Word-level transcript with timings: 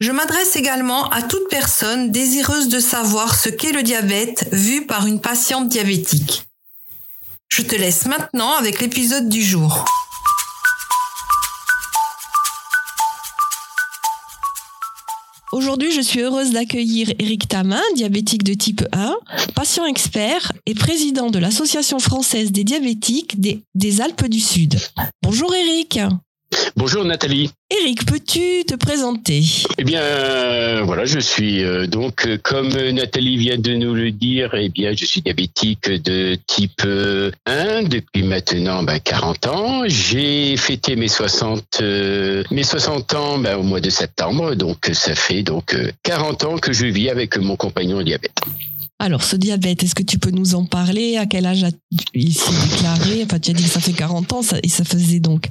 Je 0.00 0.12
m'adresse 0.12 0.56
également 0.56 1.10
à 1.10 1.20
toute 1.20 1.50
personne 1.50 2.10
désireuse 2.10 2.68
de 2.68 2.80
savoir 2.80 3.34
ce 3.34 3.50
qu'est 3.50 3.72
le 3.72 3.82
diabète 3.82 4.48
vu 4.50 4.86
par 4.86 5.06
une 5.06 5.20
patiente 5.20 5.68
diabétique. 5.68 6.44
Je 7.48 7.60
te 7.60 7.74
laisse 7.74 8.06
maintenant 8.06 8.54
avec 8.54 8.80
l'épisode 8.80 9.28
du 9.28 9.42
jour. 9.42 9.84
Aujourd'hui, 15.52 15.92
je 15.92 16.00
suis 16.00 16.20
heureuse 16.20 16.52
d'accueillir 16.52 17.12
Eric 17.18 17.48
Tamin, 17.48 17.82
diabétique 17.94 18.44
de 18.44 18.54
type 18.54 18.82
1, 18.92 19.14
patient 19.54 19.84
expert 19.84 20.52
et 20.64 20.74
président 20.74 21.28
de 21.28 21.38
l'Association 21.38 21.98
française 21.98 22.52
des 22.52 22.64
diabétiques 22.64 23.38
des, 23.38 24.00
Alpes 24.00 24.28
du 24.28 24.40
Sud. 24.40 24.78
Bonjour 25.22 25.54
Eric. 25.54 25.98
Bonjour 26.76 27.04
Nathalie. 27.04 27.50
Eric, 27.70 28.06
peux-tu 28.06 28.64
te 28.66 28.74
présenter? 28.74 29.44
Eh 29.78 29.84
bien, 29.84 30.00
euh, 30.00 30.82
voilà, 30.84 31.04
je 31.04 31.18
suis 31.18 31.62
euh, 31.62 31.86
donc, 31.86 32.26
euh, 32.26 32.38
comme 32.42 32.70
Nathalie 32.70 33.36
vient 33.36 33.58
de 33.58 33.74
nous 33.74 33.94
le 33.94 34.10
dire, 34.10 34.54
eh 34.54 34.68
bien, 34.68 34.92
je 34.94 35.04
suis 35.04 35.20
diabétique 35.20 35.90
de 35.90 36.36
type 36.46 36.82
1 37.46 37.82
depuis 37.84 38.22
maintenant 38.22 38.84
40 38.84 39.38
ben, 39.42 39.50
ans. 39.50 39.82
J'ai 39.86 40.56
fêté 40.56 40.96
mes 40.96 41.08
60, 41.08 41.82
mes 42.50 42.62
60 42.62 43.14
ans 43.14 43.38
ben, 43.38 43.56
au 43.56 43.62
mois 43.62 43.80
de 43.80 43.90
septembre, 43.90 44.54
donc 44.54 44.90
ça 44.92 45.14
fait 45.14 45.42
donc 45.42 45.76
40 46.02 46.44
ans 46.44 46.56
que 46.58 46.72
je 46.72 46.86
vis 46.86 47.10
avec 47.10 47.36
mon 47.36 47.56
compagnon 47.56 48.02
diabète. 48.02 48.40
Alors, 48.98 49.22
ce 49.22 49.36
diabète, 49.36 49.82
est-ce 49.82 49.94
que 49.94 50.02
tu 50.02 50.18
peux 50.18 50.30
nous 50.30 50.54
en 50.54 50.66
parler? 50.66 51.16
À 51.16 51.24
quel 51.24 51.46
âge 51.46 51.64
il 52.12 52.34
s'est 52.34 52.68
déclaré 52.68 53.22
Enfin, 53.24 53.38
tu 53.38 53.50
as 53.50 53.54
dit 53.54 53.64
que 53.64 53.70
ça 53.70 53.80
fait 53.80 53.92
40 53.92 54.32
ans 54.34 54.40
et 54.62 54.68
ça 54.68 54.84
faisait 54.84 55.20
donc 55.20 55.48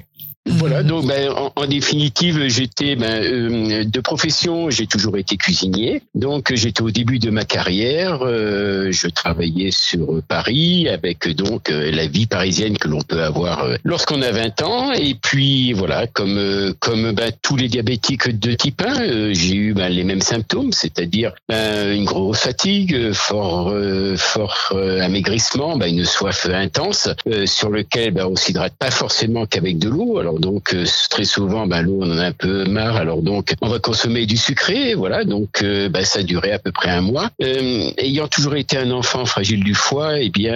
voilà, 0.50 0.82
donc 0.84 1.06
ben, 1.06 1.32
en, 1.56 1.66
définitive, 1.68 2.48
j'étais 2.48 2.96
ben, 2.96 3.24
euh, 3.24 3.84
de 3.84 4.00
profession, 4.00 4.70
j'ai 4.70 4.88
toujours 4.88 5.18
été 5.18 5.38
cuisinier. 5.38 6.02
Donc 6.16 6.54
j'étais 6.54 6.82
au 6.82 6.90
début 6.90 7.20
de 7.20 7.30
ma 7.30 7.46
carrière, 7.46 8.20
euh, 8.24 8.92
je 8.92 9.08
travaillais 9.08 9.70
sur 9.72 10.22
Paris 10.28 10.90
avec 10.90 11.30
donc 11.36 11.70
euh, 11.70 11.92
la 11.92 12.08
vie 12.08 12.26
parisienne 12.26 12.78
que 12.78 12.88
l'on 12.88 13.02
peut 13.02 13.22
avoir 13.22 13.68
lorsqu'on 13.84 14.22
a 14.22 14.32
20 14.32 14.62
ans. 14.64 14.92
Et 14.94 15.14
puis 15.14 15.74
voilà, 15.74 16.08
comme 16.08 16.74
comme 16.80 17.12
ben, 17.12 17.32
tous 17.42 17.56
les 17.56 17.68
diabétiques 17.68 18.40
de 18.40 18.54
type 18.54 18.82
1, 18.82 19.34
j'ai 19.34 19.56
eu 19.56 19.74
ben, 19.74 19.90
les 19.90 20.04
mêmes 20.04 20.22
symptômes, 20.22 20.74
c'est-à-dire 20.74 21.34
ben, 21.48 21.94
une 21.94 22.06
grosse 22.06 22.40
fatigue, 22.40 23.14
fort 23.14 23.74
fort 24.18 24.74
amaigrissement, 25.02 25.78
ben, 25.78 25.88
une 25.88 26.06
soif 26.06 26.48
intense 26.52 27.10
sur 27.46 27.70
lequel 27.70 28.14
ben, 28.14 28.26
on 28.26 28.36
s'hydrate 28.36 28.74
pas 28.80 28.92
forcément 28.92 29.46
qu'avec 29.46 29.78
de 29.78 29.90
l'eau. 29.90 30.18
Alors 30.18 30.39
donc 30.40 30.74
euh, 30.74 30.86
très 31.10 31.24
souvent, 31.24 31.66
l'eau 31.66 32.00
on 32.02 32.12
en 32.12 32.18
a 32.18 32.26
un 32.26 32.32
peu 32.32 32.66
marre. 32.66 32.96
Alors 32.98 33.22
donc 33.22 33.54
on 33.62 33.70
va 33.70 33.80
consommer 33.80 34.26
du 34.26 34.38
sucré, 34.38 34.94
voilà. 34.94 35.24
Donc 35.24 35.62
euh, 35.62 35.90
ben, 35.90 36.04
ça 36.04 36.20
a 36.20 36.24
duré 36.24 36.52
à 36.52 36.60
peu 36.60 36.72
près 36.72 36.90
un 36.90 37.02
mois. 37.02 37.30
Euh, 37.42 37.92
ayant 37.98 38.28
toujours 38.28 38.56
été 38.56 38.78
un 38.78 38.92
enfant 38.92 39.26
fragile 39.26 39.64
du 39.64 39.76
foie, 39.76 40.20
eh 40.20 40.30
bien 40.30 40.50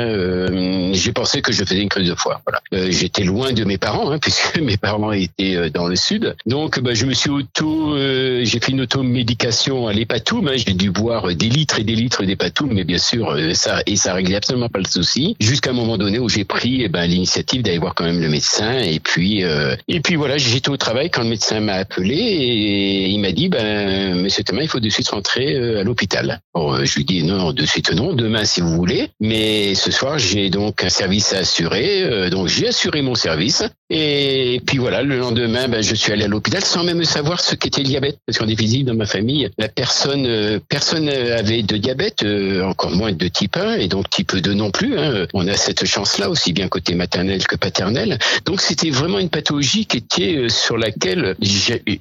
j'ai 0.93 1.11
pensé 1.11 1.41
que 1.41 1.51
je 1.51 1.63
faisais 1.63 1.81
une 1.81 1.89
crise 1.89 2.09
de 2.09 2.15
foie. 2.15 2.41
Voilà. 2.45 2.89
J'étais 2.89 3.23
loin 3.23 3.53
de 3.53 3.63
mes 3.63 3.77
parents 3.77 4.11
hein, 4.11 4.17
puisque 4.21 4.59
mes 4.59 4.77
parents 4.77 5.11
étaient 5.11 5.69
dans 5.69 5.87
le 5.87 5.95
sud. 5.95 6.35
Donc 6.45 6.79
ben, 6.79 6.93
je 6.93 7.05
me 7.05 7.13
suis 7.13 7.29
auto, 7.29 7.95
j'ai 7.97 8.59
fait 8.59 8.71
une 8.71 8.81
automédication 8.81 9.87
à 9.87 9.93
l'hépatoum. 9.93 10.47
Hein. 10.47 10.55
J'ai 10.55 10.73
dû 10.73 10.91
boire 10.91 11.33
des 11.35 11.49
litres 11.49 11.79
et 11.79 11.83
des 11.83 11.95
litres 11.95 12.23
d'hépatoum, 12.23 12.73
mais 12.73 12.83
bien 12.83 12.97
sûr 12.97 13.37
ça 13.53 13.81
et 13.85 13.95
ça 13.95 14.13
réglait 14.13 14.37
absolument 14.37 14.69
pas 14.69 14.79
le 14.79 14.85
souci. 14.85 15.35
Jusqu'à 15.39 15.71
un 15.71 15.73
moment 15.73 15.97
donné 15.97 16.19
où 16.19 16.29
j'ai 16.29 16.45
pris 16.45 16.83
eh 16.83 16.89
ben, 16.89 17.05
l'initiative 17.05 17.61
d'aller 17.61 17.77
voir 17.77 17.95
quand 17.95 18.05
même 18.05 18.21
le 18.21 18.29
médecin 18.29 18.79
et 18.79 18.99
puis 18.99 19.43
et 19.87 19.99
puis 19.99 20.15
voilà, 20.15 20.37
j'étais 20.37 20.69
au 20.69 20.77
travail 20.77 21.09
quand 21.09 21.23
le 21.23 21.29
médecin 21.29 21.59
m'a 21.59 21.73
appelé 21.73 22.15
et 22.15 23.07
il 23.09 23.19
m'a 23.19 23.31
dit, 23.31 23.49
ben, 23.49 24.15
Monsieur 24.15 24.43
Thomas, 24.43 24.61
il 24.61 24.67
faut 24.67 24.79
de 24.79 24.89
suite 24.89 25.09
rentrer 25.09 25.55
euh, 25.55 25.81
à 25.81 25.83
l'hôpital. 25.83 26.41
Euh, 26.55 26.85
je 26.85 26.95
lui 26.95 27.05
dis 27.05 27.23
non, 27.23 27.51
de 27.51 27.65
suite 27.65 27.91
non, 27.91 28.13
demain 28.13 28.45
si 28.45 28.61
vous 28.61 28.75
voulez. 28.75 29.09
Mais 29.19 29.75
ce 29.75 29.91
soir, 29.91 30.17
j'ai 30.19 30.49
donc 30.49 30.83
un 30.83 30.89
service 30.89 31.33
à 31.33 31.39
assurer, 31.39 32.29
donc 32.29 32.47
j'ai 32.47 32.67
assuré 32.67 33.01
mon 33.01 33.15
service. 33.15 33.63
Et 33.95 34.59
puis 34.65 34.79
voilà, 34.79 35.03
le 35.03 35.19
lendemain, 35.19 35.67
ben, 35.67 35.83
je 35.83 35.93
suis 35.93 36.11
allé 36.11 36.23
à 36.23 36.27
l'hôpital 36.27 36.63
sans 36.63 36.83
même 36.83 37.03
savoir 37.03 37.39
ce 37.39 37.53
qu'était 37.53 37.81
le 37.81 37.87
diabète, 37.87 38.17
parce 38.25 38.39
qu'en 38.39 38.47
définitive, 38.47 38.87
dans 38.87 38.95
ma 38.95 39.05
famille, 39.05 39.49
la 39.59 39.67
personne, 39.67 40.59
personne 40.67 41.07
avait 41.09 41.61
de 41.61 41.77
diabète, 41.77 42.25
encore 42.63 42.91
moins 42.91 43.11
de 43.11 43.27
type 43.27 43.55
1 43.55 43.75
et 43.75 43.87
donc 43.87 44.09
type 44.09 44.35
2 44.35 44.53
non 44.53 44.71
plus. 44.71 44.97
Hein. 44.97 45.27
On 45.33 45.47
a 45.47 45.55
cette 45.55 45.85
chance-là 45.85 46.29
aussi 46.29 46.53
bien 46.53 46.67
côté 46.67 46.95
maternel 46.95 47.45
que 47.45 47.55
paternel. 47.55 48.17
Donc 48.45 48.61
c'était 48.61 48.89
vraiment 48.89 49.19
une 49.19 49.29
pathologie 49.29 49.85
qui 49.85 49.97
était 49.97 50.37
euh, 50.37 50.49
sur 50.49 50.77
laquelle 50.77 51.35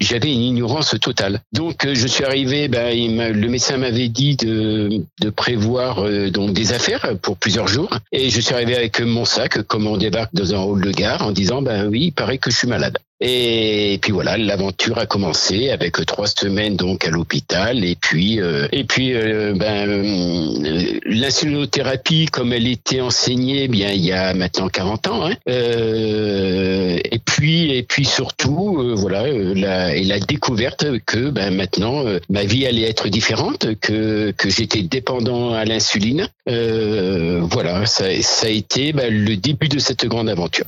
j'avais 0.00 0.32
une 0.32 0.42
ignorance 0.42 0.94
totale. 1.00 1.40
Donc 1.52 1.84
euh, 1.84 1.94
je 1.94 2.06
suis 2.06 2.24
arrivé, 2.24 2.68
ben, 2.68 3.32
le 3.32 3.48
médecin 3.48 3.76
m'avait 3.76 4.08
dit 4.08 4.36
de, 4.36 5.02
de 5.20 5.30
prévoir 5.30 6.04
euh, 6.04 6.30
donc 6.30 6.52
des 6.52 6.72
affaires 6.72 7.16
pour 7.20 7.36
plusieurs 7.36 7.68
jours, 7.68 7.90
et 8.12 8.30
je 8.30 8.40
suis 8.40 8.54
arrivé 8.54 8.76
avec 8.76 9.00
mon 9.00 9.24
sac 9.24 9.62
comme 9.62 9.86
on 9.86 9.96
débarque 9.96 10.34
dans 10.34 10.54
un 10.54 10.58
hall 10.58 10.80
de 10.80 10.90
gare 10.90 11.22
en 11.22 11.32
disant 11.32 11.62
ben 11.62 11.81
oui, 11.88 12.06
il 12.06 12.12
paraît 12.12 12.38
que 12.38 12.50
je 12.50 12.56
suis 12.56 12.68
malade. 12.68 12.98
Et 13.24 14.00
puis 14.02 14.10
voilà, 14.10 14.36
l'aventure 14.36 14.98
a 14.98 15.06
commencé 15.06 15.70
avec 15.70 16.04
trois 16.06 16.26
semaines 16.26 16.74
donc 16.74 17.06
à 17.06 17.10
l'hôpital 17.10 17.84
et 17.84 17.94
puis 17.94 18.40
euh, 18.40 18.66
et 18.72 18.82
puis 18.82 19.14
euh, 19.14 19.54
ben 19.54 19.88
euh, 19.88 20.98
l'insulinothérapie 21.06 22.26
comme 22.26 22.52
elle 22.52 22.66
était 22.66 23.00
enseignée 23.00 23.68
bien 23.68 23.92
il 23.92 24.04
y 24.04 24.10
a 24.10 24.34
maintenant 24.34 24.68
40 24.68 25.06
ans 25.06 25.26
hein, 25.26 25.34
et 25.46 27.20
puis 27.24 27.70
et 27.70 27.84
puis 27.84 28.04
surtout 28.04 28.96
voilà 28.96 29.28
la 29.28 29.94
et 29.94 30.02
la 30.02 30.18
découverte 30.18 30.86
que 31.06 31.30
ben 31.30 31.54
maintenant 31.54 32.04
ma 32.28 32.42
vie 32.42 32.66
allait 32.66 32.90
être 32.90 33.06
différente 33.06 33.78
que 33.80 34.32
que 34.32 34.50
j'étais 34.50 34.82
dépendant 34.82 35.52
à 35.52 35.64
l'insuline 35.64 36.26
voilà 36.46 37.86
ça 37.86 38.06
ça 38.20 38.46
a 38.48 38.50
été 38.50 38.92
ben, 38.92 39.14
le 39.14 39.36
début 39.36 39.68
de 39.68 39.78
cette 39.78 40.06
grande 40.06 40.28
aventure. 40.28 40.66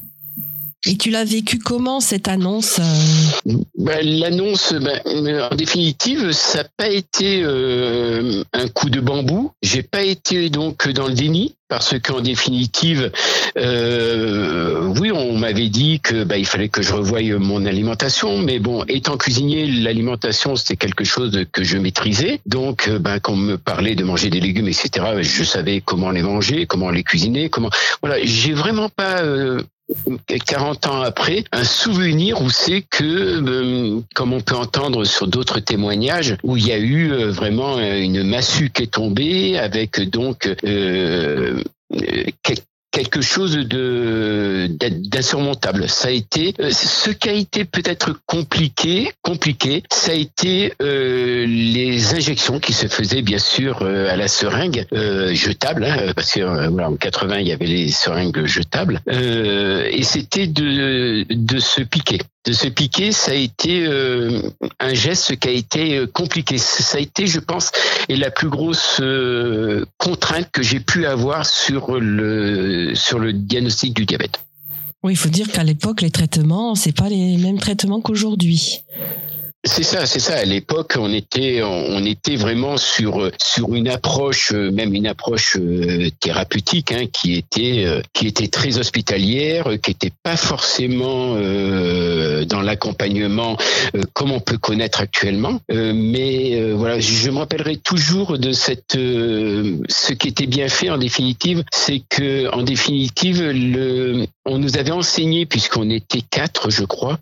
Et 0.87 0.97
tu 0.97 1.11
l'as 1.11 1.25
vécu 1.25 1.59
comment 1.59 2.01
cette 2.01 2.29
annonce 2.29 2.79
euh 2.79 3.55
ben, 3.79 4.01
L'annonce, 4.03 4.75
ben, 4.75 5.01
en 5.51 5.55
définitive, 5.55 6.33
ça 6.33 6.59
n'a 6.59 6.69
pas 6.77 6.89
été 6.89 7.43
euh, 7.43 8.43
un 8.53 8.69
coup 8.69 8.91
de 8.91 9.01
bambou. 9.01 9.53
J'ai 9.63 9.83
pas 9.83 10.03
été 10.03 10.51
donc 10.51 10.87
dans 10.89 11.07
le 11.07 11.15
déni 11.15 11.55
parce 11.69 11.99
qu'en 11.99 12.21
définitive, 12.21 13.11
euh, 13.57 14.93
oui, 15.01 15.11
on 15.11 15.39
m'avait 15.39 15.71
dit 15.71 16.01
que 16.01 16.23
bah, 16.23 16.37
il 16.37 16.45
fallait 16.45 16.69
que 16.69 16.83
je 16.83 16.93
revoie 16.93 17.23
mon 17.39 17.65
alimentation, 17.65 18.39
mais 18.39 18.59
bon, 18.59 18.85
étant 18.87 19.17
cuisinier, 19.17 19.67
l'alimentation 19.67 20.55
c'était 20.55 20.77
quelque 20.77 21.05
chose 21.05 21.47
que 21.51 21.65
je 21.65 21.79
maîtrisais. 21.79 22.41
Donc, 22.45 22.91
bah, 22.91 23.21
quand 23.21 23.33
on 23.33 23.37
me 23.37 23.57
parlait 23.57 23.95
de 23.95 24.05
manger 24.05 24.29
des 24.29 24.41
légumes, 24.41 24.69
etc., 24.69 24.91
je 25.23 25.45
savais 25.45 25.81
comment 25.81 26.11
les 26.11 26.23
manger, 26.23 26.67
comment 26.67 26.91
les 26.91 27.03
cuisiner, 27.03 27.49
comment. 27.49 27.71
Voilà, 28.03 28.23
j'ai 28.23 28.53
vraiment 28.53 28.91
pas 28.91 29.23
40 30.47 30.87
ans 30.87 31.03
après, 31.03 31.45
un 31.53 31.65
souvenir 31.65 32.41
où 32.43 32.51
c'est 32.51 32.83
que, 32.83 33.05
euh, 33.05 34.01
comme 34.15 34.33
on 34.33 34.41
peut 34.41 34.55
entendre 34.55 35.05
sur 35.05 35.27
d'autres 35.27 35.61
témoignages, 35.61 36.37
où 36.43 36.57
il 36.57 36.67
y 36.67 36.73
a 36.73 36.79
eu 36.79 37.13
euh, 37.13 37.31
vraiment 37.31 37.79
une 37.79 38.23
massue 38.23 38.71
qui 38.71 38.85
est 38.85 38.93
tombée 38.95 39.59
avec 39.59 40.01
donc 40.11 40.49
euh, 40.65 41.63
quelque 42.95 43.21
chose 43.21 43.57
de 43.57 44.69
d'insurmontable. 45.11 45.89
Ça 45.89 46.09
a 46.09 46.11
été 46.13 46.55
ce 46.71 47.11
qui 47.11 47.29
a 47.29 47.33
été 47.33 47.65
peut-être 47.65 48.21
compliqué, 48.27 49.11
compliqué, 49.21 49.83
ça 49.91 50.13
a 50.13 50.15
été 50.15 50.73
les 50.81 52.15
injections 52.15 52.61
qui 52.61 52.73
se 52.73 52.87
faisaient 52.87 53.23
bien 53.23 53.39
sûr 53.39 53.83
à 53.83 54.17
la 54.17 54.29
seringue 54.29 54.87
jetable, 55.33 55.85
hein, 55.85 56.13
parce 56.15 56.33
que 56.33 56.69
voilà, 56.69 56.89
en 56.91 56.97
80 56.97 57.39
il 57.41 57.49
y 57.49 57.53
avait 57.53 57.67
les 57.67 57.89
seringues 57.89 58.47
jetables, 58.47 59.01
et 59.11 60.03
c'était 60.03 60.47
de 60.47 61.27
de 61.29 61.59
se 61.59 61.83
piquer 61.83 62.21
de 62.45 62.53
se 62.53 62.69
piquer, 62.69 63.13
ça 63.13 63.33
a 63.33 63.35
été 63.35 63.87
euh, 63.87 64.43
un 64.79 64.95
geste 64.95 65.37
qui 65.37 65.49
a 65.49 65.51
été 65.51 65.97
euh, 65.97 66.07
compliqué. 66.07 66.59
Ça 66.59 66.99
a 66.99 67.01
été, 67.01 67.27
je 67.27 67.41
pense, 67.41 67.71
et 68.09 68.17
la 68.17 68.31
plus 68.31 68.49
grosse 68.49 68.99
euh, 69.01 69.85
contrainte 69.99 70.51
que 70.53 70.63
j'ai 70.63 70.81
pu 70.81 71.07
avoir 71.07 71.47
sur 71.47 71.99
le 71.99 72.95
sur 72.95 73.19
le 73.19 73.33
diagnostic 73.33 73.95
du 73.95 74.05
diabète. 74.05 74.41
Oui, 75.03 75.13
il 75.13 75.17
faut 75.17 75.29
dire 75.29 75.51
qu'à 75.51 75.65
l'époque, 75.65 76.01
les 76.01 76.11
traitements, 76.11 76.75
c'est 76.75 76.97
pas 76.97 77.09
les 77.09 77.37
mêmes 77.37 77.59
traitements 77.59 78.01
qu'aujourd'hui. 78.01 78.83
C'est 79.67 79.83
ça, 79.83 80.05
c'est 80.05 80.21
ça. 80.21 80.35
À 80.37 80.45
l'époque, 80.45 80.95
on 80.99 81.13
était, 81.13 81.63
on 81.63 82.05
était 82.05 82.37
vraiment 82.37 82.77
sur 82.77 83.31
sur 83.39 83.75
une 83.75 83.89
approche, 83.89 84.53
euh, 84.53 84.71
même 84.71 84.95
une 84.95 85.07
approche 85.07 85.57
euh, 85.59 86.11
thérapeutique, 86.21 86.93
hein, 86.93 87.07
qui 87.11 87.35
était 87.35 87.85
euh, 87.87 88.03
qui 88.13 88.27
était 88.27 88.49
très 88.49 88.79
hospitalière, 88.79 89.69
qui 89.83 89.91
était 89.91 90.13
pas 90.23 90.37
forcément 90.37 91.35
dans 91.35 92.61
l'accompagnement 92.61 93.57
comme 94.13 94.33
on 94.33 94.41
peut 94.41 94.59
connaître 94.59 95.01
actuellement. 95.01 95.61
mais 95.69 96.73
voilà, 96.73 96.99
je 97.01 97.31
me 97.31 97.39
rappellerai 97.39 97.77
toujours 97.77 98.39
de 98.39 98.53
cette. 98.53 98.93
ce 98.95 100.13
qui 100.13 100.29
était 100.29 100.47
bien 100.47 100.69
fait 100.69 100.91
en 100.91 100.99
définitive, 100.99 101.65
c'est 101.73 102.03
que 102.09 102.53
en 102.53 102.63
définitive, 102.63 103.43
le, 103.43 104.27
on 104.45 104.59
nous 104.59 104.77
avait 104.77 104.91
enseigné 104.91 105.47
puisqu'on 105.47 105.91
était 105.91 106.23
quatre, 106.23 106.71
je 106.71 106.85
crois. 106.85 107.19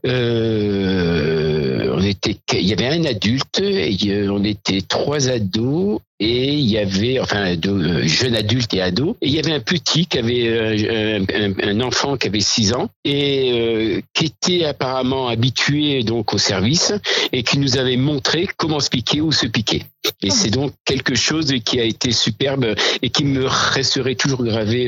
On 2.02 2.04
était 2.04 2.38
il 2.52 2.66
y 2.66 2.72
avait 2.72 2.88
un 2.88 3.04
adulte, 3.04 3.60
et 3.60 4.28
on 4.28 4.44
était 4.44 4.82
trois 4.82 5.28
ados 5.28 6.00
et 6.20 6.54
il 6.54 6.66
y 6.66 6.78
avait 6.78 7.18
enfin 7.18 7.56
deux 7.56 7.70
euh, 7.70 8.06
jeunes 8.06 8.36
adultes 8.36 8.72
et 8.74 8.80
ados 8.80 9.16
et 9.20 9.26
il 9.26 9.32
y 9.32 9.40
avait 9.40 9.52
un 9.52 9.60
petit 9.60 10.06
qui 10.06 10.18
avait 10.18 10.46
euh, 10.46 11.20
un, 11.62 11.80
enfant 11.80 12.16
qui 12.16 12.28
avait 12.28 12.40
six 12.40 12.72
ans 12.74 12.90
et 13.04 13.50
euh, 13.52 14.00
qui 14.14 14.26
était 14.26 14.64
apparemment 14.64 15.26
habitué 15.26 16.04
donc 16.04 16.32
au 16.32 16.38
service 16.38 16.92
et 17.32 17.42
qui 17.42 17.58
nous 17.58 17.76
avait 17.76 17.96
montré 17.96 18.46
comment 18.56 18.78
se 18.78 18.88
piquer 18.88 19.20
ou 19.20 19.32
se 19.32 19.46
piquer 19.46 19.84
et 20.22 20.30
c'est 20.30 20.50
donc 20.50 20.72
quelque 20.84 21.16
chose 21.16 21.52
qui 21.64 21.80
a 21.80 21.84
été 21.84 22.12
superbe 22.12 22.74
et 23.02 23.10
qui 23.10 23.24
me 23.24 23.46
resterait 23.46 24.14
toujours 24.14 24.44
gravé 24.44 24.86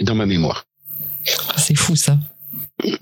dans 0.00 0.14
ma 0.14 0.26
mémoire. 0.26 0.64
C'est 1.56 1.76
fou 1.76 1.94
ça. 1.96 2.18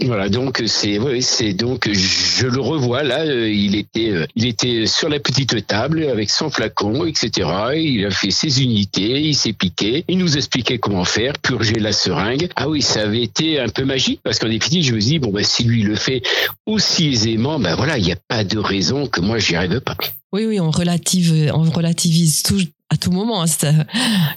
Voilà, 0.06 0.31
donc 0.31 0.62
c'est 0.67 0.99
oui, 0.99 1.20
c'est 1.20 1.52
donc 1.52 1.87
je 1.93 2.46
le 2.46 2.61
revois 2.61 3.02
là. 3.02 3.20
Euh, 3.20 3.50
il 3.50 3.75
était 3.75 4.11
euh, 4.11 4.26
il 4.34 4.46
était 4.46 4.87
sur 4.87 5.11
la 5.11 5.20
petite 5.20 5.67
table 5.67 6.05
avec 6.05 6.31
son 6.31 6.49
flacon, 6.49 7.05
etc. 7.05 7.50
Il 7.75 8.06
a 8.06 8.11
fait 8.11 8.31
ses 8.31 8.62
unités, 8.62 9.20
il 9.20 9.34
s'est 9.34 9.52
piqué, 9.52 10.05
il 10.08 10.17
nous 10.17 10.37
expliquait 10.38 10.78
comment 10.78 11.05
faire, 11.05 11.34
purger 11.38 11.75
la 11.75 11.93
seringue. 11.93 12.49
Ah 12.56 12.70
oui, 12.70 12.81
ça 12.81 13.02
avait 13.02 13.23
été 13.23 13.61
un 13.61 13.69
peu 13.69 13.84
magique 13.84 14.20
parce 14.25 14.38
qu'en 14.38 14.49
définitive, 14.49 14.84
je 14.84 14.94
me 14.94 15.00
dis 15.00 15.19
bon 15.19 15.31
ben 15.31 15.44
si 15.44 15.64
lui 15.64 15.82
le 15.82 15.96
fait 15.96 16.22
aussi 16.64 17.08
aisément, 17.08 17.58
ben 17.58 17.75
voilà, 17.76 17.99
il 17.99 18.05
n'y 18.05 18.12
a 18.12 18.19
pas 18.29 18.44
de 18.44 18.58
raison 18.58 19.06
que 19.06 19.20
moi 19.20 19.38
j'y 19.38 19.56
arrive 19.56 19.81
pas. 19.81 19.96
Oui, 20.32 20.46
oui, 20.46 20.58
on 20.58 20.70
relative, 20.70 21.52
on 21.55 21.70
relativise 21.70 22.43
tout 22.43 22.62
à 22.88 22.96
tout 22.96 23.11
moment 23.11 23.43
hein, 23.43 23.84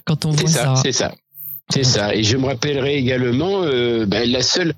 quand 0.06 0.26
on 0.26 0.32
voit 0.32 0.50
ça. 0.50 0.76
C'est 0.76 0.92
ça. 0.92 1.12
C'est 1.12 1.16
ça. 1.16 1.29
Et 1.76 2.24
je 2.24 2.38
me 2.38 2.48
rappellerai 2.48 2.98
également 2.98 3.62
euh, 3.64 4.06
ben, 4.06 4.30
la 4.30 4.42
seule. 4.42 4.74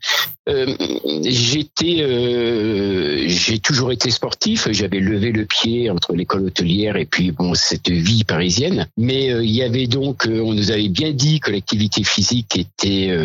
Euh, 0.49 0.75
j'étais, 1.23 2.01
euh, 2.01 3.23
j'ai 3.27 3.59
toujours 3.59 3.93
été 3.93 4.09
sportif. 4.09 4.67
J'avais 4.71 4.99
levé 4.99 5.31
le 5.31 5.45
pied 5.45 5.89
entre 5.89 6.13
l'école 6.13 6.45
hôtelière 6.47 6.97
et 6.97 7.05
puis 7.05 7.31
bon 7.31 7.53
cette 7.53 7.89
vie 7.89 8.25
parisienne. 8.25 8.87
Mais 8.97 9.27
il 9.27 9.51
y 9.51 9.63
avait 9.63 9.87
donc, 9.87 10.27
on 10.27 10.53
nous 10.53 10.71
avait 10.71 10.89
bien 10.89 11.11
dit 11.11 11.39
que 11.39 11.51
l'activité 11.51 12.03
physique 12.03 12.57
était 12.57 13.15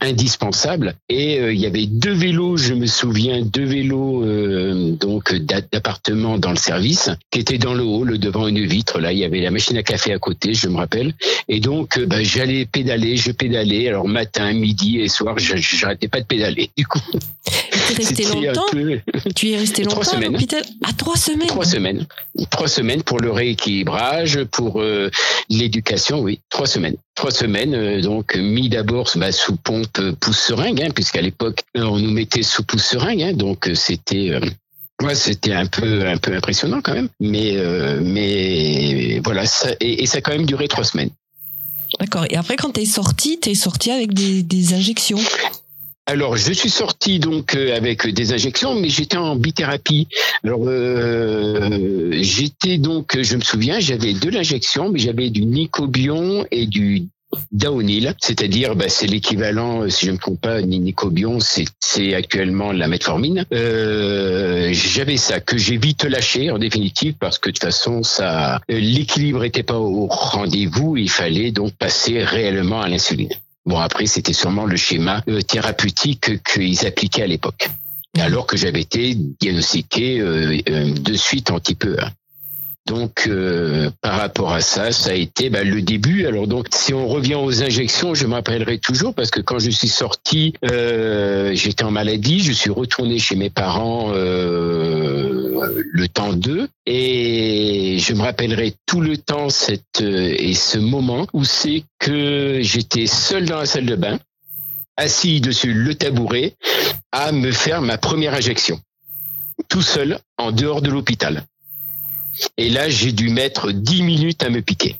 indispensable. 0.00 0.94
Et 1.08 1.36
il 1.36 1.58
y 1.58 1.66
avait 1.66 1.86
deux 1.86 2.12
vélos, 2.12 2.58
je 2.58 2.74
me 2.74 2.86
souviens, 2.86 3.42
deux 3.42 3.64
vélos 3.64 4.24
donc 4.96 5.34
d'appartement 5.34 6.38
dans 6.38 6.50
le 6.50 6.56
service 6.56 7.10
qui 7.30 7.38
étaient 7.38 7.58
dans 7.58 7.74
le 7.74 7.84
hall 7.84 8.18
devant 8.18 8.48
une 8.48 8.64
vitre. 8.66 9.00
Là, 9.00 9.12
il 9.12 9.18
y 9.18 9.24
avait 9.24 9.40
la 9.40 9.50
machine 9.50 9.76
à 9.76 9.82
café 9.82 10.12
à 10.12 10.18
côté, 10.18 10.54
je 10.54 10.68
me 10.68 10.76
rappelle. 10.76 11.14
Et 11.48 11.60
donc, 11.60 11.98
ben, 11.98 12.22
j'allais 12.22 12.66
pédaler 12.66 13.13
je 13.16 13.32
pédalais. 13.32 13.88
Alors 13.88 14.08
matin, 14.08 14.52
midi 14.52 15.00
et 15.00 15.08
soir, 15.08 15.38
je 15.38 15.54
n'arrêtais 15.82 16.08
pas 16.08 16.20
de 16.20 16.26
pédaler. 16.26 16.70
Du 16.76 16.86
coup, 16.86 17.00
tu 17.44 17.92
es 17.92 17.96
resté 17.96 18.24
longtemps? 18.32 18.66
Tu 19.34 19.50
es 19.50 19.56
resté 19.56 19.82
longtemps 19.82 20.00
trois 20.00 20.12
semaines. 20.12 20.36
À 20.82 20.92
trois 20.92 21.16
semaines? 21.16 21.48
Trois 21.48 21.64
semaines. 21.64 22.06
Trois 22.50 22.68
semaines 22.68 23.02
pour 23.02 23.20
le 23.20 23.30
rééquilibrage, 23.30 24.44
pour 24.44 24.80
euh, 24.80 25.10
l'éducation. 25.50 26.20
Oui, 26.20 26.40
trois 26.50 26.66
semaines. 26.66 26.96
Trois 27.14 27.30
semaines, 27.30 27.74
euh, 27.74 28.00
donc 28.00 28.34
mis 28.36 28.68
d'abord 28.68 29.10
bah, 29.16 29.32
sous 29.32 29.56
pompe 29.56 30.00
pouce 30.20 30.38
seringue, 30.38 30.82
hein, 30.82 30.90
puisqu'à 30.94 31.20
l'époque 31.20 31.60
on 31.74 31.98
nous 31.98 32.10
mettait 32.10 32.42
sous 32.42 32.64
pouce 32.64 32.84
seringue, 32.84 33.22
hein, 33.22 33.32
donc 33.32 33.68
euh, 33.68 33.74
c'était 33.74 34.38
Ouais, 35.02 35.16
c'était 35.16 35.52
un 35.52 35.66
peu 35.66 36.06
un 36.06 36.16
peu 36.18 36.32
impressionnant 36.32 36.80
quand 36.80 36.94
même, 36.94 37.08
mais 37.18 37.56
mais 38.00 39.20
voilà, 39.24 39.44
ça, 39.44 39.70
et, 39.80 40.04
et, 40.04 40.06
ça 40.06 40.18
a 40.18 40.20
quand 40.20 40.30
même 40.30 40.46
duré 40.46 40.68
trois 40.68 40.84
semaines. 40.84 41.10
D'accord. 42.00 42.26
Et 42.30 42.36
après, 42.36 42.56
quand 42.56 42.72
tu 42.72 42.80
es 42.80 42.86
sorti, 42.86 43.38
tu 43.40 43.50
es 43.50 43.54
sorti 43.54 43.90
avec 43.90 44.12
des, 44.12 44.74
injections 44.74 45.18
alors, 46.06 46.36
je 46.36 46.52
suis 46.52 46.68
sorti 46.68 47.18
donc 47.18 47.54
euh, 47.54 47.74
avec 47.74 48.06
des 48.06 48.34
injections, 48.34 48.74
mais 48.74 48.90
j'étais 48.90 49.16
en 49.16 49.36
bithérapie. 49.36 50.06
Alors, 50.44 50.60
euh, 50.66 52.10
j'étais 52.20 52.76
donc, 52.76 53.18
je 53.18 53.36
me 53.36 53.40
souviens, 53.40 53.80
j'avais 53.80 54.12
de 54.12 54.28
l'injection, 54.28 54.90
mais 54.90 54.98
j'avais 54.98 55.30
du 55.30 55.46
nicobion 55.46 56.44
et 56.50 56.66
du 56.66 57.06
Daonil, 57.52 58.14
c'est-à-dire 58.20 58.74
bah, 58.76 58.88
c'est 58.88 59.06
l'équivalent, 59.06 59.82
euh, 59.82 59.88
si 59.88 60.06
je 60.06 60.10
ne 60.10 60.16
me 60.16 60.20
trompe 60.20 60.40
pas, 60.40 60.62
Nicobion, 60.62 61.38
c'est 61.40 62.14
actuellement 62.14 62.72
la 62.72 62.88
metformine. 62.88 63.44
Euh, 63.52 64.70
J'avais 64.72 65.16
ça 65.16 65.40
que 65.40 65.56
j'ai 65.56 65.76
vite 65.76 66.04
lâché 66.04 66.50
en 66.50 66.58
définitive 66.58 67.14
parce 67.18 67.38
que 67.38 67.50
de 67.50 67.54
toute 67.54 67.64
façon 67.64 68.02
ça, 68.02 68.56
euh, 68.56 68.78
l'équilibre 68.78 69.42
n'était 69.42 69.62
pas 69.62 69.78
au 69.78 70.06
rendez-vous. 70.06 70.96
Il 70.96 71.10
fallait 71.10 71.50
donc 71.50 71.72
passer 71.74 72.22
réellement 72.22 72.80
à 72.82 72.88
l'insuline. 72.88 73.32
Bon 73.66 73.78
après 73.78 74.06
c'était 74.06 74.32
sûrement 74.32 74.66
le 74.66 74.76
schéma 74.76 75.22
thérapeutique 75.48 76.42
qu'ils 76.44 76.86
appliquaient 76.86 77.22
à 77.22 77.26
l'époque 77.26 77.70
alors 78.18 78.46
que 78.46 78.56
j'avais 78.56 78.82
été 78.82 79.16
diagnostiqué 79.40 80.18
de 80.20 81.14
suite 81.14 81.50
en 81.50 81.58
type 81.58 81.84
1. 81.84 82.10
Donc, 82.86 83.26
euh, 83.28 83.90
par 84.02 84.18
rapport 84.18 84.52
à 84.52 84.60
ça, 84.60 84.92
ça 84.92 85.10
a 85.10 85.14
été 85.14 85.48
bah, 85.48 85.64
le 85.64 85.80
début. 85.80 86.26
Alors 86.26 86.46
donc, 86.46 86.66
si 86.70 86.92
on 86.92 87.08
revient 87.08 87.36
aux 87.36 87.62
injections, 87.62 88.12
je 88.14 88.26
me 88.26 88.34
rappellerai 88.34 88.78
toujours 88.78 89.14
parce 89.14 89.30
que 89.30 89.40
quand 89.40 89.58
je 89.58 89.70
suis 89.70 89.88
sorti, 89.88 90.52
euh, 90.70 91.52
j'étais 91.54 91.84
en 91.84 91.90
maladie. 91.90 92.40
Je 92.40 92.52
suis 92.52 92.70
retourné 92.70 93.18
chez 93.18 93.36
mes 93.36 93.48
parents 93.48 94.12
euh, 94.12 95.72
le 95.92 96.08
temps 96.08 96.34
d'eux 96.34 96.68
et 96.84 97.96
je 97.98 98.12
me 98.12 98.20
rappellerai 98.20 98.74
tout 98.84 99.00
le 99.00 99.16
temps 99.16 99.48
cette 99.48 100.02
et 100.02 100.52
ce 100.52 100.76
moment 100.76 101.26
où 101.32 101.44
c'est 101.44 101.84
que 101.98 102.58
j'étais 102.60 103.06
seul 103.06 103.46
dans 103.46 103.60
la 103.60 103.66
salle 103.66 103.86
de 103.86 103.96
bain, 103.96 104.18
assis 104.98 105.40
dessus 105.40 105.72
le 105.72 105.94
tabouret, 105.94 106.54
à 107.12 107.32
me 107.32 107.50
faire 107.50 107.80
ma 107.80 107.96
première 107.96 108.34
injection, 108.34 108.78
tout 109.70 109.82
seul 109.82 110.18
en 110.36 110.52
dehors 110.52 110.82
de 110.82 110.90
l'hôpital. 110.90 111.46
Et 112.56 112.70
là, 112.70 112.88
j'ai 112.88 113.12
dû 113.12 113.28
mettre 113.28 113.72
10 113.72 114.02
minutes 114.02 114.42
à 114.42 114.50
me 114.50 114.60
piquer. 114.60 114.96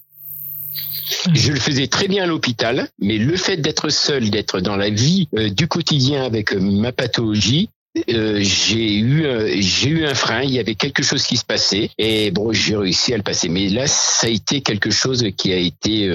Je 1.32 1.52
le 1.52 1.60
faisais 1.60 1.86
très 1.86 2.08
bien 2.08 2.24
à 2.24 2.26
l'hôpital, 2.26 2.88
mais 2.98 3.18
le 3.18 3.36
fait 3.36 3.56
d'être 3.58 3.90
seul, 3.90 4.30
d'être 4.30 4.60
dans 4.60 4.76
la 4.76 4.90
vie 4.90 5.28
euh, 5.36 5.50
du 5.50 5.68
quotidien 5.68 6.24
avec 6.24 6.52
euh, 6.52 6.60
ma 6.60 6.92
pathologie, 6.92 7.68
euh, 8.08 8.40
j'ai 8.40 8.98
eu 8.98 9.24
j'ai 9.60 9.88
eu 9.88 10.04
un 10.04 10.14
frein. 10.14 10.42
Il 10.42 10.50
y 10.50 10.58
avait 10.58 10.74
quelque 10.74 11.02
chose 11.02 11.24
qui 11.24 11.36
se 11.36 11.44
passait 11.44 11.90
et 11.98 12.30
bon, 12.30 12.52
j'ai 12.52 12.76
réussi 12.76 13.14
à 13.14 13.16
le 13.16 13.22
passer. 13.22 13.48
Mais 13.48 13.68
là, 13.68 13.86
ça 13.86 14.26
a 14.26 14.30
été 14.30 14.62
quelque 14.62 14.90
chose 14.90 15.24
qui 15.36 15.52
a 15.52 15.56
été 15.56 16.10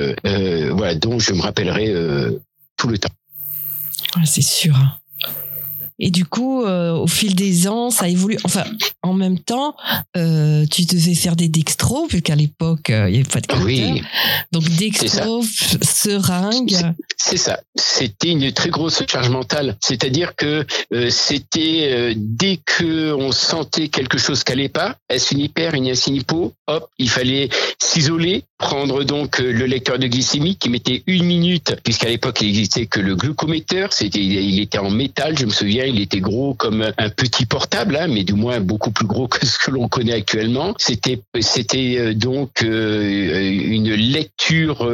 voilà, 0.71 0.95
dont 0.95 1.19
je 1.19 1.31
me 1.33 1.41
rappellerai 1.41 1.93
tout 2.75 2.89
le 2.89 2.97
temps. 2.97 3.09
c'est 4.25 4.41
sûr. 4.41 4.75
Et 5.99 6.11
du 6.11 6.25
coup, 6.25 6.63
euh, 6.63 6.93
au 6.93 7.07
fil 7.07 7.35
des 7.35 7.67
ans, 7.67 7.89
ça 7.89 8.07
évolue. 8.07 8.37
Enfin, 8.45 8.63
en 9.03 9.13
même 9.13 9.37
temps, 9.37 9.75
euh, 10.15 10.65
tu 10.71 10.85
devais 10.85 11.13
faire 11.13 11.35
des 11.35 11.49
dextros, 11.49 12.07
vu 12.07 12.21
qu'à 12.21 12.35
l'époque, 12.35 12.89
euh, 12.89 13.09
il 13.09 13.13
n'y 13.13 13.19
avait 13.19 13.29
pas 13.29 13.41
de 13.41 13.47
capteur. 13.47 13.65
Oui. 13.65 14.01
Donc, 14.51 14.63
dextro, 14.69 15.43
seringue. 15.81 16.93
C'est 17.17 17.37
ça. 17.37 17.59
C'était 17.75 18.31
une 18.31 18.51
très 18.53 18.69
grosse 18.69 19.03
charge 19.09 19.29
mentale. 19.29 19.77
C'est-à-dire 19.81 20.35
que 20.35 20.65
c'était 21.09 22.13
dès 22.15 22.59
que 22.65 23.13
on 23.13 23.31
sentait 23.31 23.89
quelque 23.89 24.17
chose 24.17 24.43
qui 24.43 24.53
n'allait 24.53 24.69
pas, 24.69 24.95
est-ce 25.09 25.33
une 25.33 25.41
hyper, 25.41 25.73
une 25.73 25.93
hop, 26.67 26.89
il 26.97 27.09
fallait 27.09 27.49
s'isoler, 27.77 28.43
prendre 28.59 29.03
donc 29.05 29.39
le 29.39 29.65
lecteur 29.65 29.97
de 29.97 30.07
glycémie 30.07 30.57
qui 30.57 30.69
mettait 30.69 31.01
une 31.07 31.23
minute, 31.23 31.77
puisqu'à 31.83 32.09
l'époque 32.09 32.41
il 32.41 32.47
n'existait 32.47 32.85
que 32.87 32.99
le 32.99 33.15
glucométeur. 33.15 33.93
C'était, 33.93 34.19
il 34.19 34.59
était 34.59 34.77
en 34.77 34.91
métal, 34.91 35.37
je 35.39 35.45
me 35.45 35.51
souviens, 35.51 35.85
il 35.85 35.99
était 35.99 36.19
gros 36.19 36.53
comme 36.53 36.91
un 36.97 37.09
petit 37.09 37.45
portable, 37.45 37.95
hein, 37.95 38.07
mais 38.09 38.23
du 38.23 38.33
moins 38.33 38.59
beaucoup 38.59 38.91
plus 38.91 39.07
gros 39.07 39.27
que 39.29 39.45
ce 39.45 39.57
que 39.57 39.71
l'on 39.71 39.87
connaît 39.87 40.13
actuellement. 40.13 40.73
C'était, 40.77 41.21
c'était 41.39 42.13
donc 42.13 42.61
une 42.61 43.93
lecture 43.93 44.85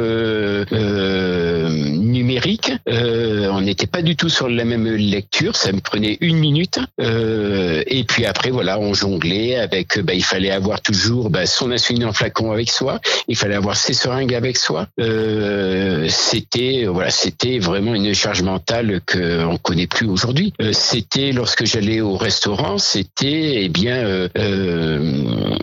numérique. 2.06 2.72
on 2.86 3.60
n'était 3.60 3.88
pas 3.88 4.02
du 4.02 4.14
tout 4.14 4.28
sur 4.28 4.48
la 4.48 4.64
même 4.64 4.86
lecture. 4.86 5.56
Ça 5.56 5.72
me 5.72 5.80
prenait 5.80 6.18
une 6.20 6.38
minute. 6.38 6.78
et 7.00 8.04
puis 8.04 8.26
après, 8.26 8.50
voilà, 8.50 8.78
on 8.78 8.94
jonglait 8.94 9.56
avec. 9.56 9.98
Bah, 9.98 10.14
il 10.14 10.24
fallait 10.24 10.52
avoir 10.52 10.80
toujours 10.82 11.30
bah, 11.30 11.46
son 11.46 11.72
insuline 11.72 12.04
en 12.04 12.12
flacon 12.12 12.52
avec 12.52 12.70
soi. 12.70 13.00
Il 13.26 13.36
fallait 13.36 13.55
avoir 13.56 13.76
ses 13.76 13.94
seringues 13.94 14.34
avec 14.34 14.56
soi. 14.56 14.86
Euh, 15.00 16.06
c'était 16.08 16.84
voilà, 16.86 17.10
c'était 17.10 17.58
vraiment 17.58 17.94
une 17.94 18.14
charge 18.14 18.42
mentale 18.42 19.00
que 19.04 19.44
on 19.44 19.56
connaît 19.56 19.86
plus 19.86 20.06
aujourd'hui. 20.06 20.52
Euh, 20.60 20.72
c'était 20.72 21.32
lorsque 21.32 21.64
j'allais 21.64 22.00
au 22.00 22.16
restaurant, 22.16 22.78
c'était 22.78 23.64
eh 23.64 23.68
bien 23.68 23.96
euh, 23.96 25.56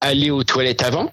aller 0.00 0.30
aux 0.30 0.44
toilettes 0.44 0.82
avant. 0.82 1.12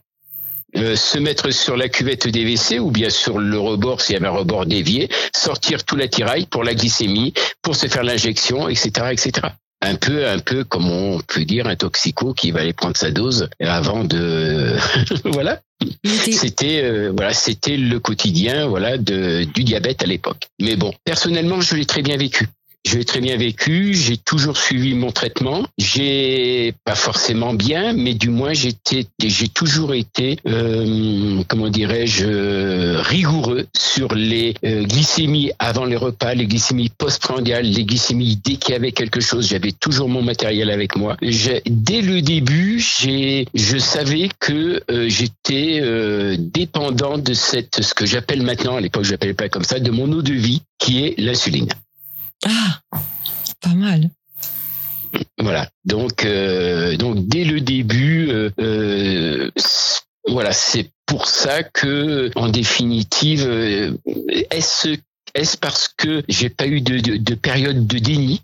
se 0.76 1.18
mettre 1.18 1.52
sur 1.52 1.76
la 1.76 1.90
cuvette 1.90 2.28
des 2.28 2.44
WC 2.44 2.80
ou 2.80 2.92
bien 2.92 3.10
sur 3.10 3.40
le 3.40 3.60
rebord 3.60 4.02
s'il 4.02 4.14
y 4.14 4.18
avait 4.18 4.28
un 4.28 4.38
rebord 4.38 4.66
dévié, 4.66 5.10
sortir 5.36 5.84
tout 5.84 5.96
l'attirail 5.96 6.46
pour 6.46 6.64
la 6.64 6.74
glycémie, 6.76 7.34
pour 7.62 7.76
se 7.76 7.88
faire 7.88 8.04
l'injection, 8.04 8.70
etc., 8.70 8.90
etc 9.12 9.50
un 9.82 9.96
peu, 9.96 10.28
un 10.28 10.40
peu 10.40 10.64
comme 10.64 10.90
on 10.90 11.20
peut 11.20 11.46
dire 11.46 11.68
un 11.68 11.76
toxico 11.76 12.34
qui 12.34 12.52
va 12.52 12.62
aller 12.62 12.74
prendre 12.74 12.98
sa 12.98 13.12
dose 13.12 13.50
avant 13.60 14.04
de, 14.04 14.76
voilà. 15.26 15.62
C'était, 16.04 16.82
euh, 16.84 17.12
voilà, 17.16 17.34
c'était 17.34 17.78
le 17.78 18.00
quotidien, 18.00 18.68
voilà, 18.68 18.98
de, 18.98 19.44
du 19.44 19.64
diabète 19.64 20.02
à 20.04 20.06
l'époque. 20.06 20.48
Mais 20.60 20.76
bon, 20.76 20.94
personnellement, 21.04 21.62
je 21.62 21.76
l'ai 21.76 21.86
très 21.86 22.02
bien 22.02 22.18
vécu. 22.18 22.48
Je 22.90 22.98
l'ai 22.98 23.04
très 23.04 23.20
bien 23.20 23.36
vécu, 23.36 23.94
j'ai 23.94 24.16
toujours 24.16 24.56
suivi 24.56 24.94
mon 24.94 25.12
traitement. 25.12 25.66
J'ai 25.78 26.74
pas 26.86 26.96
forcément 26.96 27.54
bien, 27.54 27.92
mais 27.92 28.14
du 28.14 28.30
moins 28.30 28.54
j'étais, 28.54 29.06
j'ai 29.22 29.50
toujours 29.50 29.94
été, 29.94 30.38
euh, 30.48 31.44
comment 31.50 31.68
dirais-je, 31.68 32.96
rigoureux 32.96 33.68
sur 33.78 34.16
les 34.16 34.54
euh, 34.64 34.86
glycémies 34.86 35.52
avant 35.60 35.84
les 35.84 35.98
repas, 35.98 36.34
les 36.34 36.48
glycémies 36.48 36.88
post-prandiales, 36.88 37.66
les 37.66 37.84
glycémies 37.84 38.40
dès 38.42 38.56
qu'il 38.56 38.72
y 38.72 38.78
avait 38.78 38.94
quelque 38.94 39.20
chose. 39.20 39.50
J'avais 39.50 39.74
toujours 39.74 40.08
mon 40.08 40.22
matériel 40.22 40.70
avec 40.70 40.96
moi. 40.96 41.18
dès 41.66 42.00
le 42.00 42.22
début, 42.22 42.80
j'ai, 42.80 43.48
je 43.54 43.78
savais 43.78 44.30
que 44.40 44.82
euh, 44.90 45.10
j'étais 45.10 45.82
dépendant 46.40 47.18
de 47.18 47.34
cette, 47.34 47.84
ce 47.84 47.94
que 47.94 48.06
j'appelle 48.06 48.44
maintenant, 48.44 48.78
à 48.78 48.80
l'époque 48.80 49.04
je 49.04 49.12
l'appelais 49.12 49.34
pas 49.34 49.50
comme 49.50 49.66
ça, 49.66 49.78
de 49.82 49.92
mon 49.92 50.10
eau 50.14 50.22
de 50.22 50.32
vie, 50.32 50.62
qui 50.80 51.04
est 51.04 51.20
l'insuline. 51.20 51.68
Ah, 52.46 52.80
pas 53.62 53.74
mal. 53.74 54.10
Voilà. 55.40 55.70
Donc, 55.86 56.26
euh, 56.26 56.96
dès 57.16 57.44
le 57.44 57.62
début, 57.62 58.30
euh, 58.30 58.50
euh, 58.60 59.52
voilà, 60.28 60.52
c'est 60.52 60.92
pour 61.06 61.28
ça 61.28 61.64
que, 61.64 62.32
en 62.36 62.50
définitive, 62.50 63.50
est-ce 64.52 64.98
est-ce 65.34 65.58
parce 65.58 65.88
que 65.90 66.24
j'ai 66.28 66.50
pas 66.50 66.68
eu 66.68 66.82
de 66.82 67.36
période 67.36 67.86
de 67.86 68.00
déni 68.00 68.42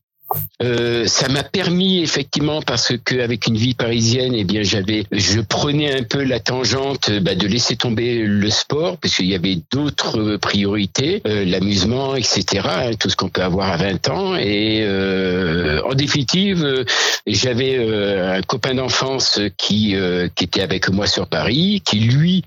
euh, 0.62 1.06
ça 1.08 1.28
m'a 1.30 1.44
permis 1.44 2.02
effectivement 2.02 2.62
parce 2.62 2.94
que 3.04 3.20
avec 3.20 3.48
une 3.48 3.58
vie 3.58 3.74
parisienne, 3.74 4.34
eh 4.36 4.44
bien 4.44 4.64
j'avais, 4.64 5.06
je 5.12 5.42
prenais 5.42 5.94
un 5.94 6.04
peu 6.04 6.24
la 6.24 6.40
tangente 6.40 7.12
bah, 7.22 7.36
de 7.36 7.48
laisser 7.48 7.76
tomber 7.76 8.24
le 8.24 8.50
sport 8.50 8.98
parce 8.98 9.16
qu'il 9.16 9.26
y 9.26 9.36
avait 9.36 9.60
d'autres 9.72 10.38
priorités, 10.38 11.22
euh, 11.28 11.46
l'amusement, 11.46 12.16
etc. 12.16 12.62
Hein, 12.66 12.92
tout 13.00 13.10
ce 13.10 13.16
qu'on 13.16 13.30
peut 13.30 13.42
avoir 13.42 13.72
à 13.72 13.78
20 13.78 14.10
ans. 14.10 14.36
Et 14.36 14.82
euh, 14.84 15.82
en 15.84 15.94
définitive, 15.94 16.86
j'avais 17.28 17.78
un 17.78 18.42
copain 18.42 18.76
d'enfance 18.76 19.40
qui 19.58 19.96
qui 20.36 20.44
était 20.44 20.62
avec 20.62 20.90
moi 20.90 21.08
sur 21.08 21.28
Paris, 21.28 21.82
qui 21.86 22.00
lui 22.00 22.44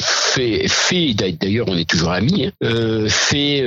fait 0.00 0.68
fait 0.68 1.14
d'ailleurs 1.14 1.66
on 1.68 1.76
est 1.76 1.88
toujours 1.88 2.12
amis, 2.12 2.50
hein, 2.62 3.06
fait 3.08 3.62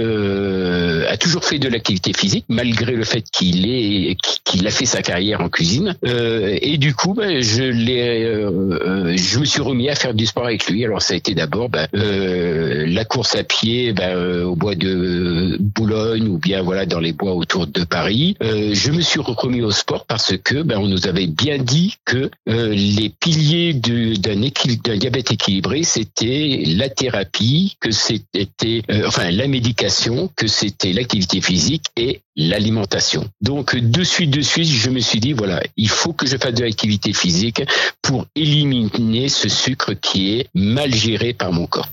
a 1.08 1.18
toujours 1.18 1.44
fait 1.44 1.60
de 1.60 1.68
l'activité 1.68 2.12
physique 2.14 2.46
malgré 2.50 2.94
le 2.94 3.04
fait 3.04 3.24
qu'il 3.36 3.70
est 3.70 4.16
qu'il 4.46 4.66
a 4.66 4.72
fait 4.72 4.86
sa 4.86 5.02
carrière 5.02 5.42
en 5.42 5.50
cuisine. 5.50 5.98
Euh, 6.06 6.58
et 6.62 6.78
du 6.78 6.96
coup 6.96 7.14
ben, 7.14 7.42
je 7.42 7.64
l'ai 7.64 8.24
euh, 8.24 8.50
euh, 8.82 9.18
je 9.18 9.40
me 9.40 9.46
suis 9.46 9.62
remis 9.62 9.90
à 9.90 9.96
faire 9.96 10.14
du 10.14 10.26
sport 10.26 10.46
avec 10.46 10.68
lui. 10.68 10.86
Alors 10.86 11.02
ça 11.02 11.16
a 11.16 11.18
été 11.18 11.36
d'abord 11.36 11.70
ben, 11.70 11.88
la 11.94 13.06
course 13.06 13.36
à 13.36 13.44
pied 13.44 13.92
ben, 13.92 14.16
au 14.44 14.56
bois 14.56 14.76
de 14.76 15.58
Boulogne 15.60 16.30
ou 16.30 16.38
bien 16.38 16.62
voilà 16.62 16.86
dans 16.86 17.02
les 17.02 17.12
bois 17.12 17.34
autour 17.34 17.68
de 17.68 17.84
Paris. 17.84 18.38
Je 18.42 18.92
me 18.92 19.02
suis 19.02 19.20
remis 19.20 19.62
au 19.62 19.72
sport 19.72 20.06
parce 20.06 20.38
que 20.38 20.62
ben, 20.62 20.78
on 20.78 20.88
nous 20.88 21.08
avait 21.08 21.28
bien 21.28 21.58
dit 21.58 21.96
que 22.06 22.30
les 22.48 23.10
piliers 23.20 23.74
d'un 23.74 24.36
d'un 24.84 24.98
diabète 24.98 25.32
équilibré 25.32 25.84
c'était 25.84 26.64
la 26.66 26.88
thérapie 26.88 27.76
que 27.82 27.92
c'était 27.92 28.82
enfin 29.06 29.30
la 29.32 29.48
médication 29.48 30.30
que 30.38 30.48
c'était 30.48 30.94
l'activité 30.94 31.42
physique 31.42 31.86
et 31.98 32.22
l'alimentation. 32.36 33.26
Donc 33.42 33.76
de 33.76 34.04
suite 34.04 34.32
de 34.32 34.42
suite, 34.42 34.68
je 34.68 34.90
me 34.90 35.00
suis 35.00 35.20
dit 35.20 35.34
voilà, 35.34 35.62
il 35.78 35.90
faut 35.90 36.14
que 36.14 36.26
je 36.28 36.38
fasse 36.38 36.54
de 36.54 36.64
l'activité 36.64 37.14
physique 37.14 37.62
pour 38.02 38.26
éliminer 38.36 39.30
ce 39.30 39.50
sucre 39.50 39.94
qui 39.94 40.36
est 40.40 40.48
mal 40.54 40.94
géré 40.94 41.34
par 41.34 41.52
mon 41.52 41.66
corps. 41.68 41.90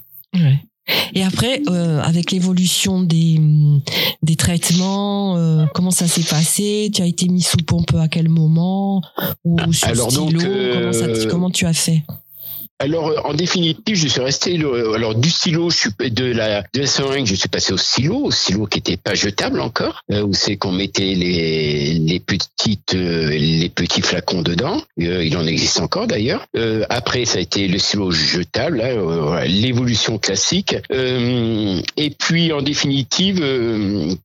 Et 1.14 1.22
après, 1.22 1.62
euh, 1.68 2.00
avec 2.02 2.32
l'évolution 2.32 3.02
des, 3.02 3.40
des 4.22 4.34
traitements, 4.34 5.36
euh, 5.36 5.64
comment 5.74 5.92
ça 5.92 6.08
s'est 6.08 6.24
passé? 6.24 6.90
Tu 6.92 7.02
as 7.02 7.06
été 7.06 7.28
mis 7.28 7.42
sous 7.42 7.58
pompe 7.58 7.94
à 7.94 8.08
quel 8.08 8.28
moment? 8.28 9.00
Ou 9.44 9.72
sous 9.72 9.86
Alors 9.86 10.10
stylo? 10.10 10.40
comment, 10.40 10.92
ça, 10.92 11.04
euh, 11.04 11.28
comment 11.30 11.50
tu 11.50 11.66
as 11.66 11.72
fait? 11.72 12.02
Alors, 12.82 13.10
euh, 13.10 13.16
en 13.24 13.34
définitive, 13.34 13.94
je 13.94 14.08
suis 14.08 14.20
resté 14.20 14.58
euh, 14.58 14.94
alors 14.94 15.14
du 15.14 15.30
suis 15.30 15.52
de 15.52 16.24
la 16.24 16.62
de 16.74 16.80
la 16.80 16.86
seringue, 16.86 17.26
je 17.26 17.34
suis 17.36 17.48
passé 17.48 17.72
au 17.72 17.76
stylo, 17.76 18.16
au 18.24 18.30
stylo 18.32 18.66
qui 18.66 18.78
était 18.78 18.96
pas 18.96 19.14
jetable 19.14 19.60
encore, 19.60 20.02
euh, 20.10 20.22
où 20.22 20.34
c'est 20.34 20.56
qu'on 20.56 20.72
mettait 20.72 21.14
les 21.14 21.94
les 21.94 22.20
petites 22.20 22.94
les 22.94 23.68
petits 23.68 24.02
flacons 24.02 24.42
dedans. 24.42 24.82
il 24.96 25.36
en 25.36 25.46
existe 25.46 25.80
encore 25.80 26.06
d'ailleurs. 26.08 26.44
après, 26.90 27.24
ça 27.24 27.38
a 27.38 27.40
été 27.40 27.68
le 27.68 27.78
stylo 27.78 28.10
jetable, 28.10 28.80
hein, 28.80 29.44
l'évolution 29.44 30.18
classique. 30.18 30.74
et 30.90 32.10
puis, 32.18 32.52
en 32.52 32.62
définitive, 32.62 33.44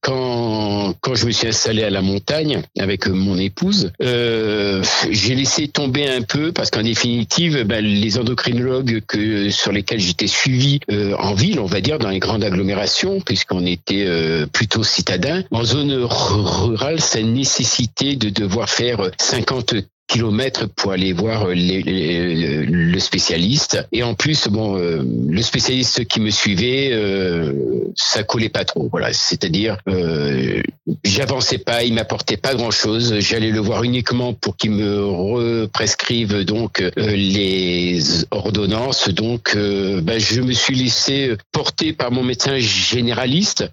quand 0.02 0.96
quand 1.02 1.16
je 1.16 1.28
me 1.28 1.32
suis 1.32 1.48
installé 1.48 1.84
à 1.84 1.90
la 1.90 2.02
montagne 2.02 2.64
avec 2.80 3.08
mon 3.08 3.38
épouse, 3.38 3.92
j'ai 4.00 5.36
laissé 5.36 5.68
tomber 5.68 6.08
un 6.10 6.22
peu 6.22 6.52
parce 6.52 6.72
qu'en 6.72 6.84
définitive, 6.84 7.64
ben, 7.64 7.84
les 7.84 8.18
endocrinologues 8.48 9.02
que 9.06 9.50
sur 9.50 9.72
lesquels 9.72 10.00
j'étais 10.00 10.28
suivi 10.28 10.80
euh, 10.92 11.16
en 11.18 11.34
ville, 11.34 11.60
on 11.60 11.66
va 11.66 11.82
dire 11.82 12.00
dans 12.00 12.10
les 12.10 12.20
grandes 12.20 12.44
agglomérations, 12.44 13.20
puisqu'on 13.22 13.66
était 13.66 14.06
euh, 14.08 14.46
plutôt 14.48 14.84
citadin. 14.84 15.44
En 15.52 15.64
zone 15.64 15.94
rurale, 16.04 17.00
ça 17.00 17.22
nécessitait 17.22 18.16
de 18.16 18.30
devoir 18.30 18.70
faire 18.70 19.12
50 19.20 19.76
kilomètres 20.08 20.68
pour 20.70 20.92
aller 20.92 21.14
voir 21.14 21.48
le 21.50 23.00
spécialiste. 23.00 23.86
Et 23.92 24.04
en 24.04 24.16
plus, 24.16 24.48
bon, 24.48 24.78
euh, 24.78 25.04
le 25.30 25.42
spécialiste 25.42 26.06
qui 26.06 26.20
me 26.22 26.30
suivait, 26.30 26.90
euh, 26.94 27.54
ça 27.96 28.24
collait 28.24 28.50
pas 28.50 28.66
trop. 28.66 28.88
Voilà, 28.90 29.12
c'est-à-dire, 29.12 29.78
euh, 29.90 30.62
j'avançais 31.04 31.58
pas, 31.58 31.84
il 31.84 31.94
m'apportait 31.94 32.38
pas 32.38 32.56
grand-chose. 32.56 33.20
J'allais 33.20 33.52
le 33.52 33.60
voir 33.60 33.84
uniquement 33.84 34.34
pour 34.34 34.56
qu'il 34.56 34.72
me 34.72 35.06
represcrive 35.06 36.44
donc 36.46 36.82
euh, 36.82 36.92
les 36.96 38.26
ordonnances. 38.32 39.10
Donc, 39.10 39.56
bah, 39.56 40.20
je 40.20 40.42
me 40.42 40.54
suis 40.54 40.76
laissé 40.76 41.36
porter 41.52 41.94
par 41.94 42.12
mon 42.12 42.24
médecin 42.24 42.58
généraliste, 42.60 43.66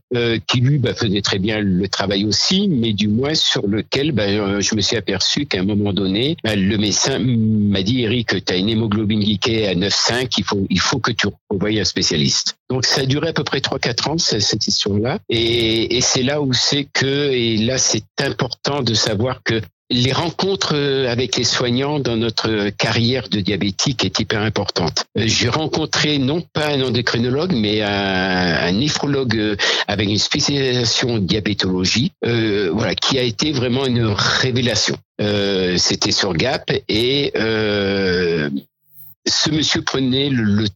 qui 0.47 0.61
lui 0.61 0.79
bah, 0.79 0.95
faisait 0.95 1.23
très 1.23 1.39
bien 1.39 1.61
le 1.61 1.89
travail 1.89 2.25
aussi, 2.25 2.69
mais 2.69 2.93
du 2.93 3.09
moins 3.09 3.35
sur 3.35 3.67
lequel 3.67 4.13
bah, 4.13 4.61
je 4.61 4.75
me 4.75 4.81
suis 4.81 4.97
aperçu 4.97 5.47
qu'à 5.47 5.61
un 5.61 5.65
moment 5.65 5.93
donné 5.93 6.24
bah, 6.43 6.57
le 6.57 6.77
médecin 6.77 7.19
m'a 7.19 7.83
dit 7.83 8.03
Eric, 8.03 8.45
tu 8.45 8.53
as 8.53 8.57
une 8.57 8.69
hémoglobine 8.69 9.21
glyquée 9.21 9.69
à 9.69 9.75
9,5, 9.75 10.35
il 10.39 10.45
faut, 10.45 10.67
il 10.71 10.81
faut 10.81 10.99
que 10.99 11.13
tu 11.13 11.29
revoies 11.51 11.81
un 11.81 11.85
spécialiste. 11.85 12.57
Donc 12.71 12.85
ça 12.85 13.03
a 13.03 13.07
duré 13.07 13.29
à 13.29 13.33
peu 13.33 13.45
près 13.45 13.59
3-4 13.59 14.11
ans, 14.11 14.19
cette 14.19 14.67
histoire-là. 14.67 15.19
Et 15.29 16.01
c'est 16.01 16.23
là 16.23 16.41
où 16.41 16.53
c'est 16.53 16.85
que, 16.93 17.31
et 17.31 17.57
là 17.59 17.79
c'est 17.79 18.05
important 18.21 18.83
de 18.83 18.95
savoir 18.95 19.43
que 19.43 19.61
les 19.95 20.13
rencontres 20.13 20.75
euh, 20.75 21.11
avec 21.11 21.37
les 21.37 21.45
soignants 21.45 22.01
dans 22.01 22.17
notre 22.17 22.71
carrière 22.71 23.29
de 23.29 23.41
diabétique 23.41 24.05
est 24.05 24.19
hyper 24.19 24.41
importante. 24.43 25.05
Euh, 25.17 25.23
j'ai 25.27 25.49
rencontré 25.49 26.19
non 26.19 26.41
pas 26.41 26.69
un 26.69 26.83
endocrinologue, 26.83 27.53
mais 27.55 27.81
un, 27.83 27.89
un 27.89 28.73
néphrologue 28.73 29.37
euh, 29.37 29.57
avec 29.87 30.09
une 30.09 30.19
spécialisation 30.19 31.15
en 31.15 31.19
diabétologie, 31.19 32.13
euh, 32.27 32.71
voilà, 32.73 32.95
qui 32.95 33.19
a 33.19 33.23
été 33.23 33.53
vraiment 33.53 33.87
une 33.87 34.05
révélation. 34.07 34.97
Euh, 35.21 35.77
C'était 35.79 36.13
sur 36.13 36.35
Gap 36.35 36.73
et 36.89 37.33
euh, 37.37 38.51
ce 39.27 39.51
monsieur 39.51 39.83
prenait 39.83 40.29
le, 40.29 40.43
le 40.43 40.67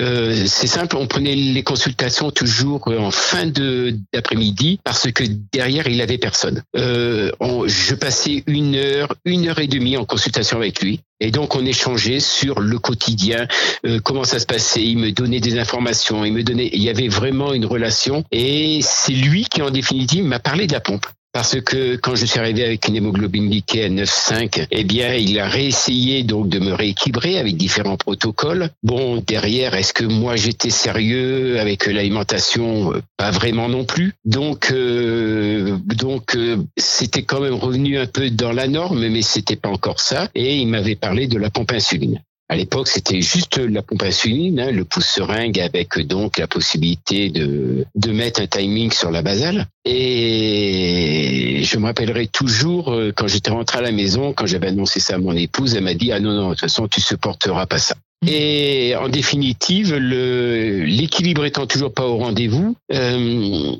Euh, 0.00 0.44
c'est 0.46 0.66
simple, 0.66 0.96
on 0.96 1.06
prenait 1.06 1.34
les 1.34 1.62
consultations 1.62 2.30
toujours 2.30 2.88
en 2.88 3.10
fin 3.10 3.46
d'après-midi 3.46 4.80
parce 4.84 5.10
que 5.12 5.24
derrière 5.52 5.88
il 5.88 6.00
avait 6.00 6.18
personne. 6.18 6.62
Euh, 6.76 7.30
je 7.66 7.94
passais 7.94 8.42
une 8.46 8.74
heure, 8.76 9.14
une 9.24 9.48
heure 9.48 9.58
et 9.58 9.66
demie 9.66 9.96
en 9.96 10.04
consultation 10.04 10.58
avec 10.58 10.82
lui. 10.82 11.00
Et 11.20 11.30
donc 11.30 11.54
on 11.54 11.64
échangeait 11.64 12.20
sur 12.20 12.60
le 12.60 12.78
quotidien, 12.78 13.46
euh, 13.86 14.00
comment 14.00 14.24
ça 14.24 14.38
se 14.38 14.46
passait. 14.46 14.82
Il 14.82 14.98
me 14.98 15.12
donnait 15.12 15.40
des 15.40 15.58
informations, 15.58 16.24
il 16.24 16.32
me 16.32 16.42
donnait. 16.42 16.70
Il 16.72 16.82
y 16.82 16.90
avait 16.90 17.08
vraiment 17.08 17.52
une 17.52 17.66
relation. 17.66 18.24
Et 18.32 18.80
c'est 18.82 19.12
lui 19.12 19.44
qui 19.44 19.62
en 19.62 19.70
définitive 19.70 20.24
m'a 20.24 20.40
parlé 20.40 20.66
de 20.66 20.72
la 20.72 20.80
pompe 20.80 21.06
parce 21.34 21.60
que 21.60 21.96
quand 21.96 22.14
je 22.14 22.26
suis 22.26 22.38
arrivé 22.38 22.64
avec 22.64 22.86
une 22.86 22.94
hémoglobine 22.94 23.50
glyquée 23.50 23.86
à 23.86 23.88
9,5, 23.88 24.68
eh 24.70 24.84
bien, 24.84 25.14
il 25.14 25.40
a 25.40 25.48
réessayé 25.48 26.22
donc 26.22 26.48
de 26.48 26.60
me 26.60 26.72
rééquilibrer 26.72 27.40
avec 27.40 27.56
différents 27.56 27.96
protocoles. 27.96 28.70
Bon, 28.84 29.16
derrière, 29.16 29.74
est-ce 29.74 29.92
que 29.92 30.04
moi 30.04 30.36
j'étais 30.36 30.70
sérieux 30.70 31.58
avec 31.58 31.86
l'alimentation? 31.86 32.92
Pas 33.16 33.32
vraiment 33.32 33.68
non 33.68 33.84
plus. 33.84 34.14
Donc, 34.24 34.70
euh, 34.70 35.76
donc, 35.84 36.36
euh, 36.36 36.58
c'était 36.76 37.24
quand 37.24 37.40
même 37.40 37.54
revenu 37.54 37.98
un 37.98 38.06
peu 38.06 38.30
dans 38.30 38.52
la 38.52 38.68
norme, 38.68 39.08
mais 39.08 39.22
c'était 39.22 39.56
pas 39.56 39.70
encore 39.70 39.98
ça. 39.98 40.28
Et 40.36 40.58
il 40.58 40.68
m'avait 40.68 40.94
parlé 40.94 41.26
de 41.26 41.36
la 41.36 41.50
pompe 41.50 41.72
insuline. 41.72 42.22
À 42.48 42.56
l'époque, 42.56 42.88
c'était 42.88 43.22
juste 43.22 43.56
la 43.56 43.82
pompe 43.82 44.02
insuline, 44.02 44.60
hein, 44.60 44.70
le 44.70 44.84
pouce 44.84 45.06
seringue 45.06 45.58
avec 45.58 45.98
donc 46.06 46.38
la 46.38 46.46
possibilité 46.46 47.30
de, 47.30 47.86
de 47.94 48.12
mettre 48.12 48.42
un 48.42 48.46
timing 48.46 48.92
sur 48.92 49.10
la 49.10 49.22
basale. 49.22 49.66
Et 49.86 51.62
je 51.64 51.78
me 51.78 51.86
rappellerai 51.86 52.26
toujours 52.26 52.92
euh, 52.92 53.12
quand 53.16 53.28
j'étais 53.28 53.50
rentré 53.50 53.78
à 53.78 53.80
la 53.80 53.92
maison, 53.92 54.34
quand 54.34 54.46
j'avais 54.46 54.68
annoncé 54.68 55.00
ça 55.00 55.14
à 55.14 55.18
mon 55.18 55.32
épouse, 55.34 55.74
elle 55.74 55.84
m'a 55.84 55.94
dit 55.94 56.12
ah 56.12 56.20
non 56.20 56.32
non 56.32 56.48
de 56.48 56.50
toute 56.50 56.60
façon 56.60 56.86
tu 56.86 57.00
supporteras 57.00 57.66
pas 57.66 57.78
ça. 57.78 57.94
Mmh. 58.22 58.28
Et 58.28 58.94
en 58.96 59.08
définitive, 59.08 59.94
l'équilibre 59.94 61.46
étant 61.46 61.66
toujours 61.66 61.92
pas 61.92 62.06
au 62.06 62.18
rendez-vous, 62.18 62.76
euh, 62.92 63.72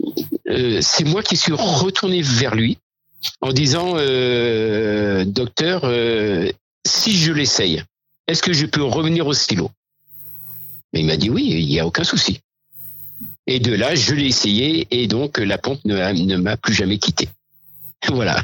euh, 0.49 0.78
c'est 0.80 1.04
moi 1.04 1.23
qui 1.23 1.37
suis 1.37 1.52
retourné 1.52 2.23
vers 2.23 2.54
lui 2.54 2.78
en 3.40 3.52
disant 3.52 3.94
euh, 3.97 5.25
docteur, 5.25 5.83
euh, 5.85 6.50
si 6.87 7.16
je 7.16 7.33
l'essaye, 7.33 7.83
est-ce 8.26 8.43
que 8.43 8.52
je 8.52 8.66
peux 8.66 8.83
revenir 8.83 9.26
au 9.26 9.35
stylo? 9.35 9.71
Mais 10.93 11.00
il 11.00 11.07
m'a 11.07 11.16
dit 11.16 11.31
oui, 11.31 11.45
il 11.45 11.66
n'y 11.66 11.81
a 11.81 11.87
aucun 11.87 12.04
souci. 12.04 12.40
Et 13.47 13.59
de 13.59 13.75
là, 13.75 13.95
je 13.95 14.14
l'ai 14.14 14.26
essayé 14.26 14.87
et 14.90 15.07
donc 15.07 15.38
la 15.38 15.59
pompe 15.59 15.81
ne, 15.85 16.37
m'a 16.37 16.57
plus 16.57 16.75
jamais 16.75 16.99
quitté. 16.99 17.28
Voilà. 18.12 18.43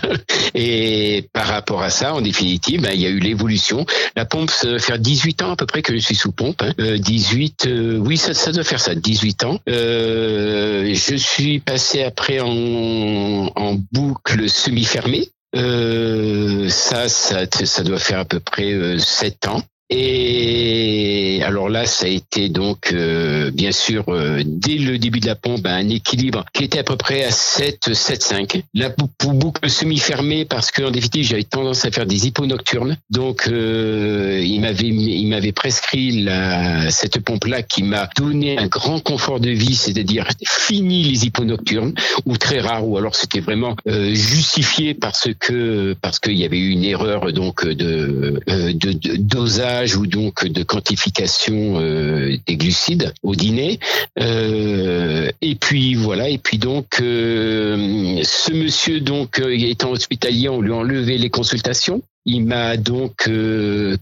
Et 0.55 1.29
par 1.35 1.47
rapport 1.47 1.83
à 1.83 1.91
ça, 1.91 2.15
en 2.15 2.23
définitive, 2.23 2.81
ben, 2.81 2.93
il 2.95 3.01
y 3.01 3.07
a 3.07 3.11
eu 3.11 3.19
l'évolution. 3.19 3.85
La 4.17 4.25
pompe, 4.25 4.51
ça 4.51 4.69
doit 4.69 4.79
faire 4.79 4.99
18 4.99 5.43
ans 5.43 5.51
à 5.51 5.57
peu 5.57 5.67
près 5.67 5.83
que 5.83 5.93
je 5.93 5.99
suis 5.99 6.15
sous 6.15 6.33
pompe. 6.33 6.65
18, 6.79 7.67
hein. 7.67 7.69
euh, 7.69 7.99
oui, 7.99 8.17
ça, 8.17 8.53
doit 8.53 8.65
faire 8.65 8.81
ça, 8.81 8.95
18 8.95 9.45
ans. 9.45 9.61
Euh, 9.69 10.95
je 10.95 11.15
suis 11.15 11.59
passé 11.59 12.03
après 12.03 12.41
en, 12.41 13.53
en 13.55 13.75
boucle 13.93 14.49
semi-fermée. 14.49 15.29
Euh, 15.57 16.69
ça, 16.69 17.09
ça, 17.09 17.47
ça 17.51 17.83
doit 17.83 17.99
faire 17.99 18.21
à 18.21 18.25
peu 18.25 18.41
près 18.41 18.99
7 18.99 19.49
ans. 19.49 19.63
Et 19.91 21.43
alors 21.45 21.69
là, 21.69 21.85
ça 21.85 22.07
a 22.07 22.09
été 22.09 22.49
donc 22.49 22.93
euh, 22.93 23.51
bien 23.51 23.73
sûr 23.73 24.05
euh, 24.09 24.43
dès 24.47 24.79
le 24.79 24.99
début 24.99 25.19
de 25.19 25.27
la 25.27 25.35
pompe 25.35 25.67
un 25.67 25.89
équilibre 25.89 26.45
qui 26.53 26.63
était 26.63 26.79
à 26.79 26.85
peu 26.85 26.97
près 26.97 27.25
à 27.25 27.33
7 27.33 27.93
7 27.93 28.23
5. 28.23 28.63
La 28.73 28.95
boucle 29.25 29.69
semi 29.69 29.99
fermée 29.99 30.45
parce 30.45 30.71
que 30.71 30.85
en 30.85 30.93
définitive 30.93 31.25
j'avais 31.25 31.43
tendance 31.43 31.85
à 31.85 31.91
faire 31.91 32.07
des 32.07 32.29
hippos 32.29 32.47
nocturnes. 32.47 32.99
Donc 33.11 33.49
euh, 33.49 34.41
il 34.45 34.61
m'avait 34.61 34.87
il 34.87 35.27
m'avait 35.27 35.51
prescrit 35.51 36.23
la, 36.23 36.89
cette 36.91 37.19
pompe 37.19 37.47
là 37.47 37.63
qui 37.63 37.83
m'a 37.83 38.09
donné 38.17 38.59
un 38.59 38.69
grand 38.69 39.01
confort 39.01 39.41
de 39.41 39.51
vie, 39.51 39.75
c'est-à-dire 39.75 40.29
fini 40.45 41.03
les 41.03 41.27
hippos 41.27 41.45
nocturnes 41.45 41.95
ou 42.27 42.37
très 42.37 42.61
rares 42.61 42.87
ou 42.87 42.97
alors 42.97 43.17
c'était 43.17 43.41
vraiment 43.41 43.75
justifié 43.87 44.95
parce 44.95 45.29
que 45.39 45.97
parce 46.01 46.21
qu'il 46.21 46.37
y 46.37 46.45
avait 46.45 46.61
eu 46.61 46.71
une 46.71 46.85
erreur 46.85 47.33
donc 47.33 47.67
de, 47.67 48.41
de, 48.47 48.73
de 48.73 49.17
dosage 49.17 49.80
ou 49.97 50.07
donc 50.07 50.47
de 50.47 50.63
quantification 50.63 51.81
euh, 51.81 52.37
des 52.47 52.57
glucides 52.57 53.13
au 53.23 53.35
dîner. 53.35 53.79
Euh, 54.19 55.31
et 55.41 55.55
puis 55.55 55.95
voilà, 55.95 56.29
et 56.29 56.39
puis 56.39 56.59
donc 56.59 57.01
euh, 57.01 58.21
ce 58.23 58.53
monsieur 58.53 59.01
donc 59.01 59.41
étant 59.41 59.91
hospitalier, 59.91 60.49
on 60.49 60.61
lui 60.61 60.73
a 60.73 60.77
enlevé 60.77 61.19
les 61.19 61.31
consultations. 61.31 62.03
Il 62.27 62.45
m'a 62.45 62.77
donc 62.77 63.31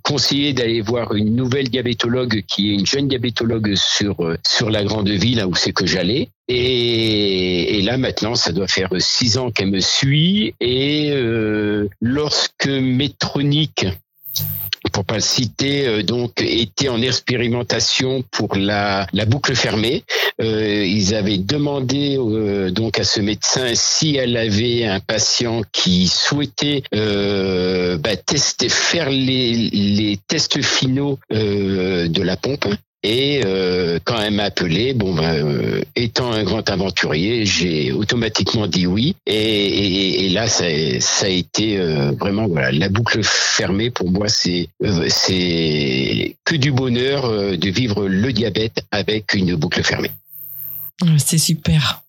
conseillé 0.02 0.52
d'aller 0.52 0.80
voir 0.80 1.14
une 1.14 1.36
nouvelle 1.36 1.68
diabétologue 1.68 2.42
qui 2.48 2.70
est 2.70 2.74
une 2.74 2.84
jeune 2.84 3.06
diabétologue 3.06 3.76
sur 3.76 4.16
sur 4.44 4.70
la 4.70 4.82
grande 4.82 5.08
ville 5.08 5.36
là 5.36 5.46
où 5.46 5.54
c'est 5.54 5.72
que 5.72 5.86
j'allais. 5.86 6.28
Et, 6.48 7.80
là 7.82 7.96
maintenant, 7.96 8.34
ça 8.34 8.50
doit 8.50 8.66
faire 8.66 8.88
six 8.98 9.38
ans 9.38 9.52
qu'elle 9.52 9.70
me 9.70 9.78
suit. 9.78 10.52
Et 10.60 11.14
lorsque 12.00 12.66
Métronique 12.66 13.86
pour 14.92 15.04
pas 15.04 15.16
le 15.16 15.20
citer, 15.20 15.86
euh, 15.86 16.02
donc 16.02 16.40
était 16.40 16.88
en 16.88 17.00
expérimentation 17.02 18.22
pour 18.30 18.56
la, 18.56 19.06
boucle 19.26 19.54
fermée. 19.54 20.04
Euh, 20.40 20.84
ils 20.84 21.14
avaient 21.14 21.38
demandé 21.38 22.16
euh, 22.18 22.70
donc 22.70 22.98
à 22.98 23.04
ce 23.04 23.20
médecin 23.20 23.72
si 23.74 24.16
elle 24.16 24.36
avait 24.36 24.86
un 24.86 25.00
patient 25.00 25.62
qui 25.72 26.08
souhaitait 26.08 26.82
bah, 26.92 28.16
tester, 28.16 28.68
faire 28.68 29.10
les 29.10 30.18
tests 30.26 30.62
finaux 30.62 31.18
de 31.30 32.22
la 32.22 32.36
pompe 32.36 32.66
et 33.04 33.42
euh, 33.44 33.98
quand 34.04 34.20
elle 34.20 34.34
m'a 34.34 34.44
appelé, 34.44 34.92
bon 34.92 35.14
ben, 35.14 35.46
euh, 35.46 35.82
étant 35.94 36.32
un 36.32 36.42
grand 36.42 36.68
aventurier, 36.68 37.46
j'ai 37.46 37.92
automatiquement 37.92 38.66
dit 38.66 38.86
oui. 38.86 39.14
Et, 39.26 40.26
et, 40.26 40.28
là, 40.30 40.48
ça, 40.48 40.64
ça, 41.00 41.26
a 41.26 41.28
été 41.28 41.78
euh, 41.78 42.10
vraiment 42.18 42.48
voilà 42.48 42.72
la 42.72 42.88
boucle 42.88 43.20
fermée 43.22 43.90
pour 43.90 44.10
moi. 44.10 44.28
C'est 44.28 44.68
c'est 45.08 46.36
que 46.44 46.56
du 46.56 46.72
bonheur 46.72 47.30
de 47.56 47.70
vivre 47.70 48.08
le 48.08 48.32
diabète 48.32 48.84
avec 48.90 49.34
une 49.34 49.54
boucle 49.54 49.82
fermée. 49.84 50.10
C'est 51.18 51.38
super 51.38 52.02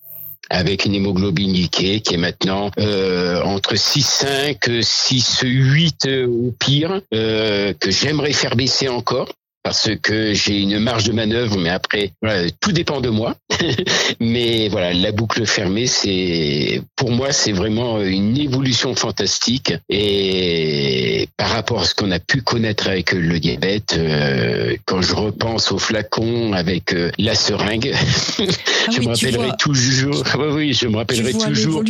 avec 0.49 0.85
une 0.85 0.95
hémoglobine 0.95 1.53
glyquée 1.53 2.01
qui 2.01 2.15
est 2.15 2.17
maintenant 2.17 2.71
euh, 2.79 3.41
entre 3.43 3.75
6,5, 3.75 4.81
6,8 4.81 6.25
au 6.25 6.51
pire, 6.59 7.01
euh, 7.13 7.73
que 7.79 7.91
j'aimerais 7.91 8.33
faire 8.33 8.55
baisser 8.55 8.87
encore 8.87 9.29
parce 9.63 9.89
que 10.01 10.33
j'ai 10.33 10.61
une 10.61 10.79
marge 10.79 11.03
de 11.03 11.11
manœuvre, 11.11 11.57
mais 11.57 11.69
après, 11.69 12.13
voilà, 12.21 12.49
tout 12.61 12.71
dépend 12.71 13.01
de 13.01 13.09
moi. 13.09 13.35
mais 14.19 14.69
voilà, 14.69 14.93
la 14.93 15.11
boucle 15.11 15.45
fermée, 15.45 15.87
c'est 15.87 16.81
pour 16.95 17.11
moi, 17.11 17.31
c'est 17.31 17.51
vraiment 17.51 18.01
une 18.01 18.37
évolution 18.37 18.95
fantastique. 18.95 19.73
Et 19.89 21.27
par 21.37 21.49
rapport 21.49 21.81
à 21.81 21.85
ce 21.85 21.93
qu'on 21.93 22.11
a 22.11 22.19
pu 22.19 22.41
connaître 22.41 22.87
avec 22.87 23.11
le 23.11 23.39
diabète, 23.39 23.95
euh, 23.97 24.75
quand 24.85 25.01
je 25.01 25.13
repense 25.13 25.71
au 25.71 25.77
flacon 25.77 26.53
avec 26.53 26.93
euh, 26.93 27.11
la 27.17 27.35
seringue, 27.35 27.93
ah 28.39 28.43
je 28.91 29.01
me 29.01 29.07
rappellerai 29.07 29.51
toujours. 29.59 30.23
Oui, 30.39 30.47
oui, 30.53 30.73
je 30.73 30.87
me 30.87 30.97
rappellerai 30.97 31.33
toujours. 31.33 31.83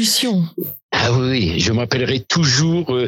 Ah 0.91 1.11
oui, 1.13 1.59
je 1.59 1.71
me 1.71 1.79
rappellerai 1.79 2.21
toujours. 2.21 2.95
Euh, 2.95 3.07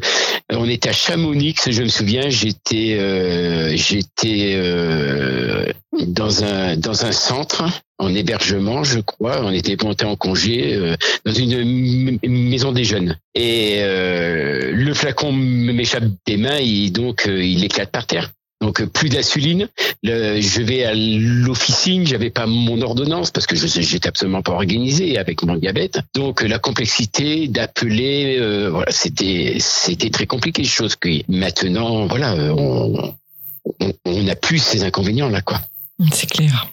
on 0.52 0.70
était 0.70 0.89
à 0.89 0.91
Chamonix, 0.91 1.56
je 1.67 1.82
me 1.82 1.88
souviens. 1.88 2.30
J'étais, 2.30 2.98
euh, 3.00 3.76
j'étais 3.76 4.54
euh, 4.56 5.65
dans 6.06 6.44
un 6.44 6.78
dans 6.78 7.06
un 7.06 7.12
centre 7.12 7.63
en 7.98 8.13
hébergement, 8.13 8.84
je 8.84 9.00
crois. 9.00 9.44
On 9.44 9.52
était 9.52 9.78
monté 9.84 10.06
en 10.06 10.15
congé 10.15 10.80
dans 11.26 11.34
une 11.34 12.20
maison 12.24 12.72
des 12.72 12.84
jeunes. 12.84 13.17
Et 13.36 13.82
le 13.84 14.94
flacon 14.94 15.32
m'échappe 15.32 16.06
des 16.26 16.38
mains 16.38 16.58
et 16.60 16.89
donc 16.89 17.24
il 17.28 17.63
éclate 17.63 17.91
par 17.91 18.08
terre. 18.08 18.32
Donc 18.62 18.80
euh, 18.80 18.86
plus 18.86 19.10
d'insuline. 19.10 19.67
Je 20.04 20.62
vais 20.62 20.86
à 20.86 20.93
l'officine, 20.93 22.06
j'avais 22.06 22.30
pas 22.30 22.45
mon 22.45 22.82
ordonnance 22.82 23.32
parce 23.32 23.47
que 23.47 23.56
je 23.56 23.67
j'étais 23.67 24.08
absolument 24.08 24.41
pas 24.41 24.54
organisé 24.54 25.17
avec 25.17 25.43
mon 25.43 25.56
diabète. 25.56 26.00
Donc 26.13 26.41
la 26.41 26.60
complexité 26.60 27.47
d'appeler, 27.47 28.38
euh, 28.39 28.69
voilà, 28.69 28.91
c'était 28.91 29.58
c'était 29.60 30.10
très 30.10 30.28
compliqué. 30.28 30.63
Chose 30.63 30.95
que 30.95 31.10
maintenant, 31.28 32.06
voilà, 32.06 32.34
euh, 32.34 32.54
on, 32.56 33.13
on, 34.06 34.28
a 34.28 34.36
plus 34.36 34.60
ces 34.60 34.84
inconvénients 34.84 35.30
là, 35.30 35.41
quoi. 35.41 35.60
C'est 36.13 36.30
clair. 36.30 36.71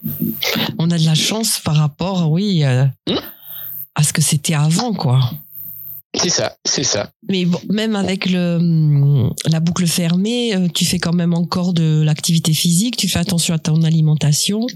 On 0.78 0.90
a 0.90 0.98
de 0.98 1.04
la 1.04 1.14
chance 1.14 1.60
par 1.60 1.76
rapport, 1.76 2.30
oui, 2.30 2.64
hmm 2.64 3.16
à 3.98 4.04
ce 4.04 4.12
que 4.12 4.22
c'était 4.22 4.54
avant, 4.54 4.94
quoi. 4.94 5.18
C'est 6.20 6.30
ça, 6.30 6.56
c'est 6.64 6.84
ça. 6.84 7.10
Mais 7.28 7.46
même 7.68 7.94
avec 7.96 8.28
le, 8.28 8.56
hum, 8.56 9.32
la 9.46 9.60
boucle 9.60 9.86
fermée, 9.86 10.54
euh, 10.54 10.68
tu 10.72 10.84
fais 10.84 10.98
quand 10.98 11.12
même 11.12 11.34
encore 11.34 11.72
de 11.72 12.02
l'activité 12.02 12.52
physique, 12.52 12.96
tu 12.96 13.08
fais 13.08 13.18
attention 13.18 13.54
à 13.54 13.58
ton 13.58 13.82
alimentation. 13.82 14.66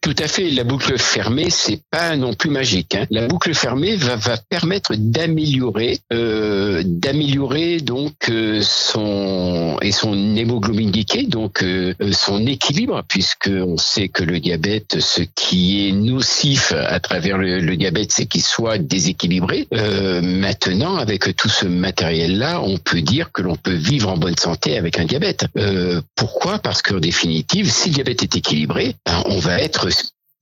Tout 0.00 0.14
à 0.18 0.28
fait. 0.28 0.50
La 0.50 0.64
boucle 0.64 0.98
fermée, 0.98 1.50
c'est 1.50 1.80
pas 1.90 2.16
non 2.16 2.34
plus 2.34 2.50
magique. 2.50 2.94
Hein. 2.94 3.06
La 3.10 3.26
boucle 3.26 3.54
fermée 3.54 3.96
va, 3.96 4.16
va 4.16 4.36
permettre 4.36 4.94
d'améliorer, 4.96 5.98
euh, 6.12 6.82
d'améliorer 6.84 7.78
donc 7.78 8.14
euh, 8.28 8.60
son 8.62 9.78
et 9.82 9.92
son 9.92 10.36
hémoglobine 10.36 10.92
donc 11.28 11.62
euh, 11.62 11.94
son 12.12 12.46
équilibre, 12.46 13.02
puisque 13.08 13.50
on 13.50 13.76
sait 13.76 14.08
que 14.08 14.22
le 14.22 14.40
diabète, 14.40 15.00
ce 15.00 15.22
qui 15.22 15.88
est 15.88 15.92
nocif 15.92 16.72
à 16.72 17.00
travers 17.00 17.38
le, 17.38 17.60
le 17.60 17.76
diabète, 17.76 18.12
c'est 18.12 18.26
qu'il 18.26 18.42
soit 18.42 18.78
déséquilibré. 18.78 19.66
Euh, 19.74 20.20
maintenant, 20.22 20.96
avec 20.96 21.34
tout 21.36 21.48
ce 21.48 21.66
matériel-là, 21.66 22.60
on 22.62 22.78
peut 22.78 23.00
dire 23.00 23.32
que 23.32 23.42
l'on 23.42 23.56
peut 23.56 23.74
vivre 23.74 24.10
en 24.10 24.16
bonne 24.16 24.36
santé 24.36 24.76
avec 24.76 24.98
un 24.98 25.04
diabète. 25.04 25.46
Euh, 25.56 26.00
pourquoi? 26.14 26.58
Parce 26.58 26.82
qu'en 26.82 26.98
définitive, 26.98 27.70
si 27.70 27.88
le 27.88 27.94
diabète 27.94 28.22
est 28.22 28.36
équilibré, 28.36 28.94
ben, 29.06 29.22
on 29.26 29.38
va 29.38 29.61
être 29.62 29.88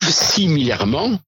similairement 0.03 1.19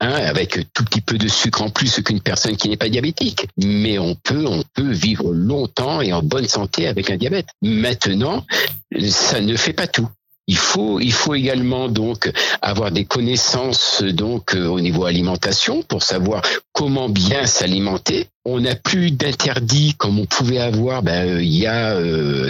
Hein, 0.00 0.12
avec 0.26 0.58
tout 0.74 0.84
petit 0.84 1.00
peu 1.00 1.16
de 1.16 1.28
sucre 1.28 1.62
en 1.62 1.70
plus 1.70 2.02
qu'une 2.02 2.20
personne 2.20 2.56
qui 2.56 2.68
n'est 2.68 2.76
pas 2.76 2.88
diabétique. 2.88 3.46
Mais 3.56 3.98
on 3.98 4.16
peut, 4.16 4.44
on 4.46 4.62
peut 4.74 4.90
vivre 4.90 5.32
longtemps 5.32 6.02
et 6.02 6.12
en 6.12 6.22
bonne 6.22 6.48
santé 6.48 6.88
avec 6.88 7.10
un 7.10 7.16
diabète. 7.16 7.46
Maintenant, 7.62 8.44
ça 9.08 9.40
ne 9.40 9.56
fait 9.56 9.72
pas 9.72 9.86
tout. 9.86 10.08
Il 10.46 10.58
faut, 10.58 11.00
il 11.00 11.12
faut 11.12 11.34
également 11.34 11.88
donc 11.88 12.30
avoir 12.60 12.90
des 12.90 13.06
connaissances 13.06 14.02
donc 14.02 14.54
euh, 14.54 14.66
au 14.66 14.78
niveau 14.78 15.06
alimentation 15.06 15.82
pour 15.82 16.02
savoir 16.02 16.42
comment 16.72 17.08
bien 17.08 17.46
s'alimenter. 17.46 18.26
On 18.44 18.60
n'a 18.60 18.74
plus 18.74 19.10
d'interdit 19.10 19.94
comme 19.96 20.18
on 20.18 20.26
pouvait 20.26 20.58
avoir 20.58 21.02
ben, 21.02 21.26
euh, 21.26 21.42
il 21.42 21.56
y 21.56 21.66
a 21.66 21.96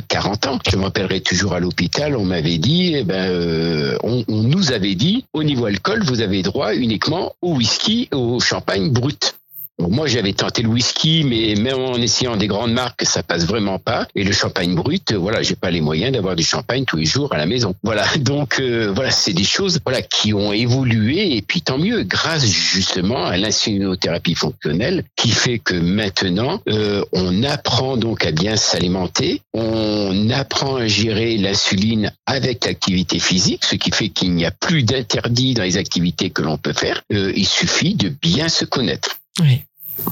40 0.09 0.47
euh, 0.47 0.51
ans. 0.51 0.59
Je 0.69 0.77
me 0.77 1.19
toujours 1.21 1.53
à 1.53 1.61
l'hôpital, 1.61 2.17
on 2.17 2.25
m'avait 2.25 2.59
dit, 2.59 2.95
eh 2.97 3.05
ben, 3.05 3.97
on, 4.03 4.25
on, 4.27 4.43
nous 4.43 4.73
avait 4.73 4.97
dit, 4.97 5.25
au 5.33 5.45
niveau 5.45 5.67
alcool, 5.67 6.03
vous 6.03 6.21
avez 6.21 6.43
droit 6.43 6.75
uniquement 6.75 7.35
au 7.43 7.55
whisky, 7.55 8.09
au 8.13 8.41
champagne 8.41 8.91
brut 8.91 9.37
moi, 9.79 10.07
j'avais 10.07 10.33
tenté 10.33 10.63
le 10.63 10.69
whisky, 10.69 11.25
mais 11.25 11.55
même 11.61 11.81
en 11.81 11.97
essayant 11.97 12.37
des 12.37 12.47
grandes 12.47 12.73
marques, 12.73 13.05
ça 13.05 13.23
passe 13.23 13.45
vraiment 13.47 13.79
pas. 13.79 14.07
Et 14.15 14.23
le 14.23 14.33
champagne 14.33 14.75
brut, 14.75 15.13
voilà, 15.13 15.43
j'ai 15.43 15.57
pas 15.57 15.71
les 15.71 15.81
moyens 15.81 16.13
d'avoir 16.13 16.37
du 16.37 16.45
champagne 16.45 16.85
tous 16.85 16.97
les 16.97 17.05
jours 17.05 17.33
à 17.33 17.39
la 17.39 17.47
maison. 17.47 17.75
Voilà, 17.83 18.05
donc 18.19 18.61
euh, 18.61 18.93
voilà, 18.95 19.11
c'est 19.11 19.33
des 19.33 19.45
choses 19.45 19.81
voilà 19.85 20.03
qui 20.03 20.33
ont 20.33 20.53
évolué 20.53 21.37
et 21.37 21.43
puis 21.43 21.61
tant 21.61 21.79
mieux 21.79 22.05
grâce 22.05 22.47
justement 22.47 23.27
à 23.27 23.37
l'insulinothérapie 23.37 24.35
fonctionnelle 24.35 25.05
qui 25.17 25.31
fait 25.31 25.59
que 25.59 25.75
maintenant 25.75 26.61
euh, 26.69 27.05
on 27.13 27.43
apprend 27.43 27.97
donc 27.97 28.25
à 28.25 28.31
bien 28.31 28.57
s'alimenter, 28.57 29.43
on 29.53 30.31
apprend 30.31 30.77
à 30.77 30.87
gérer 30.87 31.37
l'insuline 31.37 32.13
avec 32.27 32.65
l'activité 32.65 33.19
physique, 33.19 33.65
ce 33.65 33.75
qui 33.75 33.91
fait 33.91 34.09
qu'il 34.09 34.33
n'y 34.35 34.47
a 34.47 34.51
plus 34.51 34.85
d'interdit 34.85 35.55
dans 35.55 35.63
les 35.63 35.77
activités 35.77 36.31
que 36.31 36.43
l'on 36.43 36.59
peut 36.59 36.73
faire. 36.73 37.03
Euh, 37.13 37.33
il 37.35 37.47
suffit 37.47 37.95
de 37.95 38.09
bien 38.09 38.49
se 38.49 38.65
connaître. 38.65 39.17
Oui. 39.40 39.62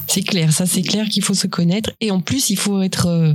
C'est 0.06 0.22
clair, 0.22 0.52
ça 0.52 0.64
c'est 0.66 0.82
clair 0.82 1.08
qu'il 1.08 1.22
faut 1.22 1.34
se 1.34 1.46
connaître 1.46 1.90
et 2.00 2.10
en 2.10 2.20
plus 2.20 2.50
il 2.50 2.56
faut 2.56 2.82
être 2.82 3.06
euh, 3.06 3.34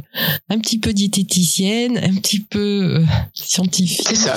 un 0.49 0.59
petit 0.59 0.79
peu 0.79 0.93
diététicienne, 0.93 1.97
un 1.97 2.15
petit 2.15 2.39
peu 2.39 2.99
euh, 2.99 3.05
scientifique. 3.33 4.07
C'est 4.07 4.15
ça. 4.15 4.35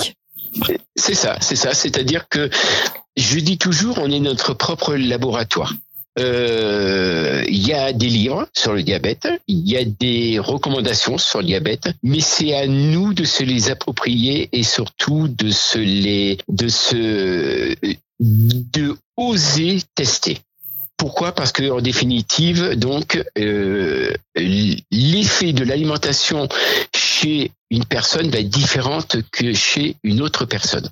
C'est 0.95 1.13
ça, 1.13 1.37
c'est 1.39 1.55
ça. 1.55 1.73
C'est-à-dire 1.73 2.27
que 2.27 2.49
je 3.15 3.39
dis 3.39 3.57
toujours, 3.57 3.99
on 3.99 4.11
est 4.11 4.19
notre 4.19 4.53
propre 4.53 4.95
laboratoire. 4.95 5.73
Euh, 6.19 7.43
il 7.47 7.65
y 7.65 7.73
a 7.73 7.93
des 7.93 8.07
livres 8.07 8.45
sur 8.53 8.73
le 8.73 8.83
diabète, 8.83 9.29
il 9.47 9.69
y 9.69 9.77
a 9.77 9.85
des 9.85 10.39
recommandations 10.39 11.17
sur 11.17 11.39
le 11.39 11.45
diabète, 11.45 11.89
mais 12.03 12.19
c'est 12.19 12.53
à 12.53 12.67
nous 12.67 13.13
de 13.13 13.23
se 13.23 13.43
les 13.43 13.69
approprier 13.69 14.49
et 14.51 14.63
surtout 14.63 15.29
de 15.29 15.51
se 15.51 15.77
les, 15.77 16.37
de 16.49 16.67
se, 16.67 17.75
de 18.19 18.97
oser 19.15 19.79
tester. 19.95 20.39
Pourquoi? 21.01 21.31
Parce 21.31 21.51
que 21.51 21.67
en 21.71 21.81
définitive, 21.81 22.75
donc, 22.75 23.19
euh, 23.39 24.13
l'effet 24.35 25.51
de 25.51 25.63
l'alimentation 25.63 26.47
chez 26.95 27.51
une 27.71 27.85
personne 27.85 28.29
va 28.29 28.37
être 28.37 28.49
différente 28.49 29.17
que 29.31 29.51
chez 29.51 29.95
une 30.03 30.21
autre 30.21 30.45
personne 30.45 30.87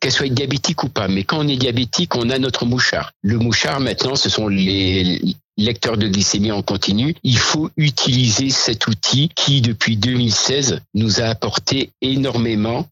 qu'elle 0.00 0.12
soit 0.12 0.28
diabétique 0.28 0.82
ou 0.84 0.88
pas. 0.88 1.08
Mais 1.08 1.24
quand 1.24 1.38
on 1.38 1.48
est 1.48 1.56
diabétique, 1.56 2.16
on 2.16 2.30
a 2.30 2.38
notre 2.38 2.66
mouchard. 2.66 3.12
Le 3.22 3.38
mouchard, 3.38 3.80
maintenant, 3.80 4.16
ce 4.16 4.28
sont 4.28 4.48
les 4.48 5.20
lecteurs 5.56 5.96
de 5.96 6.08
glycémie 6.08 6.52
en 6.52 6.62
continu. 6.62 7.14
Il 7.22 7.38
faut 7.38 7.70
utiliser 7.76 8.50
cet 8.50 8.86
outil 8.86 9.30
qui, 9.34 9.60
depuis 9.60 9.96
2016, 9.96 10.80
nous 10.94 11.20
a 11.20 11.24
apporté 11.24 11.90
énormément 12.00 12.86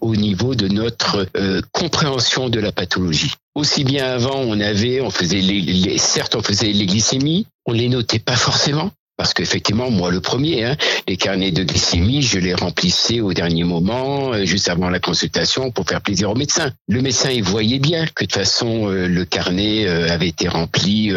au 0.00 0.16
niveau 0.16 0.54
de 0.54 0.68
notre 0.68 1.26
euh, 1.36 1.60
compréhension 1.72 2.48
de 2.48 2.60
la 2.60 2.72
pathologie. 2.72 3.32
Aussi 3.54 3.84
bien 3.84 4.06
avant, 4.06 4.40
on 4.40 4.60
avait, 4.60 5.00
on 5.00 5.10
faisait 5.10 5.40
les, 5.40 5.98
certes, 5.98 6.36
on 6.36 6.42
faisait 6.42 6.72
les 6.72 6.86
glycémies, 6.86 7.46
on 7.64 7.72
les 7.72 7.88
notait 7.88 8.18
pas 8.18 8.36
forcément. 8.36 8.90
Parce 9.16 9.32
qu'effectivement, 9.32 9.90
moi 9.90 10.10
le 10.10 10.20
premier, 10.20 10.64
hein, 10.64 10.76
les 11.08 11.16
carnets 11.16 11.50
de 11.50 11.64
glycémie, 11.64 12.22
je 12.22 12.38
les 12.38 12.54
remplissais 12.54 13.20
au 13.20 13.32
dernier 13.32 13.64
moment, 13.64 14.32
euh, 14.32 14.44
juste 14.44 14.68
avant 14.68 14.90
la 14.90 15.00
consultation, 15.00 15.70
pour 15.70 15.86
faire 15.86 16.02
plaisir 16.02 16.30
au 16.30 16.34
médecin. 16.34 16.72
Le 16.88 17.00
médecin, 17.00 17.30
il 17.30 17.42
voyait 17.42 17.78
bien 17.78 18.04
que 18.06 18.24
de 18.24 18.28
toute 18.28 18.34
façon, 18.34 18.90
euh, 18.90 19.08
le 19.08 19.24
carnet 19.24 19.86
avait 19.86 20.28
été 20.28 20.48
rempli. 20.48 21.12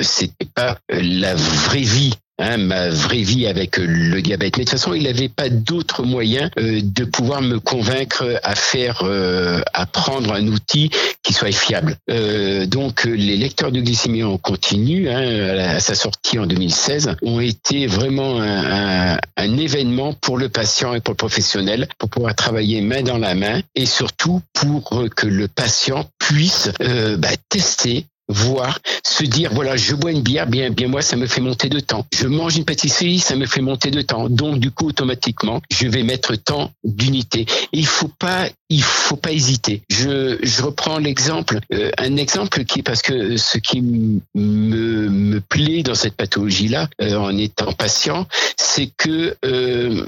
C'était 0.00 0.46
pas 0.54 0.78
la 0.88 1.34
vraie 1.34 1.80
vie 1.80 2.14
Hein, 2.42 2.56
ma 2.56 2.90
vraie 2.90 3.22
vie 3.22 3.46
avec 3.46 3.76
le 3.76 4.20
diabète. 4.20 4.56
Mais 4.58 4.64
de 4.64 4.70
toute 4.70 4.78
façon, 4.78 4.94
il 4.94 5.04
n'avait 5.04 5.28
pas 5.28 5.48
d'autre 5.48 6.02
moyen 6.02 6.50
euh, 6.58 6.80
de 6.82 7.04
pouvoir 7.04 7.40
me 7.40 7.60
convaincre 7.60 8.40
à 8.42 8.56
faire, 8.56 9.02
euh, 9.04 9.60
à 9.72 9.86
prendre 9.86 10.32
un 10.32 10.48
outil 10.48 10.90
qui 11.22 11.32
soit 11.32 11.52
fiable. 11.52 11.96
Euh, 12.10 12.66
donc, 12.66 13.04
les 13.04 13.36
lecteurs 13.36 13.70
de 13.70 13.80
glycémie 13.80 14.24
en 14.24 14.38
continu, 14.38 15.08
hein, 15.08 15.76
à 15.76 15.78
sa 15.78 15.94
sortie 15.94 16.40
en 16.40 16.46
2016, 16.46 17.14
ont 17.22 17.38
été 17.38 17.86
vraiment 17.86 18.42
un, 18.42 19.18
un, 19.36 19.56
événement 19.56 20.12
pour 20.12 20.36
le 20.36 20.48
patient 20.48 20.94
et 20.94 21.00
pour 21.00 21.12
le 21.12 21.18
professionnel, 21.18 21.86
pour 21.98 22.08
pouvoir 22.08 22.34
travailler 22.34 22.80
main 22.80 23.02
dans 23.02 23.18
la 23.18 23.36
main 23.36 23.60
et 23.76 23.86
surtout 23.86 24.40
pour 24.52 25.04
que 25.14 25.28
le 25.28 25.46
patient 25.46 26.08
puisse 26.18 26.70
bah, 27.18 27.28
tester 27.48 28.06
voir, 28.32 28.78
se 29.04 29.24
dire 29.24 29.50
voilà, 29.52 29.76
je 29.76 29.94
bois 29.94 30.10
une 30.10 30.22
bière, 30.22 30.46
bien, 30.46 30.70
bien 30.70 30.88
moi, 30.88 31.02
ça 31.02 31.16
me 31.16 31.26
fait 31.26 31.40
monter 31.40 31.68
de 31.68 31.80
temps. 31.80 32.06
Je 32.14 32.26
mange 32.26 32.56
une 32.56 32.64
pâtisserie, 32.64 33.18
ça 33.18 33.36
me 33.36 33.46
fait 33.46 33.60
monter 33.60 33.90
de 33.90 34.02
temps. 34.02 34.28
Donc 34.28 34.58
du 34.58 34.70
coup, 34.70 34.88
automatiquement, 34.88 35.60
je 35.70 35.88
vais 35.88 36.02
mettre 36.02 36.34
tant 36.36 36.70
d'unités. 36.84 37.46
Il 37.72 37.86
faut 37.86 38.10
pas, 38.18 38.48
il 38.68 38.82
faut 38.82 39.16
pas 39.16 39.32
hésiter. 39.32 39.82
Je, 39.90 40.38
je 40.42 40.62
reprends 40.62 40.98
l'exemple, 40.98 41.60
euh, 41.72 41.90
un 41.98 42.16
exemple 42.16 42.64
qui 42.64 42.82
parce 42.82 43.02
que 43.02 43.36
ce 43.36 43.58
qui 43.58 43.82
me, 43.82 44.20
me 44.34 45.40
plaît 45.40 45.82
dans 45.82 45.94
cette 45.94 46.14
pathologie-là, 46.14 46.88
euh, 47.00 47.16
en 47.16 47.36
étant 47.36 47.72
patient, 47.72 48.26
c'est 48.56 48.90
que 48.96 49.36
euh, 49.44 50.06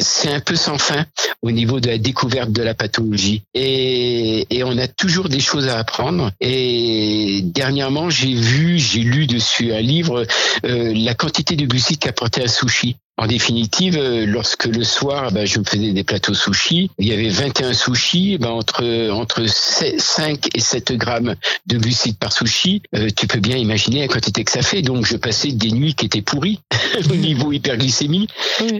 c'est 0.00 0.32
un 0.32 0.40
peu 0.40 0.56
sans 0.56 0.78
fin 0.78 1.06
au 1.42 1.50
niveau 1.50 1.80
de 1.80 1.88
la 1.88 1.98
découverte 1.98 2.52
de 2.52 2.62
la 2.62 2.74
pathologie 2.74 3.42
et, 3.54 4.46
et 4.50 4.64
on 4.64 4.76
a 4.78 4.88
toujours 4.88 5.28
des 5.28 5.40
choses 5.40 5.68
à 5.68 5.78
apprendre 5.78 6.30
et 6.40 7.39
dernièrement, 7.42 8.10
j'ai 8.10 8.34
vu, 8.34 8.78
j'ai 8.78 9.00
lu 9.00 9.26
dessus 9.26 9.72
un 9.72 9.80
livre, 9.80 10.26
euh, 10.64 10.92
la 10.94 11.14
quantité 11.14 11.56
de 11.56 11.66
glucides 11.66 11.98
qu'apportait 11.98 12.44
un 12.44 12.48
sushi. 12.48 12.96
En 13.20 13.26
définitive, 13.26 13.98
euh, 13.98 14.24
lorsque 14.24 14.64
le 14.64 14.82
soir, 14.82 15.30
ben, 15.30 15.44
je 15.44 15.58
me 15.58 15.64
faisais 15.64 15.92
des 15.92 16.04
plateaux 16.04 16.32
sushi, 16.32 16.90
il 16.98 17.06
y 17.06 17.12
avait 17.12 17.28
21 17.28 17.74
sushis, 17.74 18.38
ben, 18.38 18.48
entre 18.48 19.10
entre 19.10 19.44
5 19.46 20.48
et 20.54 20.58
7 20.58 20.92
grammes 20.92 21.34
de 21.66 21.76
glucides 21.76 22.16
par 22.16 22.32
sushi. 22.32 22.80
Euh, 22.96 23.08
tu 23.14 23.26
peux 23.26 23.40
bien 23.40 23.58
imaginer 23.58 24.00
la 24.00 24.08
quantité 24.08 24.42
que 24.42 24.50
ça 24.50 24.62
fait. 24.62 24.80
Donc, 24.80 25.04
je 25.04 25.18
passais 25.18 25.52
des 25.52 25.70
nuits 25.70 25.92
qui 25.92 26.06
étaient 26.06 26.22
pourries 26.22 26.60
au 27.10 27.14
niveau 27.14 27.52
hyperglycémie. 27.52 28.26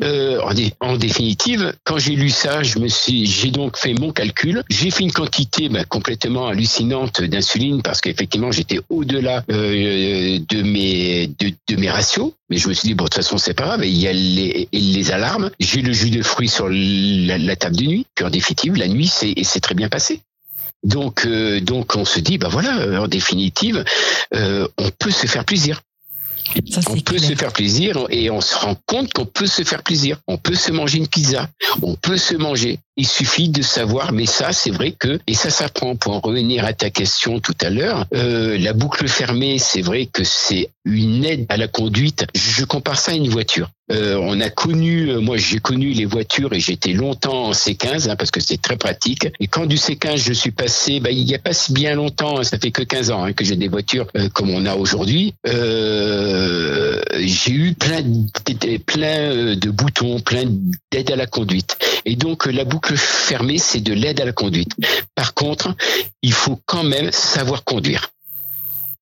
Euh, 0.03 0.41
en, 0.41 0.55
en, 0.89 0.97
définitive, 0.97 1.75
quand 1.85 1.99
j'ai 1.99 2.17
lu 2.17 2.31
ça, 2.31 2.63
je 2.63 2.79
me 2.79 2.89
suis, 2.89 3.27
j'ai 3.27 3.51
donc 3.51 3.77
fait 3.77 3.93
mon 3.93 4.11
calcul. 4.11 4.63
J'ai 4.71 4.91
fait 4.91 5.05
une 5.05 5.13
quantité 5.13 5.69
ben, 5.69 5.85
complètement 5.85 6.47
hallucinante 6.47 7.21
d'insuline 7.21 7.83
parce 7.83 8.01
qu'effectivement, 8.01 8.53
j'étais 8.53 8.81
au-delà 8.89 9.45
euh, 9.51 10.39
de 10.49 10.63
mes 10.63 11.27
de, 11.27 11.53
de 11.69 11.77
mes 11.77 11.91
ratios. 11.91 12.33
Mais 12.51 12.57
je 12.57 12.69
me 12.69 12.75
suis 12.75 12.89
dit, 12.89 12.95
bon, 12.95 13.05
de 13.05 13.09
toute 13.09 13.23
façon, 13.23 13.39
c'est 13.39 13.55
pas 13.55 13.65
grave. 13.65 13.85
Il 13.85 13.97
y 13.97 14.09
a 14.09 14.13
les, 14.13 14.69
les 14.73 15.11
alarmes. 15.13 15.51
J'ai 15.61 15.83
le 15.83 15.93
jus 15.93 16.11
de 16.11 16.23
fruits 16.23 16.49
sur 16.49 16.69
la, 16.69 17.57
table 17.57 17.77
de 17.77 17.85
nuit. 17.85 18.07
Puis 18.15 18.25
en 18.25 18.31
définitive, 18.31 18.75
la 18.77 18.89
nuit, 18.89 19.09
c'est 19.09 19.61
très 19.61 19.75
bien 19.75 19.89
passé. 19.89 20.21
Donc, 20.83 21.27
euh, 21.27 21.61
donc 21.61 21.97
on 21.97 22.05
se 22.05 22.21
dit, 22.21 22.39
bah 22.39 22.49
voilà, 22.49 22.79
euh, 22.81 22.99
en 22.99 23.09
définitive, 23.09 23.85
euh, 24.35 24.67
on 24.79 24.91
peut 24.91 25.11
se 25.11 25.27
faire 25.27 25.45
plaisir. 25.45 25.83
on 26.89 27.01
peut 27.01 27.19
se 27.19 27.35
faire 27.35 27.53
plaisir 27.53 28.07
et 28.09 28.31
on 28.31 28.41
se 28.41 28.57
rend 28.57 28.75
compte 28.87 29.13
qu'on 29.13 29.27
peut 29.27 29.47
se 29.47 29.63
faire 29.63 29.83
plaisir. 29.83 30.19
On 30.27 30.39
peut 30.39 30.55
se 30.55 30.73
manger 30.73 30.99
une 30.99 31.07
pizza, 31.07 31.49
on 31.83 31.95
peut 31.97 32.17
se 32.17 32.35
manger. 32.35 32.79
Il 32.97 33.07
suffit 33.07 33.51
de 33.51 33.63
savoir, 33.63 34.13
mais 34.13 34.27
ça, 34.27 34.53
c'est 34.53 34.71
vrai 34.71 34.93
que, 34.99 35.21
et 35.27 35.35
ça 35.35 35.51
s'apprend. 35.51 35.97
Pour 35.97 36.15
en 36.15 36.21
revenir 36.21 36.65
à 36.65 36.73
ta 36.73 36.91
question 36.91 37.41
tout 37.41 37.57
à 37.61 37.71
l'heure, 37.71 38.07
la 38.11 38.73
boucle 38.73 39.07
fermée, 39.07 39.59
c'est 39.59 39.83
vrai 39.83 40.07
que 40.07 40.25
c'est 40.25 40.71
une 40.85 41.25
aide 41.25 41.47
à 41.49 41.57
la 41.57 41.69
conduite. 41.69 42.27
Je 42.35 42.65
compare 42.65 42.99
ça 42.99 43.13
à 43.13 43.15
une 43.15 43.29
voiture. 43.29 43.71
Euh, 43.91 44.17
on 44.23 44.41
a 44.41 44.51
connu, 44.51 45.11
euh, 45.11 45.21
moi 45.21 45.37
j'ai 45.37 45.59
connu 45.59 45.91
les 45.91 46.05
voitures 46.05 46.53
et 46.53 46.61
j'étais 46.61 46.93
longtemps 46.93 47.47
en 47.47 47.51
C15 47.51 48.09
hein, 48.09 48.17
parce 48.17 48.31
que 48.31 48.41
c'est 48.41 48.61
très 48.61 48.77
pratique. 48.77 49.29
Et 49.41 49.49
quand 49.49 49.67
du 49.67 49.77
C15 49.77 50.19
je 50.19 50.33
suis 50.33 50.53
passé, 50.53 51.01
bah, 51.01 51.11
il 51.11 51.25
n'y 51.25 51.35
a 51.35 51.39
pas 51.39 51.53
si 51.53 51.73
bien 51.73 51.95
longtemps, 51.95 52.39
hein, 52.39 52.45
ça 52.45 52.59
fait 52.59 52.71
que 52.71 52.83
15 52.83 53.11
ans 53.11 53.25
hein, 53.25 53.33
que 53.33 53.45
j'ai 53.45 53.57
des 53.57 53.69
voitures 53.69 54.07
euh, 54.17 54.29
comme 54.29 54.51
on 54.51 54.65
a 54.65 54.77
aujourd'hui. 54.77 55.35
j'ai 55.45 57.53
eu 57.53 57.75
plein, 57.75 58.03
plein 58.87 59.57
de 59.57 59.71
boutons, 59.71 60.21
plein 60.21 60.45
d'aide 60.93 61.11
à 61.11 61.17
la 61.17 61.27
conduite. 61.27 61.77
Et 62.05 62.17
donc 62.17 62.47
la 62.47 62.65
boucle 62.65 62.97
fermée, 62.97 63.59
c'est 63.59 63.81
de 63.81 63.93
l'aide 63.93 64.21
à 64.21 64.25
la 64.25 64.33
conduite. 64.33 64.73
Par 65.15 65.35
contre, 65.35 65.75
il 66.23 66.33
faut 66.33 66.61
quand 66.65 66.85
même 66.85 67.11
savoir 67.11 67.65
conduire. 67.65 68.11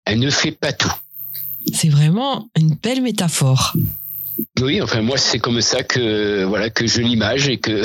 Elle 0.05 0.19
ne 0.19 0.31
fait 0.31 0.53
pas 0.53 0.73
tout. 0.73 0.93
C'est 1.75 1.89
vraiment 1.89 2.49
une 2.57 2.75
belle 2.75 3.03
métaphore. 3.03 3.75
Oui, 4.61 4.81
enfin 4.81 5.03
moi 5.03 5.17
c'est 5.17 5.39
comme 5.39 5.61
ça 5.61 5.83
que 5.83 6.45
voilà 6.45 6.71
que 6.71 6.87
je 6.87 7.01
l'image 7.01 7.49
et 7.49 7.59
que 7.59 7.83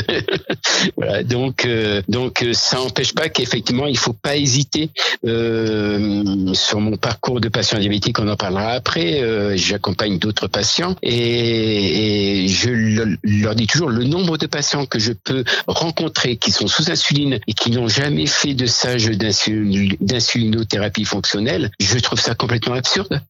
voilà 0.98 1.24
donc 1.24 1.66
euh, 1.66 2.02
donc 2.08 2.44
euh, 2.44 2.54
ça 2.54 2.78
n'empêche 2.78 3.14
pas 3.14 3.30
qu'effectivement 3.30 3.88
il 3.88 3.98
faut 3.98 4.14
pas 4.14 4.36
hésiter 4.36 4.92
euh, 5.26 6.54
sur 6.54 6.80
mon 6.80 6.98
parcours 6.98 7.42
de 7.42 7.50
patient 7.50 7.80
diabétique 7.80 8.20
on 8.20 8.28
en 8.28 8.36
parlera 8.36 8.72
après 8.72 9.58
j'accompagne 9.58 10.20
d'autres 10.20 10.48
patients 10.48 10.96
et 11.02 12.46
je 12.48 13.16
leur 13.24 13.56
dis 13.56 13.68
toujours 13.68 13.90
le 13.90 14.04
nombre 14.04 14.38
de 14.38 14.46
patients 14.46 14.86
que 14.86 15.00
je 15.00 15.14
peux 15.14 15.44
rencontrer 15.68 16.38
qui 16.38 16.52
sont 16.52 16.68
sous 16.68 16.92
insuline 16.92 17.40
et 17.48 17.54
qui 17.54 17.72
n'ont 17.72 17.88
jamais 17.88 18.28
fait 18.28 18.54
de 18.54 18.68
sage 18.68 19.06
d'insulinothérapie 19.06 21.06
fonctionnelle 21.06 21.72
je 21.80 21.98
trouve 22.00 22.20
ça 22.20 22.36
complètement 22.36 22.76
absurde 22.76 23.22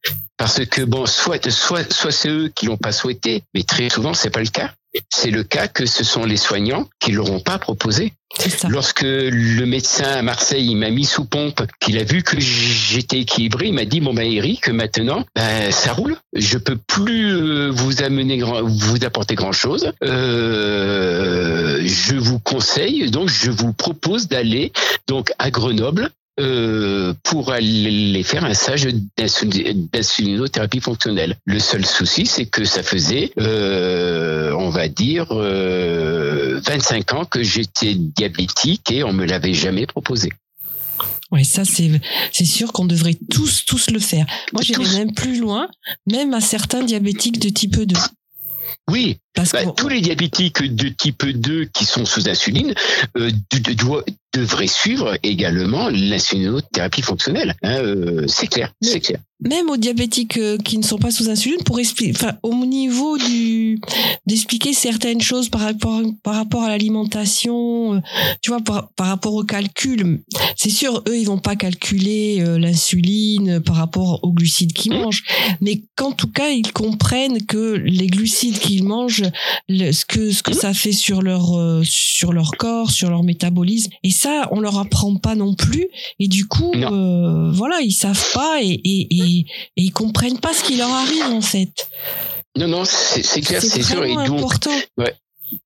parce 0.43 0.65
que 0.65 0.81
bon, 0.81 1.05
soit, 1.05 1.49
soit, 1.49 1.89
soit 1.93 2.11
c'est 2.11 2.27
eux 2.27 2.51
qui 2.53 2.65
l'ont 2.65 2.75
pas 2.75 2.91
souhaité, 2.91 3.43
mais 3.53 3.63
très 3.63 3.87
souvent 3.87 4.13
c'est 4.13 4.29
pas 4.29 4.41
le 4.41 4.49
cas. 4.49 4.71
C'est 5.09 5.31
le 5.31 5.45
cas 5.45 5.69
que 5.69 5.85
ce 5.85 6.03
sont 6.03 6.25
les 6.25 6.35
soignants 6.35 6.89
qui 6.99 7.13
l'auront 7.13 7.39
pas 7.39 7.57
proposé. 7.59 8.11
Lorsque 8.67 9.03
le 9.03 9.63
médecin 9.63 10.03
à 10.03 10.21
Marseille 10.21 10.75
m'a 10.75 10.89
mis 10.89 11.05
sous 11.05 11.23
pompe, 11.23 11.61
qu'il 11.79 11.97
a 11.97 12.03
vu 12.03 12.23
que 12.23 12.41
j'étais 12.41 13.21
équilibré, 13.21 13.67
il 13.67 13.73
m'a 13.73 13.85
dit 13.85 14.01
bon 14.01 14.13
ben 14.13 14.29
Eric, 14.29 14.67
maintenant 14.67 15.25
ben, 15.33 15.71
ça 15.71 15.93
roule. 15.93 16.17
Je 16.33 16.57
peux 16.57 16.75
plus 16.75 17.37
euh, 17.37 17.69
vous 17.71 18.03
amener 18.03 18.41
vous 18.41 19.05
apporter 19.05 19.35
grand 19.35 19.53
chose. 19.53 19.93
Euh, 20.03 21.79
je 21.85 22.17
vous 22.17 22.39
conseille 22.39 23.09
donc 23.09 23.29
je 23.29 23.49
vous 23.49 23.71
propose 23.71 24.27
d'aller 24.27 24.73
donc 25.07 25.31
à 25.39 25.51
Grenoble 25.51 26.09
euh, 26.39 27.13
pour 27.23 27.51
aller 27.51 28.23
faire 28.23 28.43
un 28.43 28.55
stage 28.55 28.87
d'insulinothérapie 29.17 30.79
fonctionnelle. 30.79 31.37
Le 31.45 31.59
seul 31.59 31.85
souci, 31.85 32.25
c'est 32.25 32.47
que 32.47 32.65
ça 32.65 32.81
faisait, 32.81 33.31
euh, 33.39 34.51
on 34.53 34.69
va 34.69 34.87
dire, 34.87 35.27
euh, 35.31 36.59
25 36.65 37.13
ans 37.13 37.25
que 37.25 37.43
j'étais 37.43 37.93
diabétique 37.93 38.91
et 38.91 39.03
on 39.03 39.13
me 39.13 39.25
l'avait 39.25 39.53
jamais 39.53 39.85
proposé. 39.85 40.29
Ouais, 41.31 41.43
ça 41.43 41.65
c'est 41.65 42.01
c'est 42.31 42.45
sûr 42.45 42.73
qu'on 42.73 42.85
devrait 42.85 43.17
tous 43.31 43.65
tous 43.65 43.91
le 43.91 43.99
faire. 43.99 44.25
Moi, 44.53 44.63
j'irais 44.63 44.91
même 44.97 45.13
plus 45.13 45.39
loin, 45.39 45.67
même 46.07 46.33
à 46.33 46.41
certains 46.41 46.83
diabétiques 46.83 47.39
de 47.39 47.49
type 47.49 47.75
2. 47.75 47.95
Oui, 48.89 49.17
parce 49.33 49.51
bah, 49.51 49.65
tous 49.75 49.87
les 49.87 50.01
diabétiques 50.01 50.63
de 50.63 50.89
type 50.89 51.25
2 51.25 51.65
qui 51.65 51.85
sont 51.85 52.05
sous 52.05 52.29
insuline 52.29 52.73
euh, 53.17 53.31
devraient 54.33 54.67
suivre 54.67 55.17
également 55.23 55.89
l'insulinothérapie 55.89 57.01
fonctionnelle. 57.01 57.55
Hein, 57.63 57.79
euh, 57.79 58.25
c'est 58.27 58.47
clair, 58.47 58.73
c'est 58.81 58.99
clair 58.99 59.19
même 59.43 59.69
aux 59.69 59.77
diabétiques 59.77 60.37
euh, 60.37 60.57
qui 60.57 60.77
ne 60.77 60.83
sont 60.83 60.97
pas 60.97 61.11
sous 61.11 61.29
insuline 61.29 61.61
pour 61.65 61.79
expliquer, 61.79 62.13
enfin, 62.15 62.33
au 62.43 62.53
niveau 62.65 63.17
du, 63.17 63.79
d'expliquer 64.25 64.73
certaines 64.73 65.21
choses 65.21 65.49
par 65.49 65.61
rapport, 65.61 66.01
par 66.23 66.35
rapport 66.35 66.63
à 66.63 66.69
l'alimentation, 66.69 68.01
tu 68.41 68.51
vois, 68.51 68.61
par, 68.61 68.89
par 68.95 69.07
rapport 69.07 69.33
au 69.33 69.43
calcul. 69.43 70.23
C'est 70.55 70.69
sûr, 70.69 71.03
eux, 71.07 71.17
ils 71.17 71.25
vont 71.25 71.39
pas 71.39 71.55
calculer 71.55 72.43
l'insuline 72.57 73.59
par 73.59 73.75
rapport 73.75 74.23
aux 74.23 74.31
glucides 74.31 74.73
qu'ils 74.73 74.93
mangent, 74.93 75.23
mais 75.61 75.83
qu'en 75.95 76.11
tout 76.11 76.31
cas, 76.31 76.49
ils 76.49 76.71
comprennent 76.71 77.45
que 77.45 77.75
les 77.75 78.07
glucides 78.07 78.59
qu'ils 78.59 78.83
mangent, 78.83 79.22
ce 79.69 80.05
que, 80.05 80.31
ce 80.31 80.43
que 80.43 80.53
ça 80.53 80.73
fait 80.73 80.91
sur 80.91 81.21
leur, 81.21 81.81
sur 81.83 82.33
leur 82.33 82.51
corps, 82.51 82.91
sur 82.91 83.09
leur 83.09 83.23
métabolisme. 83.23 83.91
Et 84.03 84.11
ça, 84.11 84.47
on 84.51 84.59
leur 84.59 84.77
apprend 84.77 85.15
pas 85.17 85.35
non 85.35 85.55
plus. 85.55 85.87
Et 86.19 86.27
du 86.27 86.47
coup, 86.47 86.71
voilà, 86.73 87.81
ils 87.81 87.91
savent 87.91 88.31
pas 88.33 88.61
et, 88.61 88.79
et, 88.83 89.07
et 89.17 89.33
et, 89.35 89.45
ils 89.75 89.91
comprennent 89.91 90.39
pas 90.39 90.53
ce 90.53 90.63
qui 90.63 90.75
leur 90.75 90.91
arrive 90.91 91.25
en 91.25 91.41
fait. 91.41 91.89
Non, 92.55 92.67
non, 92.67 92.83
c'est 92.85 93.41
clair, 93.41 93.61
c'est 93.61 93.81
sûr. 93.81 94.03
Et 94.03 94.13
donc, 94.13 94.37
important. 94.37 94.75
Ouais, 94.97 95.15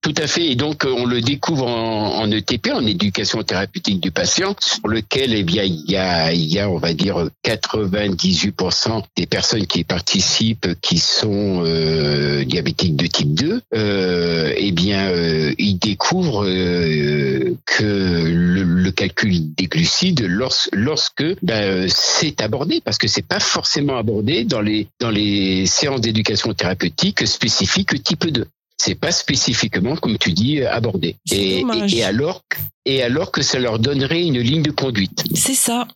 tout 0.00 0.14
à 0.16 0.26
fait. 0.26 0.46
Et 0.46 0.54
donc, 0.54 0.84
euh, 0.84 0.94
on 0.96 1.04
le 1.04 1.20
découvre 1.20 1.66
en, 1.66 2.30
ETP, 2.30 2.70
en 2.72 2.84
éducation 2.86 3.42
thérapeutique 3.42 4.00
du 4.00 4.10
patient, 4.10 4.54
sur 4.60 4.88
lequel, 4.88 5.34
eh 5.34 5.42
bien, 5.42 5.62
il 5.64 5.90
y 5.90 5.96
a, 5.96 6.32
il 6.32 6.44
y 6.44 6.58
a, 6.58 6.68
on 6.68 6.78
va 6.78 6.92
dire, 6.92 7.28
98% 7.44 9.02
des 9.16 9.26
personnes 9.26 9.66
qui 9.66 9.84
participent, 9.84 10.80
qui 10.80 10.98
sont 10.98 11.62
euh, 11.64 12.44
diabétiques 12.44 12.96
de 12.96 13.06
type 13.06 13.34
2. 13.34 13.60
Euh, 13.74 14.52
eh 14.56 14.72
bien, 14.72 15.12
ils 15.58 15.78
découvrent 15.78 16.44
que 16.44 17.54
le, 17.84 18.90
calcul 18.90 19.54
des 19.54 19.66
glucides, 19.66 20.24
lorsque, 20.26 20.70
lorsque 20.72 21.24
ben, 21.42 21.86
c'est 21.88 22.40
abordé, 22.40 22.80
parce 22.84 22.98
que 22.98 23.06
c'est 23.06 23.26
pas 23.26 23.38
forcément 23.38 23.96
abordé 23.96 24.44
dans 24.44 24.60
les 24.60 24.88
dans 24.98 25.10
les 25.10 25.66
séances 25.66 26.00
d'éducation 26.00 26.52
thérapeutique 26.54 27.26
spécifiques 27.26 28.02
type 28.02 28.26
2 28.26 28.46
c'est 28.78 28.94
pas 28.94 29.10
spécifiquement, 29.10 29.96
comme 29.96 30.18
tu 30.18 30.32
dis, 30.32 30.62
abordé. 30.62 31.16
Et, 31.30 31.64
et, 31.88 32.04
alors, 32.04 32.42
et 32.84 33.02
alors 33.02 33.32
que 33.32 33.42
ça 33.42 33.58
leur 33.58 33.78
donnerait 33.78 34.22
une 34.22 34.40
ligne 34.40 34.62
de 34.62 34.70
conduite. 34.70 35.24
C'est 35.34 35.54
ça. 35.54 35.88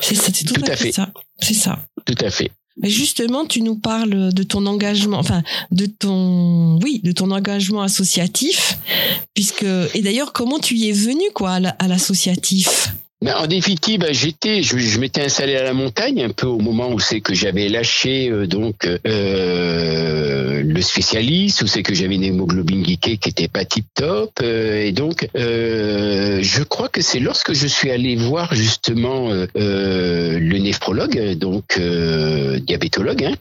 C'est 0.00 0.14
ça, 0.14 0.30
c'est 0.32 0.44
tout, 0.44 0.62
à, 0.70 0.76
fait 0.76 0.92
ça. 0.92 1.10
C'est 1.40 1.54
ça. 1.54 1.78
Tout 2.04 2.24
à 2.24 2.30
fait. 2.30 2.50
Mais 2.82 2.90
justement, 2.90 3.44
tu 3.44 3.62
nous 3.62 3.76
parles 3.76 4.32
de 4.32 4.42
ton 4.42 4.64
engagement, 4.66 5.18
enfin, 5.18 5.42
de 5.70 5.86
ton, 5.86 6.78
oui, 6.80 7.00
de 7.02 7.12
ton 7.12 7.30
engagement 7.30 7.82
associatif, 7.82 8.78
puisque, 9.34 9.64
et 9.94 10.02
d'ailleurs, 10.02 10.32
comment 10.32 10.58
tu 10.58 10.76
y 10.76 10.88
es 10.88 10.92
venu, 10.92 11.24
quoi, 11.34 11.58
à 11.78 11.88
l'associatif? 11.88 12.94
Ben, 13.22 13.34
en 13.36 13.46
définitive, 13.46 14.00
ben, 14.00 14.14
j'étais, 14.14 14.62
je, 14.62 14.98
m'étais 14.98 15.22
installé 15.22 15.54
à 15.54 15.62
la 15.62 15.74
montagne 15.74 16.22
un 16.22 16.30
peu 16.30 16.46
au 16.46 16.58
moment 16.58 16.90
où 16.90 16.98
c'est 16.98 17.20
que 17.20 17.34
j'avais 17.34 17.68
lâché 17.68 18.30
euh, 18.30 18.46
donc 18.46 18.86
euh, 18.86 20.62
le 20.62 20.80
spécialiste, 20.80 21.60
où 21.60 21.66
c'est 21.66 21.82
que 21.82 21.94
j'avais 21.94 22.14
une 22.14 22.24
hémoglobine 22.24 22.82
glyquée 22.82 23.18
qui 23.18 23.28
était 23.28 23.48
pas 23.48 23.66
tip 23.66 23.84
top, 23.94 24.30
euh, 24.40 24.86
et 24.86 24.92
donc 24.92 25.28
euh, 25.36 26.38
je 26.40 26.62
crois 26.62 26.88
que 26.88 27.02
c'est 27.02 27.20
lorsque 27.20 27.52
je 27.52 27.66
suis 27.66 27.90
allé 27.90 28.16
voir 28.16 28.54
justement 28.54 29.28
le 29.54 30.58
néphrologue, 30.58 31.34
donc 31.34 31.78
diabétologue, 31.78 33.24
hein, 33.24 33.34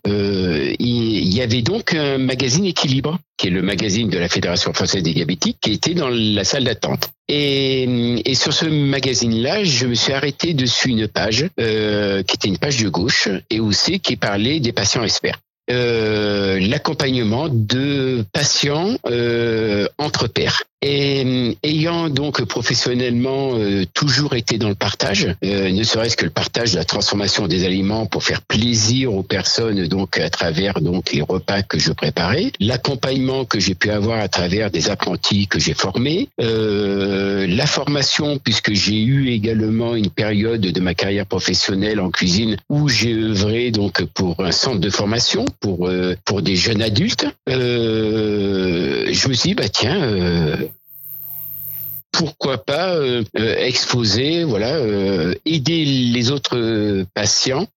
il, 0.78 1.34
y 1.34 1.42
avait 1.42 1.62
donc 1.62 1.94
un 1.94 2.18
magazine 2.18 2.66
Équilibre 2.66 3.18
qui 3.40 3.48
est 3.48 3.52
le 3.52 3.62
magazine 3.62 4.10
de 4.10 4.18
la 4.20 4.28
Fédération 4.28 4.74
française 4.74 5.02
des 5.02 5.14
diabétiques, 5.14 5.58
qui 5.62 5.72
était 5.72 5.94
dans 5.94 6.10
la 6.10 6.44
salle 6.44 6.66
d'attente. 6.66 7.10
Et, 7.30 7.84
et, 8.30 8.36
sur 8.36 8.52
ce 8.52 8.66
magazine-là, 8.66 9.64
je 9.64 9.86
me 9.86 9.96
suis 9.96 10.12
arrêté 10.12 10.54
dessus 10.54 10.90
une 10.90 11.08
page 11.08 11.48
euh, 11.60 12.22
qui 12.22 12.36
était 12.36 12.50
une 12.50 12.58
page 12.58 12.78
de 12.84 12.90
gauche 12.90 13.30
et 13.50 13.60
c'est 13.72 14.00
qui 14.00 14.18
parlait 14.18 14.60
des 14.60 14.74
patients 14.74 15.04
experts. 15.04 15.40
Euh, 15.72 16.60
l'accompagnement 16.60 17.48
de 17.48 18.26
patients 18.34 18.98
euh, 19.08 19.88
entre 20.00 20.28
pairs. 20.28 20.64
Et 20.82 21.26
euh, 21.26 21.54
ayant 21.64 22.10
donc 22.10 22.42
professionnellement 22.46 23.52
euh, 23.56 23.84
toujours 23.94 24.36
été 24.36 24.58
dans 24.58 24.70
le 24.70 24.76
partage, 24.76 25.28
euh, 25.44 25.72
ne 25.72 25.84
serait-ce 25.84 26.16
que 26.16 26.24
le 26.24 26.32
partage 26.32 26.72
de 26.72 26.78
la 26.78 26.86
transformation 26.86 27.48
des 27.48 27.66
aliments 27.66 28.06
pour 28.06 28.24
faire 28.24 28.42
plaisir 28.42 29.14
aux 29.14 29.24
personnes 29.24 29.88
donc 29.88 30.18
à 30.18 30.30
travers 30.30 30.80
donc 30.80 31.12
les 31.12 31.22
repas 31.22 31.64
que 31.64 31.78
je 31.78 31.92
préparais, 31.92 32.54
l'accompagnement 32.62 33.44
que 33.44 33.60
j'ai 33.60 33.76
pu 33.76 33.90
avoir 33.90 34.20
à 34.20 34.30
travers 34.30 34.72
des 34.72 34.90
apprentis 34.90 35.48
que 35.48 35.60
j'ai 35.60 35.74
formés, 35.74 36.30
la 36.38 37.66
formation 37.66 38.38
puisque 38.38 38.74
j'ai 38.74 39.02
eu 39.02 39.30
également 39.30 39.96
une 39.96 40.10
période 40.10 40.62
de 40.62 40.80
ma 40.80 40.94
carrière 40.94 41.26
professionnelle 41.26 42.00
en 42.00 42.10
cuisine 42.10 42.56
où 42.70 42.88
j'ai 42.88 43.14
œuvré 43.14 43.72
donc 43.72 44.04
pour 44.14 44.40
un 44.40 44.52
centre 44.52 44.80
de 44.80 44.90
formation 44.90 45.46
pour 45.60 45.90
pour 46.26 46.42
des 46.42 46.56
jeunes 46.56 46.82
adultes. 46.82 47.28
je 47.48 49.28
me 49.28 49.34
suis 49.34 49.50
dit 49.50 49.56
bah 49.56 49.70
tiens 49.70 50.69
pourquoi 52.12 52.58
pas 52.58 52.96
euh, 52.96 53.24
euh, 53.38 53.56
exposer, 53.58 54.44
voilà, 54.44 54.76
euh, 54.76 55.36
aider 55.46 55.86
les 55.86 56.32
autres 56.32 57.06
patients 57.14 57.68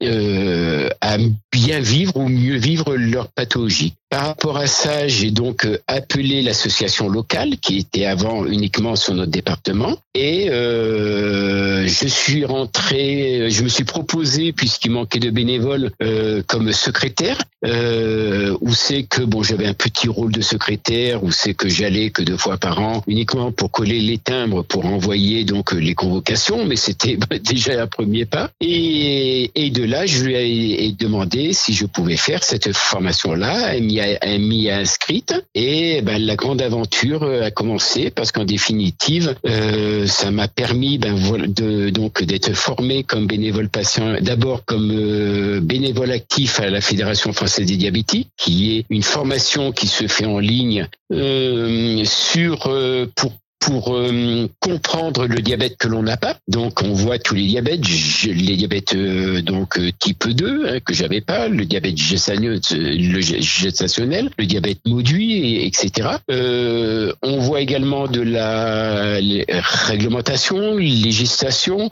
à 0.00 1.18
bien 1.52 1.80
vivre 1.80 2.16
ou 2.16 2.28
mieux 2.28 2.56
vivre 2.56 2.94
leur 2.96 3.28
pathologie. 3.28 3.94
par 4.10 4.26
rapport 4.26 4.56
à 4.56 4.66
ça, 4.66 5.06
j'ai 5.06 5.30
donc 5.30 5.66
euh, 5.66 5.78
appelé 5.86 6.40
l'association 6.40 7.08
locale 7.08 7.58
qui 7.58 7.78
était 7.78 8.06
avant 8.06 8.46
uniquement 8.46 8.96
sur 8.96 9.14
notre 9.14 9.30
département 9.30 9.98
et 10.14 10.48
euh, 10.50 11.86
je 11.86 12.08
suis 12.08 12.44
rentré, 12.44 13.50
je 13.50 13.62
me 13.62 13.68
suis 13.68 13.84
proposé 13.84 14.52
puisqu'il 14.52 14.92
manquait 14.92 15.18
de 15.18 15.30
bénévoles 15.30 15.90
euh, 16.02 16.42
comme 16.46 16.72
secrétaire. 16.72 17.38
Euh, 17.66 18.56
où 18.60 18.72
c'est 18.72 19.02
que 19.02 19.22
bon, 19.22 19.42
j'avais 19.42 19.66
un 19.66 19.74
petit 19.74 20.08
rôle 20.08 20.30
de 20.30 20.40
secrétaire, 20.40 21.24
où 21.24 21.32
c'est 21.32 21.54
que 21.54 21.68
j'allais 21.68 22.10
que 22.10 22.22
deux 22.22 22.36
fois 22.36 22.56
par 22.56 22.78
an 22.78 23.02
uniquement 23.08 23.50
pour 23.50 23.72
coller 23.72 23.98
les 23.98 24.18
timbres 24.18 24.62
pour 24.62 24.86
envoyer 24.86 25.44
donc 25.44 25.72
les 25.72 25.96
convocations, 25.96 26.64
mais 26.64 26.76
c'était 26.76 27.18
déjà 27.44 27.82
un 27.82 27.88
premier 27.88 28.26
pas. 28.26 28.50
Et, 28.60 29.50
et 29.56 29.70
de 29.70 29.82
là, 29.88 30.06
je 30.06 30.22
lui 30.22 30.34
ai 30.34 30.92
demandé 30.92 31.52
si 31.52 31.72
je 31.72 31.86
pouvais 31.86 32.16
faire 32.16 32.44
cette 32.44 32.72
formation-là. 32.72 33.74
Elle 33.74 33.82
m'y 33.82 34.70
a, 34.70 34.78
inscrite 34.78 35.34
et 35.54 36.02
ben, 36.02 36.18
la 36.22 36.36
grande 36.36 36.62
aventure 36.62 37.24
a 37.24 37.50
commencé 37.50 38.10
parce 38.10 38.32
qu'en 38.32 38.44
définitive, 38.44 39.34
euh, 39.46 40.06
ça 40.06 40.30
m'a 40.30 40.48
permis 40.48 40.98
ben, 40.98 41.16
de, 41.46 41.90
donc 41.90 42.22
d'être 42.22 42.52
formé 42.54 43.02
comme 43.02 43.26
bénévole 43.26 43.68
patient, 43.68 44.16
d'abord 44.20 44.64
comme 44.64 44.90
euh, 44.92 45.60
bénévole 45.60 46.12
actif 46.12 46.60
à 46.60 46.70
la 46.70 46.80
Fédération 46.80 47.32
française 47.32 47.66
des 47.66 47.76
diabétiques, 47.76 48.28
qui 48.36 48.76
est 48.76 48.86
une 48.90 49.02
formation 49.02 49.72
qui 49.72 49.86
se 49.86 50.06
fait 50.06 50.26
en 50.26 50.38
ligne 50.38 50.86
euh, 51.12 52.04
sur 52.04 52.66
euh, 52.66 53.06
pour 53.14 53.32
pour 53.60 53.96
euh, 53.96 54.48
comprendre 54.60 55.26
le 55.26 55.36
diabète 55.36 55.76
que 55.76 55.88
l'on 55.88 56.02
n'a 56.02 56.16
pas. 56.16 56.36
Donc 56.48 56.82
on 56.82 56.92
voit 56.92 57.18
tous 57.18 57.34
les 57.34 57.46
diabètes, 57.46 57.80
les 58.24 58.56
diabètes 58.56 58.94
euh, 58.94 59.42
donc 59.42 59.78
euh, 59.78 59.90
type 59.98 60.28
2 60.28 60.66
hein, 60.66 60.80
que 60.84 60.94
j'avais 60.94 61.20
pas, 61.20 61.48
le 61.48 61.64
diabète 61.64 61.96
gestationnel, 61.96 62.60
le 62.70 63.20
gestationnel, 63.20 64.30
le 64.38 64.46
diabète 64.46 64.78
moduit, 64.86 65.64
etc. 65.64 66.08
on 66.28 67.38
voit 67.38 67.60
également 67.60 68.06
de 68.06 68.20
la 68.20 69.18
réglementation, 69.86 70.76
législation, 70.76 71.90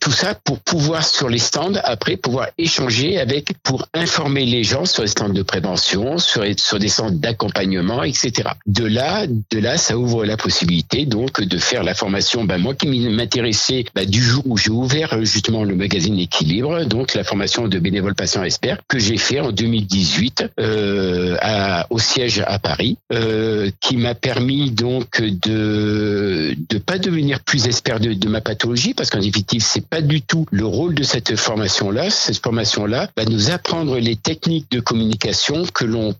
tout 0.00 0.10
ça 0.10 0.34
pour 0.34 0.60
pouvoir 0.60 1.04
sur 1.04 1.28
les 1.28 1.38
stands 1.38 1.72
après 1.84 2.16
pouvoir 2.16 2.48
échanger 2.58 3.18
avec 3.18 3.52
pour 3.62 3.86
informer 3.94 4.44
les 4.44 4.64
gens 4.64 4.84
sur 4.84 5.02
les 5.02 5.08
stands 5.08 5.28
de 5.28 5.42
prévention, 5.42 6.18
sur, 6.18 6.44
sur 6.56 6.78
des 6.78 6.88
stands 6.88 7.10
d'accompagnement, 7.10 8.02
etc. 8.02 8.50
De 8.66 8.84
là, 8.84 9.26
de 9.26 9.58
là, 9.58 9.76
ça 9.76 9.96
ouvre 9.96 10.24
la 10.24 10.36
possibilité 10.36 10.97
donc 11.06 11.40
de 11.40 11.58
faire 11.58 11.82
la 11.82 11.94
formation. 11.94 12.44
Ben, 12.44 12.58
moi 12.58 12.74
qui 12.74 12.86
m'intéressais 12.88 13.84
ben, 13.94 14.08
du 14.08 14.22
jour 14.22 14.42
où 14.46 14.56
j'ai 14.56 14.70
ouvert 14.70 15.14
euh, 15.14 15.24
justement 15.24 15.64
le 15.64 15.74
magazine 15.74 16.18
Équilibre, 16.18 16.84
donc 16.84 17.14
la 17.14 17.24
formation 17.24 17.68
de 17.68 17.78
bénévole 17.78 18.14
patient 18.14 18.42
expert 18.42 18.78
que 18.88 18.98
j'ai 18.98 19.16
fait 19.16 19.40
en 19.40 19.52
2018 19.52 20.44
euh, 20.60 21.36
à, 21.40 21.86
au 21.90 21.98
siège 21.98 22.42
à 22.46 22.58
Paris, 22.58 22.98
euh, 23.12 23.70
qui 23.80 23.96
m'a 23.96 24.14
permis 24.14 24.70
donc 24.70 25.20
de 25.20 26.54
de 26.68 26.78
pas 26.78 26.98
devenir 26.98 27.40
plus 27.40 27.66
expert 27.66 28.00
de, 28.00 28.12
de 28.12 28.28
ma 28.28 28.40
pathologie 28.40 28.94
parce 28.94 29.10
qu'en 29.10 29.20
définitive 29.20 29.62
c'est 29.62 29.86
pas 29.86 30.00
du 30.00 30.22
tout 30.22 30.46
le 30.50 30.66
rôle 30.66 30.94
de 30.94 31.02
cette 31.02 31.36
formation 31.36 31.90
là. 31.90 32.10
Cette 32.10 32.42
formation 32.42 32.86
là 32.86 33.08
va 33.16 33.24
nous 33.24 33.50
apprendre 33.50 33.98
les 33.98 34.16
techniques 34.16 34.70
de 34.70 34.80
communication 34.80 35.64
que 35.72 35.84
l'on 35.84 36.14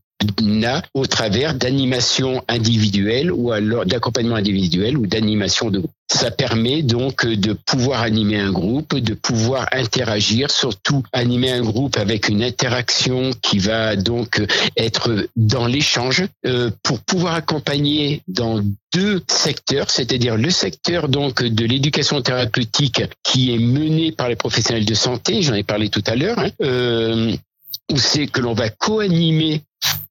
au 0.94 1.07
travers 1.07 1.54
d'animation 1.54 2.42
individuelle 2.48 3.31
ou 3.31 3.52
alors 3.52 3.87
d'accompagnement 3.87 4.37
individuel 4.37 4.96
ou 4.96 5.07
d'animation 5.07 5.70
de 5.70 5.78
groupe. 5.78 5.92
Ça 6.11 6.31
permet 6.31 6.83
donc 6.83 7.26
de 7.26 7.52
pouvoir 7.52 8.02
animer 8.02 8.38
un 8.40 8.50
groupe, 8.50 8.96
de 8.96 9.14
pouvoir 9.14 9.68
interagir, 9.72 10.50
surtout 10.50 11.02
animer 11.12 11.52
un 11.52 11.61
groupe 11.61 11.98
avec 11.98 12.28
une 12.28 12.42
interaction 12.42 13.31
qui 13.42 13.59
va 13.59 13.94
donc 13.94 14.42
être 14.76 15.28
dans 15.37 15.66
l'échange 15.66 16.24
euh, 16.46 16.70
pour 16.83 17.00
pouvoir 17.00 17.35
accompagner 17.35 18.22
dans 18.26 18.62
deux 18.94 19.22
secteurs, 19.28 19.90
c'est-à-dire 19.90 20.37
le 20.37 20.50
secteur 20.50 21.09
donc 21.09 21.42
de 21.42 21.64
l'éducation 21.66 22.22
thérapeutique 22.22 23.02
qui 23.22 23.54
est 23.54 23.59
mené 23.59 24.12
par 24.12 24.31
les 24.31 24.37
professionnels 24.37 24.87
de 24.87 24.94
santé, 24.94 25.42
j'en 25.42 25.54
ai 25.54 25.62
parlé 25.62 25.90
tout 25.90 26.04
à 26.07 26.16
l'heure, 26.16 26.38
hein, 26.38 26.50
euh, 26.62 27.37
où 27.92 27.98
c'est 27.98 28.26
que 28.26 28.40
l'on 28.40 28.54
va 28.54 28.70
co-animer 28.70 29.62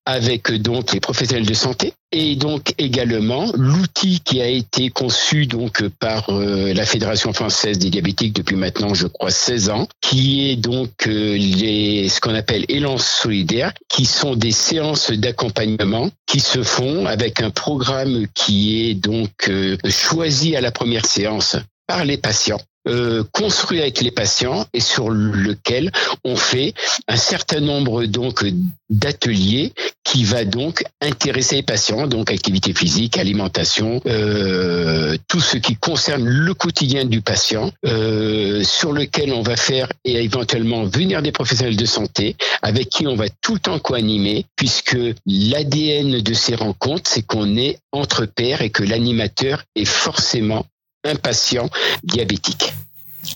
avec 0.07 0.53
donc 0.53 0.93
les 0.93 1.01
professionnels 1.01 1.45
de 1.45 1.53
santé 1.53 1.93
et 2.13 2.37
donc 2.37 2.73
également 2.77 3.51
l'outil 3.55 4.21
qui 4.21 4.41
a 4.41 4.47
été 4.47 4.89
conçu 4.89 5.47
donc 5.47 5.85
par 5.99 6.29
euh, 6.29 6.73
la 6.73 6.85
Fédération 6.85 7.33
française 7.33 7.77
des 7.77 7.89
diabétiques 7.89 8.31
depuis 8.33 8.55
maintenant 8.55 8.93
je 8.93 9.07
crois 9.07 9.31
16 9.31 9.69
ans 9.69 9.87
qui 9.99 10.49
est 10.49 10.55
donc 10.55 10.91
euh, 11.07 11.35
les 11.37 12.07
ce 12.07 12.21
qu'on 12.21 12.35
appelle 12.35 12.63
élan 12.69 12.97
solidaire 12.97 13.73
qui 13.89 14.05
sont 14.05 14.37
des 14.37 14.51
séances 14.51 15.11
d'accompagnement 15.11 16.09
qui 16.25 16.39
se 16.39 16.63
font 16.63 17.05
avec 17.05 17.41
un 17.41 17.49
programme 17.49 18.27
qui 18.33 18.89
est 18.89 18.93
donc 18.93 19.49
euh, 19.49 19.75
choisi 19.89 20.55
à 20.55 20.61
la 20.61 20.71
première 20.71 21.05
séance 21.05 21.57
par 21.85 22.05
les 22.05 22.17
patients 22.17 22.61
euh, 22.87 23.23
construit 23.33 23.81
avec 23.81 24.01
les 24.01 24.11
patients 24.11 24.65
et 24.73 24.79
sur 24.79 25.09
lequel 25.09 25.91
on 26.23 26.35
fait 26.35 26.73
un 27.07 27.17
certain 27.17 27.59
nombre 27.59 28.05
donc 28.05 28.45
d'ateliers 28.89 29.73
qui 30.03 30.23
va 30.23 30.45
donc 30.45 30.83
intéresser 31.01 31.57
les 31.57 31.63
patients, 31.63 32.07
donc 32.07 32.31
activité 32.31 32.73
physique, 32.73 33.17
alimentation, 33.17 34.01
euh, 34.05 35.17
tout 35.27 35.41
ce 35.41 35.57
qui 35.57 35.75
concerne 35.75 36.23
le 36.23 36.53
quotidien 36.53 37.03
du 37.03 37.21
patient, 37.21 37.71
euh, 37.85 38.63
sur 38.63 38.93
lequel 38.93 39.33
on 39.33 39.41
va 39.41 39.57
faire 39.57 39.89
et 40.05 40.23
éventuellement 40.23 40.85
venir 40.85 41.21
des 41.21 41.33
professionnels 41.33 41.75
de 41.75 41.85
santé 41.85 42.37
avec 42.61 42.89
qui 42.89 43.05
on 43.05 43.15
va 43.15 43.25
tout 43.41 43.55
le 43.55 43.59
temps 43.59 43.79
co-animer, 43.79 44.45
puisque 44.55 44.97
l'ADN 45.25 46.21
de 46.21 46.33
ces 46.33 46.55
rencontres, 46.55 47.09
c'est 47.09 47.23
qu'on 47.23 47.57
est 47.57 47.79
entre 47.91 48.25
pairs 48.25 48.61
et 48.61 48.69
que 48.69 48.83
l'animateur 48.83 49.63
est 49.75 49.85
forcément 49.85 50.65
un 51.03 51.15
patient 51.15 51.69
diabétique. 52.03 52.73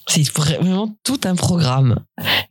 C'est 0.08 0.30
vraiment 0.36 0.96
tout 1.04 1.20
un 1.24 1.36
programme. 1.36 2.00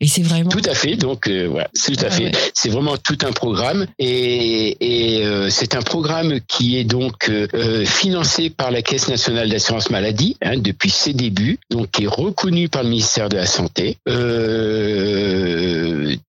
Et 0.00 0.06
c'est 0.06 0.22
vraiment. 0.22 0.50
Tout 0.50 0.62
à 0.68 0.74
fait. 0.74 0.96
Donc, 0.96 1.28
euh, 1.28 1.46
voilà, 1.46 1.68
tout 1.84 2.04
à 2.04 2.10
fait. 2.10 2.32
C'est 2.54 2.68
vraiment 2.68 2.96
tout 2.96 3.18
un 3.22 3.32
programme. 3.32 3.86
Et, 3.98 4.76
et 4.80 5.24
euh, 5.24 5.50
c'est 5.50 5.74
un 5.74 5.82
programme 5.82 6.40
qui 6.48 6.78
est 6.78 6.84
donc 6.84 7.28
euh, 7.28 7.84
financé 7.84 8.50
par 8.50 8.70
la 8.70 8.82
Caisse 8.82 9.08
nationale 9.08 9.48
d'assurance 9.48 9.90
maladie 9.90 10.36
hein, 10.42 10.56
depuis 10.58 10.90
ses 10.90 11.12
débuts, 11.12 11.58
donc 11.70 11.90
qui 11.90 12.04
est 12.04 12.08
reconnu 12.08 12.68
par 12.68 12.82
le 12.82 12.90
ministère 12.90 13.28
de 13.28 13.36
la 13.36 13.46
Santé. 13.46 13.96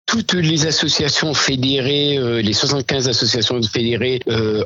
toutes 0.06 0.34
les 0.34 0.66
associations 0.66 1.34
fédérées, 1.34 2.42
les 2.44 2.54
75 2.54 3.08
associations 3.08 3.62
fédérées 3.64 4.20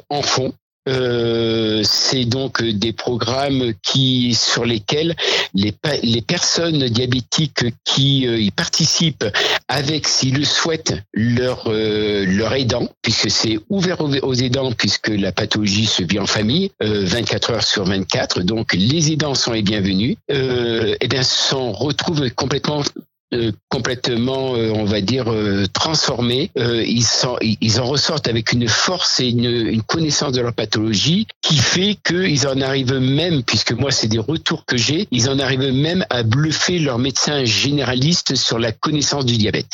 en 0.10 0.22
font. 0.22 0.54
Euh, 0.88 1.82
c'est 1.84 2.26
donc 2.26 2.64
des 2.64 2.94
programmes 2.94 3.74
qui 3.82 4.36
sur 4.36 4.66
lesquels 4.66 5.16
les, 5.54 5.74
les 6.04 6.22
personnes 6.22 6.88
diabétiques 6.90 7.66
qui 7.84 8.28
euh, 8.28 8.40
y 8.40 8.52
participent 8.52 9.26
avec, 9.68 10.08
s'ils 10.08 10.38
le 10.38 10.46
souhaitent, 10.46 10.94
leur 11.14 11.64
euh, 11.68 12.26
leur 12.28 12.54
aidant, 12.54 12.88
puisque 13.02 13.32
c'est 13.32 13.58
ouvert 13.70 13.98
aux, 14.02 14.34
aidants 14.34 14.72
puisque 14.72 15.08
la 15.08 15.32
pathologie 15.32 15.88
se 15.88 16.04
vit 16.04 16.20
en 16.20 16.28
famille, 16.28 16.72
24 16.82 17.52
heures 17.52 17.64
sur 17.64 17.86
24. 17.86 18.42
Donc 18.42 18.74
les 18.74 19.12
aidants 19.12 19.36
sont 19.36 19.54
les 19.54 19.64
bienvenus. 19.64 20.18
et 20.30 20.98
eh 21.00 21.08
bien, 21.08 21.24
s'en 21.24 21.72
retrouvent 21.72 22.30
complètement 22.32 22.84
euh, 23.34 23.52
complètement, 23.70 24.56
euh, 24.56 24.72
on 24.76 24.86
va 24.86 25.02
dire, 25.02 25.32
euh, 25.32 25.66
transformés. 25.74 26.52
ils, 26.56 27.80
en 27.80 27.86
ressortent 27.86 28.28
avec 28.28 28.54
une 28.54 28.68
force 28.68 29.20
et 29.20 29.30
une, 29.30 29.46
une 29.46 29.82
connaissance 29.82 30.32
de 30.32 30.42
leur 30.42 30.54
pathologie 30.54 31.26
qui 31.42 31.58
fait 31.58 31.98
qu'ils 32.06 32.48
en 32.48 32.62
arrivent 32.62 33.00
même, 33.00 33.42
puisque 33.42 33.72
moi 33.72 33.92
c'est 33.92 34.08
des 34.08 34.20
retours 34.20 34.66
que 34.66 34.78
j'ai, 34.78 35.08
ils 35.10 35.28
en 35.28 35.40
arrivent 35.40 35.74
même 35.74 36.06
à 36.12 36.22
bluffer 36.22 36.78
leur 36.78 37.00
médecin 37.00 37.46
généraliste 37.46 38.36
sur 38.36 38.60
la 38.60 38.72
connaissance 38.72 39.26
du 39.26 39.38
diabète. 39.38 39.70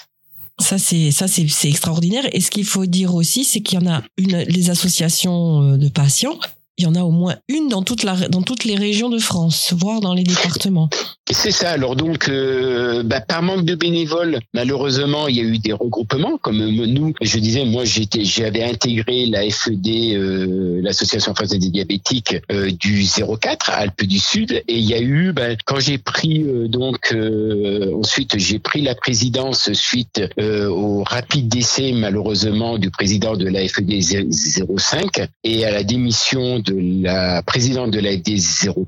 Ça 0.60 0.78
c'est 0.78 1.12
ça 1.12 1.28
c'est 1.28 1.68
extraordinaire. 1.68 2.24
Et 2.32 2.40
ce 2.40 2.52
qu'il 2.52 2.66
faut 2.66 2.86
dire 2.86 3.14
aussi, 3.16 3.44
c'est 3.44 3.60
qu'il 3.60 3.80
y 3.80 3.84
en 3.84 3.92
a 3.92 4.02
une 4.18 4.44
les 4.44 4.70
associations 4.70 5.76
de 5.78 5.90
patients 5.90 6.40
il 6.78 6.86
y 6.86 6.88
en 6.88 6.96
a 6.96 7.02
au 7.02 7.12
moins 7.12 7.36
une 7.48 7.70
dans, 7.70 7.84
toutes 7.84 8.64
les 8.64 8.76
régions 8.76 9.10
de 9.10 9.20
France, 9.20 9.74
voire 9.78 10.02
dans 10.02 10.14
les 10.14 10.24
départements. 10.24 10.90
C'est 11.30 11.52
ça. 11.52 11.70
Alors 11.72 11.96
donc, 11.96 12.28
euh, 12.28 13.04
bah, 13.04 13.22
par 13.22 13.42
manque 13.42 13.66
de 13.66 13.76
bénévoles, 13.76 14.40
malheureusement, 14.54 15.28
il 15.28 15.36
y 15.36 15.40
a 15.40 15.44
eu 15.44 15.60
des 15.60 15.74
regroupements. 15.74 16.38
Comme 16.38 16.58
nous, 16.58 17.14
je 17.22 17.40
disais, 17.40 17.66
moi, 17.66 17.84
j'avais 17.86 18.64
intégré 18.64 19.28
la 19.28 19.50
FED, 19.50 19.88
euh, 19.88 20.82
l'association 20.82 21.34
française 21.34 21.60
des 21.60 21.70
diabétiques 21.70 22.36
euh, 22.52 22.72
du 22.72 23.06
04 23.06 23.70
Alpes 23.70 24.04
du 24.04 24.20
Sud, 24.20 24.52
et 24.52 24.78
il 24.78 24.84
y 24.84 24.94
a 24.94 25.02
eu, 25.02 25.32
bah, 25.32 25.56
quand 25.66 25.80
j'ai 25.80 25.98
pris 25.98 26.46
donc 26.68 27.16
ensuite 27.94 28.38
j'ai 28.38 28.60
pris 28.60 28.82
la 28.82 28.96
présidence 28.96 29.72
suite 29.74 30.22
au 30.38 31.04
rapide 31.04 31.48
décès 31.48 31.92
malheureusement 31.94 32.78
du 32.78 32.90
président 32.90 33.36
de 33.36 33.48
la 33.48 33.68
FED 33.68 34.02
05 34.02 35.28
et 35.44 35.66
à 35.66 35.72
la 35.72 35.84
démission 35.84 36.61
de 36.62 37.04
la 37.04 37.42
présidente 37.44 37.92
de 37.92 38.00
la 38.00 38.12
FD 38.12 38.38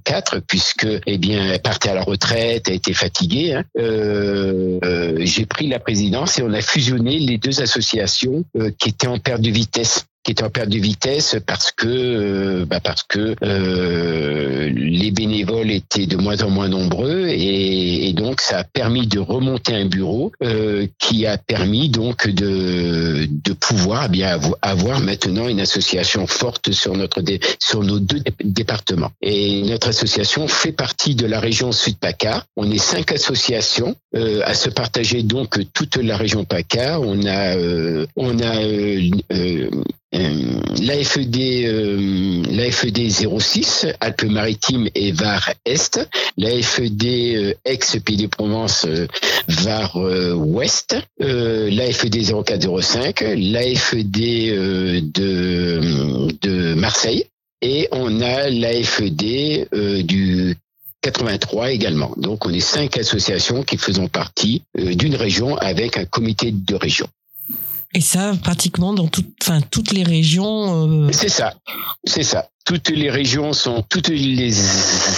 04 0.03 0.41
puisque 0.47 0.87
eh 1.05 1.17
bien 1.17 1.53
elle 1.53 1.61
partait 1.61 1.89
à 1.89 1.95
la 1.95 2.03
retraite, 2.03 2.67
elle 2.67 2.75
était 2.75 2.93
fatiguée. 2.93 3.53
Hein. 3.53 3.63
Euh, 3.77 4.79
euh, 4.83 5.17
j'ai 5.19 5.45
pris 5.45 5.67
la 5.67 5.79
présidence 5.79 6.39
et 6.39 6.43
on 6.43 6.53
a 6.53 6.61
fusionné 6.61 7.19
les 7.19 7.37
deux 7.37 7.61
associations 7.61 8.43
euh, 8.57 8.71
qui 8.77 8.89
étaient 8.89 9.07
en 9.07 9.19
perte 9.19 9.41
de 9.41 9.49
vitesse 9.49 10.05
qui 10.23 10.31
était 10.31 10.43
en 10.43 10.49
perte 10.49 10.69
de 10.69 10.79
vitesse 10.79 11.37
parce 11.45 11.71
que 11.71 11.87
euh, 11.87 12.65
bah 12.65 12.79
parce 12.79 13.03
que 13.03 13.35
euh, 13.43 14.69
les 14.73 15.11
bénévoles 15.11 15.71
étaient 15.71 16.05
de 16.05 16.17
moins 16.17 16.41
en 16.41 16.49
moins 16.49 16.69
nombreux 16.69 17.27
et, 17.27 18.07
et 18.07 18.13
donc 18.13 18.41
ça 18.41 18.59
a 18.59 18.63
permis 18.63 19.07
de 19.07 19.19
remonter 19.19 19.75
un 19.75 19.85
bureau 19.85 20.31
euh, 20.41 20.87
qui 20.99 21.25
a 21.25 21.37
permis 21.37 21.89
donc 21.89 22.27
de 22.27 23.27
de 23.29 23.53
pouvoir 23.53 24.05
eh 24.05 24.09
bien 24.09 24.39
avoir 24.61 24.99
maintenant 25.01 25.47
une 25.47 25.59
association 25.59 26.27
forte 26.27 26.71
sur 26.71 26.95
notre 26.95 27.21
sur 27.59 27.83
nos 27.83 27.99
deux 27.99 28.21
départements. 28.43 29.11
Et 29.21 29.63
notre 29.63 29.89
association 29.89 30.47
fait 30.47 30.71
partie 30.71 31.15
de 31.15 31.25
la 31.25 31.39
région 31.39 31.71
Sud 31.71 31.97
PACA 31.97 32.45
on 32.55 32.69
est 32.71 32.77
cinq 32.77 33.11
associations 33.11 33.95
euh, 34.15 34.41
à 34.45 34.53
se 34.53 34.69
partager 34.69 35.23
donc 35.23 35.57
toute 35.73 35.97
la 35.97 36.17
région 36.17 36.45
PACA. 36.45 36.99
On 36.99 37.25
a 37.25 37.57
euh, 37.57 38.05
on 38.15 38.39
a 38.39 38.61
euh, 40.13 40.61
l'AFED, 40.81 41.37
euh, 41.37 42.43
l'AFED 42.51 43.09
06, 43.39 43.87
Alpes-Maritimes 43.99 44.87
et 44.93 45.11
Var 45.11 45.53
Est, 45.65 45.99
l'AFED 46.37 47.03
euh, 47.03 47.53
ex-Pays 47.65 48.17
de 48.17 48.27
Provence, 48.27 48.85
euh, 48.85 50.33
Ouest, 50.35 50.97
l'AFED 51.19 52.43
0405, 52.45 53.21
l'AFED 53.37 54.11
de, 54.11 54.99
de 56.41 56.73
Marseille, 56.75 57.25
et 57.61 57.87
on 57.91 58.21
a 58.21 58.49
l'AFED 58.49 60.05
du 60.05 60.55
83 61.01 61.71
également. 61.71 62.13
Donc 62.17 62.45
on 62.45 62.49
est 62.49 62.59
cinq 62.59 62.97
associations 62.97 63.63
qui 63.63 63.77
faisons 63.77 64.07
partie 64.07 64.63
d'une 64.77 65.15
région 65.15 65.57
avec 65.57 65.97
un 65.97 66.05
comité 66.05 66.51
de 66.51 66.75
région. 66.75 67.07
Et 67.93 68.01
ça, 68.01 68.33
pratiquement 68.41 68.93
dans 68.93 69.07
toutes, 69.07 69.33
enfin, 69.41 69.61
toutes 69.61 69.91
les 69.91 70.03
régions. 70.03 70.87
Euh... 70.87 71.09
C'est 71.11 71.29
ça, 71.29 71.53
c'est 72.05 72.23
ça 72.23 72.49
toutes 72.65 72.89
les 72.89 73.09
régions 73.09 73.53
sont, 73.53 73.83
toutes 73.87 74.09
les 74.09 74.53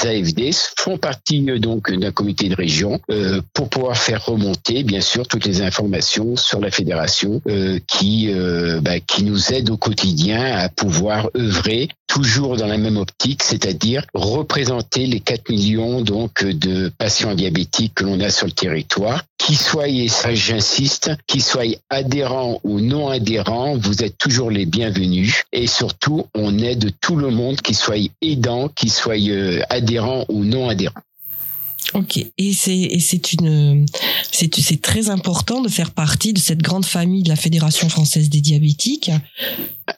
AFD 0.05 0.51
font 0.77 0.97
partie 0.97 1.45
euh, 1.49 1.59
donc 1.59 1.91
d'un 1.91 2.11
comité 2.11 2.49
de 2.49 2.55
région 2.55 2.99
euh, 3.09 3.41
pour 3.53 3.69
pouvoir 3.69 3.97
faire 3.97 4.25
remonter, 4.25 4.83
bien 4.83 5.01
sûr, 5.01 5.27
toutes 5.27 5.45
les 5.45 5.61
informations 5.61 6.35
sur 6.35 6.59
la 6.59 6.71
fédération 6.71 7.41
euh, 7.47 7.79
qui 7.87 8.31
euh, 8.31 8.81
bah, 8.81 8.99
qui 8.99 9.23
nous 9.23 9.53
aide 9.53 9.69
au 9.69 9.77
quotidien 9.77 10.43
à 10.43 10.69
pouvoir 10.69 11.29
œuvrer 11.35 11.89
toujours 12.07 12.55
dans 12.55 12.67
la 12.67 12.77
même 12.77 12.97
optique, 12.97 13.43
c'est-à-dire 13.43 14.05
représenter 14.13 15.05
les 15.05 15.19
4 15.19 15.49
millions 15.49 16.01
donc 16.01 16.45
de 16.45 16.89
patients 16.97 17.33
diabétiques 17.33 17.93
que 17.95 18.03
l'on 18.03 18.19
a 18.19 18.29
sur 18.29 18.45
le 18.45 18.51
territoire, 18.53 19.23
qui 19.37 19.55
soient, 19.55 19.87
et 19.87 20.07
ça 20.07 20.33
j'insiste, 20.33 21.11
qui 21.27 21.41
soient 21.41 21.63
adhérents 21.89 22.59
ou 22.63 22.79
non 22.79 23.09
adhérents, 23.09 23.75
vous 23.75 24.03
êtes 24.03 24.17
toujours 24.17 24.49
les 24.49 24.65
bienvenus. 24.65 25.43
Et 25.51 25.67
surtout 25.67 26.27
on 26.33 26.57
aide 26.59 26.91
tout 27.01 27.15
le 27.15 27.29
monde, 27.29 27.34
qui 27.61 27.73
soit 27.73 27.97
aidant, 28.21 28.69
qui 28.69 28.89
soit 28.89 29.17
euh, 29.17 29.61
adhérent 29.69 30.25
ou 30.29 30.43
non 30.43 30.69
adhérent. 30.69 31.01
Ok, 31.93 32.17
et 32.17 32.53
c'est 32.53 33.33
une 33.33 33.86
c'est 34.31 34.53
c'est 34.55 34.81
très 34.81 35.09
important 35.09 35.61
de 35.61 35.69
faire 35.69 35.91
partie 35.91 36.33
de 36.33 36.39
cette 36.39 36.61
grande 36.61 36.86
famille 36.86 37.23
de 37.23 37.29
la 37.29 37.36
Fédération 37.36 37.88
française 37.89 38.29
des 38.29 38.41
diabétiques. 38.41 39.11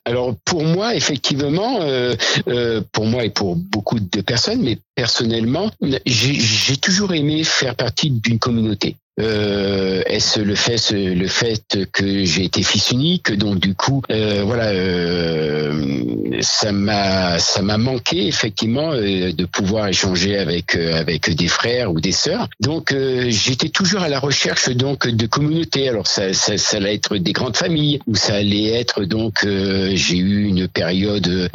Alors 0.06 0.36
pour 0.46 0.64
moi, 0.64 0.96
effectivement, 0.96 1.82
euh, 1.82 2.14
euh, 2.50 2.82
pour 2.92 3.06
moi 3.06 3.24
et 3.24 3.30
pour 3.30 3.56
beaucoup 3.56 4.00
de 4.00 4.22
personnes, 4.22 4.62
mais 4.62 4.78
personnellement, 4.96 5.72
j'ai 6.06 6.78
toujours 6.78 7.14
aimé 7.14 7.44
faire 7.44 7.76
partie 7.76 8.12
d'une 8.12 8.38
communauté. 8.38 8.98
Euh, 9.20 10.04
est-ce 10.06 10.40
le 10.40 10.54
fait 10.54 10.92
le 10.92 11.28
fait 11.28 11.80
que 11.92 12.24
j'ai 12.24 12.44
été 12.44 12.62
fils 12.62 12.92
unique? 12.92 13.32
Donc 13.32 13.60
du 13.60 13.74
coup 13.74 14.04
euh, 14.12 14.44
voilà 14.46 14.68
euh, 14.68 16.38
ça 16.42 16.72
m'a 16.72 17.40
ça 17.40 17.64
m'a 17.64 17.80
manqué 17.80 18.28
effectivement 18.28 18.92
euh, 18.94 19.32
de 19.32 19.46
pouvoir 19.46 19.88
échanger 19.88 20.38
avec 20.38 20.76
euh, 20.76 21.00
avec 21.00 21.34
des 21.34 21.48
frères 21.48 21.92
ou 21.92 22.00
des 22.00 22.12
sœurs. 22.12 22.48
Donc 22.60 22.94
j'étais 23.30 23.70
toujours 23.70 24.02
à 24.02 24.10
la 24.10 24.20
recherche 24.20 24.70
donc 24.70 25.08
de 25.08 25.26
communautés. 25.26 25.90
Alors 25.90 26.06
ça, 26.06 26.32
ça 26.34 26.58
ça 26.60 26.78
allait 26.78 26.94
être 26.94 27.18
des 27.18 27.34
grandes 27.34 27.58
familles 27.58 28.00
ou 28.06 28.14
ça 28.16 28.36
allait 28.36 28.68
être 28.68 29.04
donc 29.06 29.44
j'ai 29.44 30.18
eu 30.18 30.44
une 30.44 30.68
période 30.68 31.50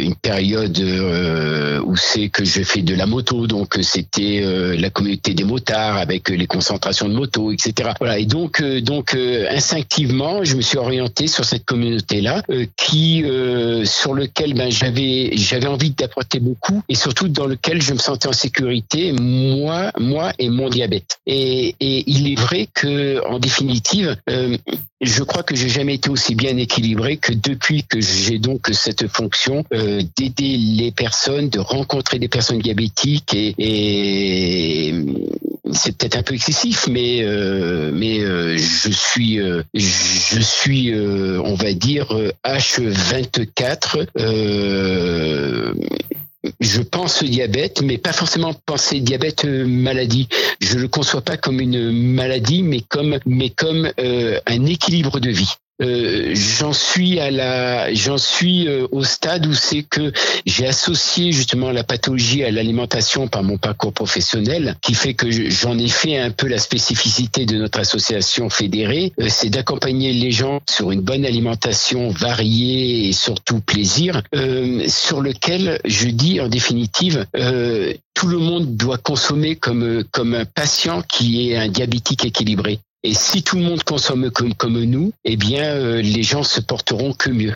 une 0.00 0.14
période 0.14 0.78
où 1.84 1.94
c'est 1.96 2.30
que 2.30 2.44
je 2.44 2.62
fais 2.62 2.80
de 2.80 2.94
la 2.94 3.04
moto. 3.04 3.46
Donc 3.46 3.76
c'était 3.82 4.42
la 4.78 4.88
communauté 4.88 5.34
des 5.34 5.44
motos 5.44 5.57
tard 5.60 5.96
avec 5.96 6.28
les 6.28 6.46
concentrations 6.46 7.08
de 7.08 7.14
motos, 7.14 7.52
etc. 7.52 7.90
Voilà. 7.98 8.18
Et 8.18 8.26
donc, 8.26 8.60
euh, 8.60 8.80
donc 8.80 9.14
euh, 9.14 9.46
instinctivement, 9.50 10.44
je 10.44 10.56
me 10.56 10.62
suis 10.62 10.78
orienté 10.78 11.26
sur 11.26 11.44
cette 11.44 11.64
communauté-là, 11.64 12.42
euh, 12.50 12.66
qui, 12.76 13.24
sur 13.84 14.14
lequel 14.14 14.54
ben, 14.54 14.70
j'avais, 14.70 15.30
j'avais 15.36 15.66
envie 15.66 15.90
d'apporter 15.90 16.40
beaucoup, 16.40 16.82
et 16.88 16.94
surtout 16.94 17.28
dans 17.28 17.46
lequel 17.46 17.82
je 17.82 17.92
me 17.92 17.98
sentais 17.98 18.28
en 18.28 18.32
sécurité, 18.32 19.12
moi, 19.12 19.92
moi 19.98 20.32
et 20.38 20.48
mon 20.48 20.68
diabète. 20.68 21.18
Et, 21.26 21.74
et 21.80 22.04
il 22.06 22.32
est 22.32 22.38
vrai 22.38 22.68
que, 22.72 23.24
en 23.26 23.38
définitive, 23.38 24.16
je 25.00 25.22
crois 25.22 25.42
que 25.42 25.54
j'ai 25.54 25.68
jamais 25.68 25.94
été 25.94 26.10
aussi 26.10 26.34
bien 26.34 26.56
équilibré 26.56 27.16
que 27.16 27.32
depuis 27.32 27.84
que 27.84 28.00
j'ai 28.00 28.38
donc 28.38 28.68
cette 28.72 29.06
fonction 29.08 29.64
d'aider 29.70 30.56
les 30.56 30.90
personnes, 30.90 31.48
de 31.48 31.60
rencontrer 31.60 32.18
des 32.18 32.28
personnes 32.28 32.58
diabétiques 32.58 33.34
et, 33.34 33.54
et 33.58 34.94
c'est 35.72 35.96
peut-être 35.96 36.16
un 36.16 36.22
peu 36.22 36.34
excessif, 36.34 36.86
mais 36.88 37.22
euh, 37.22 37.90
mais 37.92 38.20
euh, 38.20 38.56
je 38.56 38.90
suis 38.90 39.40
euh, 39.40 39.62
je 39.74 40.40
suis 40.40 40.92
on 40.94 41.54
va 41.54 41.72
dire 41.72 42.08
H24. 42.44 44.06
je 46.60 46.80
pense 46.82 47.22
diabète, 47.24 47.82
mais 47.82 47.98
pas 47.98 48.12
forcément 48.12 48.54
penser 48.66 49.00
diabète 49.00 49.44
maladie. 49.44 50.28
Je 50.60 50.78
le 50.78 50.88
conçois 50.88 51.22
pas 51.22 51.36
comme 51.36 51.60
une 51.60 51.90
maladie, 52.14 52.62
mais 52.62 52.80
comme 52.80 53.18
mais 53.26 53.50
comme 53.50 53.90
un 53.98 54.66
équilibre 54.66 55.20
de 55.20 55.30
vie. 55.30 55.54
Euh, 55.80 56.32
j'en 56.34 56.72
suis 56.72 57.20
à 57.20 57.30
la, 57.30 57.94
j'en 57.94 58.18
suis 58.18 58.66
euh, 58.66 58.88
au 58.90 59.04
stade 59.04 59.46
où 59.46 59.54
c'est 59.54 59.84
que 59.84 60.12
j'ai 60.44 60.66
associé 60.66 61.30
justement 61.30 61.70
la 61.70 61.84
pathologie 61.84 62.42
à 62.42 62.50
l'alimentation 62.50 63.28
par 63.28 63.44
mon 63.44 63.58
parcours 63.58 63.92
professionnel, 63.92 64.74
qui 64.82 64.94
fait 64.94 65.14
que 65.14 65.30
j'en 65.30 65.78
ai 65.78 65.88
fait 65.88 66.18
un 66.18 66.30
peu 66.30 66.48
la 66.48 66.58
spécificité 66.58 67.46
de 67.46 67.56
notre 67.56 67.78
association 67.78 68.50
fédérée, 68.50 69.12
euh, 69.20 69.26
c'est 69.28 69.50
d'accompagner 69.50 70.12
les 70.12 70.32
gens 70.32 70.60
sur 70.68 70.90
une 70.90 71.02
bonne 71.02 71.24
alimentation 71.24 72.10
variée 72.10 73.08
et 73.08 73.12
surtout 73.12 73.60
plaisir, 73.60 74.22
sur 74.86 75.20
lequel 75.20 75.80
je 75.84 76.08
dis 76.08 76.40
en 76.40 76.48
définitive 76.48 77.26
tout 78.14 78.26
le 78.26 78.38
monde 78.38 78.76
doit 78.76 78.98
consommer 78.98 79.56
comme 79.56 80.04
comme 80.10 80.34
un 80.34 80.44
patient 80.44 81.02
qui 81.02 81.50
est 81.50 81.56
un 81.56 81.68
diabétique 81.68 82.24
équilibré. 82.24 82.80
Et 83.02 83.14
si 83.14 83.42
tout 83.42 83.56
le 83.56 83.62
monde 83.62 83.82
consomme 83.84 84.30
comme, 84.30 84.54
comme 84.54 84.82
nous, 84.84 85.12
eh 85.24 85.36
bien, 85.36 85.64
euh, 85.64 86.02
les 86.02 86.22
gens 86.22 86.42
se 86.42 86.60
porteront 86.60 87.12
que 87.12 87.30
mieux. 87.30 87.54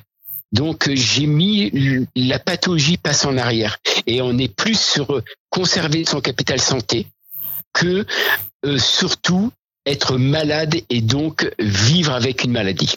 Donc, 0.52 0.88
euh, 0.88 0.94
j'ai 0.94 1.26
mis 1.26 1.72
la 2.14 2.38
pathologie 2.38 2.96
passe 2.96 3.24
en 3.24 3.36
arrière 3.36 3.78
et 4.06 4.22
on 4.22 4.38
est 4.38 4.54
plus 4.54 4.78
sur 4.78 5.16
euh, 5.16 5.24
conserver 5.50 6.04
son 6.04 6.20
capital 6.20 6.60
santé 6.60 7.06
que 7.72 8.04
surtout 8.76 9.50
être 9.86 10.18
malade 10.18 10.76
et 10.90 11.00
donc 11.00 11.50
vivre 11.58 12.12
avec 12.12 12.44
une 12.44 12.52
maladie. 12.52 12.94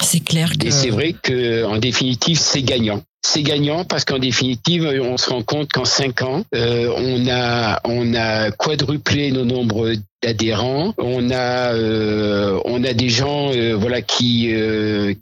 C'est 0.00 0.20
clair 0.20 0.56
que. 0.56 0.68
Et 0.68 0.70
c'est 0.70 0.90
vrai 0.90 1.14
que, 1.20 1.64
en 1.64 1.78
définitive, 1.78 2.38
c'est 2.38 2.62
gagnant 2.62 3.02
c'est 3.24 3.42
gagnant 3.42 3.84
parce 3.84 4.04
qu'en 4.04 4.18
définitive, 4.18 4.84
on 5.02 5.16
se 5.16 5.30
rend 5.30 5.42
compte 5.42 5.72
qu'en 5.72 5.86
cinq 5.86 6.22
ans, 6.22 6.44
euh, 6.54 6.92
on 6.96 7.26
a 7.28 7.80
on 7.84 8.14
a 8.14 8.50
quadruplé 8.50 9.32
nos 9.32 9.46
nombres 9.46 9.94
d'adhérents. 10.22 10.92
On 10.98 11.30
a 11.30 11.72
euh, 11.72 12.60
on 12.66 12.84
a 12.84 12.92
des 12.92 13.08
gens 13.08 13.50
euh, 13.52 13.74
voilà 13.74 14.02
qui 14.02 14.52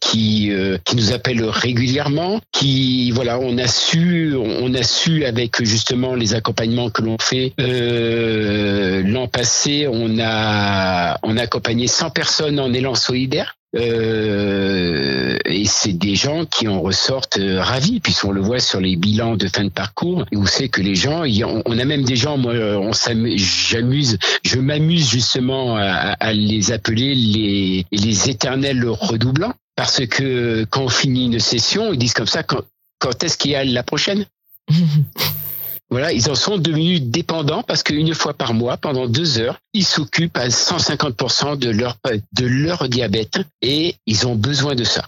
qui 0.00 0.52
qui 0.84 0.96
nous 0.96 1.12
appellent 1.12 1.44
régulièrement. 1.44 2.40
Qui 2.50 3.12
voilà, 3.12 3.38
on 3.38 3.56
a 3.56 3.68
su 3.68 4.34
on 4.36 4.74
a 4.74 4.82
su 4.82 5.24
avec 5.24 5.64
justement 5.64 6.16
les 6.16 6.34
accompagnements 6.34 6.90
que 6.90 7.02
l'on 7.02 7.16
fait 7.20 7.52
l'an 7.56 9.28
passé, 9.28 9.86
on 9.88 10.18
a 10.20 11.18
on 11.22 11.36
a 11.36 11.42
accompagné 11.42 11.86
100 11.86 12.10
personnes 12.10 12.58
en 12.58 12.72
élan 12.72 12.96
solidaire. 12.96 13.56
Euh, 13.74 15.38
et 15.46 15.64
c'est 15.64 15.94
des 15.94 16.14
gens 16.14 16.44
qui 16.44 16.68
en 16.68 16.80
ressortent 16.80 17.38
euh, 17.38 17.62
ravis, 17.62 18.00
puisqu'on 18.00 18.32
le 18.32 18.40
voit 18.40 18.60
sur 18.60 18.80
les 18.80 18.96
bilans 18.96 19.36
de 19.36 19.48
fin 19.48 19.64
de 19.64 19.70
parcours, 19.70 20.24
où 20.32 20.46
c'est 20.46 20.68
que 20.68 20.82
les 20.82 20.94
gens, 20.94 21.24
on 21.66 21.78
a 21.78 21.84
même 21.84 22.04
des 22.04 22.16
gens, 22.16 22.36
moi, 22.36 22.52
on 22.54 22.92
j'amuse, 22.92 24.18
je 24.44 24.58
m'amuse 24.58 25.08
justement 25.08 25.76
à, 25.76 26.32
les 26.32 26.72
appeler 26.72 27.14
les, 27.14 28.30
éternels 28.30 28.84
redoublants, 28.86 29.54
parce 29.74 30.06
que 30.06 30.64
quand 30.64 30.84
on 30.84 30.88
finit 30.88 31.26
une 31.26 31.40
session, 31.40 31.92
ils 31.92 31.98
disent 31.98 32.14
comme 32.14 32.26
ça 32.26 32.42
quand 32.42 33.24
est-ce 33.24 33.38
qu'il 33.38 33.52
y 33.52 33.56
a 33.56 33.64
la 33.64 33.82
prochaine? 33.82 34.26
Voilà, 35.92 36.10
ils 36.10 36.30
en 36.30 36.34
sont 36.34 36.56
devenus 36.56 37.02
dépendants 37.02 37.62
parce 37.62 37.82
qu'une 37.82 38.14
fois 38.14 38.32
par 38.32 38.54
mois, 38.54 38.78
pendant 38.78 39.06
deux 39.06 39.38
heures, 39.38 39.58
ils 39.74 39.84
s'occupent 39.84 40.38
à 40.38 40.48
150% 40.48 41.58
de 41.58 41.68
leur 41.68 41.98
de 42.32 42.46
leur 42.46 42.88
diabète 42.88 43.40
et 43.60 43.96
ils 44.06 44.26
ont 44.26 44.34
besoin 44.34 44.74
de 44.74 44.84
ça. 44.84 45.04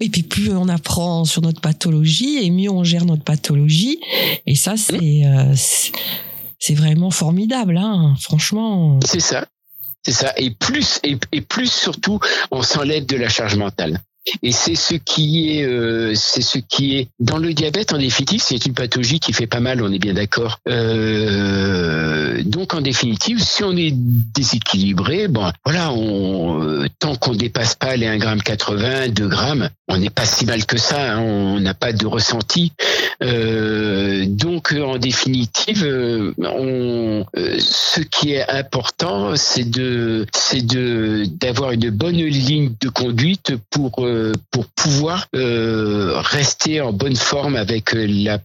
Et 0.00 0.08
puis 0.08 0.24
plus 0.24 0.50
on 0.50 0.68
apprend 0.68 1.24
sur 1.24 1.42
notre 1.42 1.60
pathologie 1.60 2.44
et 2.44 2.50
mieux 2.50 2.70
on 2.70 2.82
gère 2.82 3.04
notre 3.04 3.22
pathologie. 3.22 4.00
Et 4.46 4.56
ça, 4.56 4.76
c'est 4.76 5.24
euh, 5.26 5.54
c'est 6.58 6.74
vraiment 6.74 7.12
formidable, 7.12 7.78
hein, 7.78 8.16
franchement. 8.20 8.98
C'est 9.06 9.20
ça, 9.20 9.46
c'est 10.02 10.10
ça. 10.10 10.32
Et 10.38 10.50
plus 10.50 10.98
et, 11.04 11.16
et 11.30 11.40
plus 11.40 11.70
surtout, 11.70 12.18
on 12.50 12.62
s'enlève 12.62 13.06
de 13.06 13.16
la 13.16 13.28
charge 13.28 13.54
mentale. 13.54 14.00
Et 14.42 14.52
c'est 14.52 14.74
ce 14.74 14.94
qui 14.94 15.58
est, 15.58 15.64
euh, 15.64 16.12
c'est 16.14 16.42
ce 16.42 16.58
qui 16.58 16.96
est 16.96 17.08
dans 17.20 17.38
le 17.38 17.52
diabète 17.54 17.92
en 17.92 17.98
définitive, 17.98 18.42
c'est 18.42 18.64
une 18.66 18.74
pathologie 18.74 19.20
qui 19.20 19.32
fait 19.32 19.46
pas 19.46 19.60
mal, 19.60 19.82
on 19.82 19.92
est 19.92 19.98
bien 19.98 20.14
d'accord. 20.14 20.58
Euh, 20.68 22.42
donc 22.44 22.74
en 22.74 22.80
définitive, 22.80 23.42
si 23.42 23.62
on 23.64 23.76
est 23.76 23.92
déséquilibré, 23.92 25.28
bon, 25.28 25.50
voilà, 25.64 25.92
on, 25.92 26.62
euh, 26.62 26.86
tant 26.98 27.14
qu'on 27.16 27.34
dépasse 27.34 27.74
pas 27.74 27.96
les 27.96 28.06
1 28.06 28.18
gramme 28.18 28.42
80, 28.42 29.08
2 29.08 29.28
grammes, 29.28 29.68
on 29.88 29.98
n'est 29.98 30.10
pas 30.10 30.26
si 30.26 30.44
mal 30.46 30.66
que 30.66 30.78
ça. 30.78 31.14
Hein, 31.14 31.20
on 31.20 31.60
n'a 31.60 31.74
pas 31.74 31.92
de 31.92 32.06
ressenti. 32.06 32.72
Euh, 33.22 34.24
donc 34.26 34.72
en 34.72 34.98
définitive, 34.98 35.84
euh, 35.84 36.32
on, 36.38 37.24
ce 37.58 38.00
qui 38.00 38.32
est 38.32 38.48
important, 38.48 39.36
c'est 39.36 39.68
de, 39.68 40.26
c'est 40.32 40.66
de 40.66 41.24
d'avoir 41.40 41.72
une 41.72 41.90
bonne 41.90 42.16
ligne 42.16 42.72
de 42.80 42.88
conduite 42.88 43.54
pour 43.70 44.04
euh, 44.04 44.15
pour 44.50 44.66
pouvoir 44.66 45.26
euh, 45.34 46.14
rester 46.16 46.80
en 46.80 46.92
bonne 46.92 47.16
forme 47.16 47.56
avec 47.56 47.94
euh, 47.94 48.06
la 48.06 48.38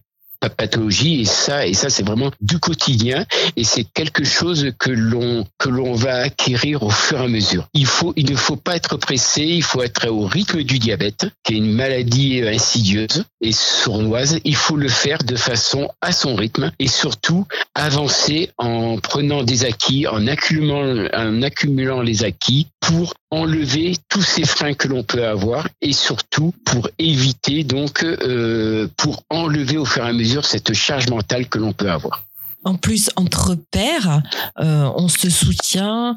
pathologie. 0.48 1.20
Et 1.20 1.24
ça 1.24 1.66
et 1.66 1.74
ça 1.74 1.90
c'est 1.90 2.06
vraiment 2.06 2.30
du 2.40 2.58
quotidien. 2.58 3.24
Et 3.56 3.64
c'est 3.64 3.84
quelque 3.84 4.24
chose 4.24 4.72
que 4.78 4.90
l'on 4.90 5.46
que 5.58 5.68
l'on 5.68 5.94
va 5.94 6.16
acquérir 6.16 6.82
au 6.82 6.90
fur 6.90 7.20
et 7.20 7.24
à 7.24 7.28
mesure. 7.28 7.68
Il 7.74 7.86
faut 7.86 8.12
il 8.16 8.30
ne 8.30 8.36
faut 8.36 8.56
pas 8.56 8.76
être 8.76 8.96
pressé, 8.96 9.42
il 9.42 9.62
faut 9.62 9.82
être 9.82 10.08
au 10.08 10.26
rythme 10.26 10.62
du 10.62 10.78
diabète 10.78 11.26
qui 11.44 11.54
est 11.54 11.56
une 11.56 11.72
maladie 11.72 12.42
insidieuse 12.42 13.24
et 13.40 13.52
sournoise, 13.52 14.38
il 14.44 14.56
faut 14.56 14.76
le 14.76 14.88
faire 14.88 15.18
de 15.24 15.36
façon 15.36 15.88
à 16.00 16.12
son 16.12 16.34
rythme 16.34 16.72
et 16.78 16.88
surtout 16.88 17.46
avancer 17.74 18.50
en 18.58 18.98
prenant 18.98 19.42
des 19.42 19.64
acquis, 19.64 20.06
en 20.06 20.26
accumulant 20.26 21.08
en 21.14 21.42
accumulant 21.42 22.02
les 22.02 22.24
acquis 22.24 22.68
pour 22.80 23.14
enlever 23.30 23.96
tous 24.08 24.22
ces 24.22 24.44
freins 24.44 24.74
que 24.74 24.88
l'on 24.88 25.02
peut 25.02 25.24
avoir 25.24 25.66
et 25.80 25.92
surtout 25.92 26.52
pour 26.64 26.88
éviter 26.98 27.64
donc 27.64 28.04
euh, 28.04 28.88
pour 28.96 29.22
enlever 29.30 29.78
au 29.78 29.84
fur 29.84 30.04
et 30.04 30.08
à 30.08 30.12
mesure 30.12 30.31
cette 30.40 30.72
charge 30.72 31.08
mentale 31.10 31.48
que 31.48 31.58
l'on 31.58 31.72
peut 31.72 31.90
avoir. 31.90 32.24
En 32.64 32.76
plus, 32.76 33.10
entre 33.16 33.56
pairs, 33.70 34.22
euh, 34.60 34.90
on 34.96 35.08
se 35.08 35.28
soutient. 35.30 36.16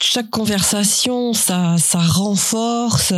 Chaque 0.00 0.30
conversation, 0.30 1.32
ça, 1.32 1.76
ça 1.78 1.98
renforce. 1.98 3.12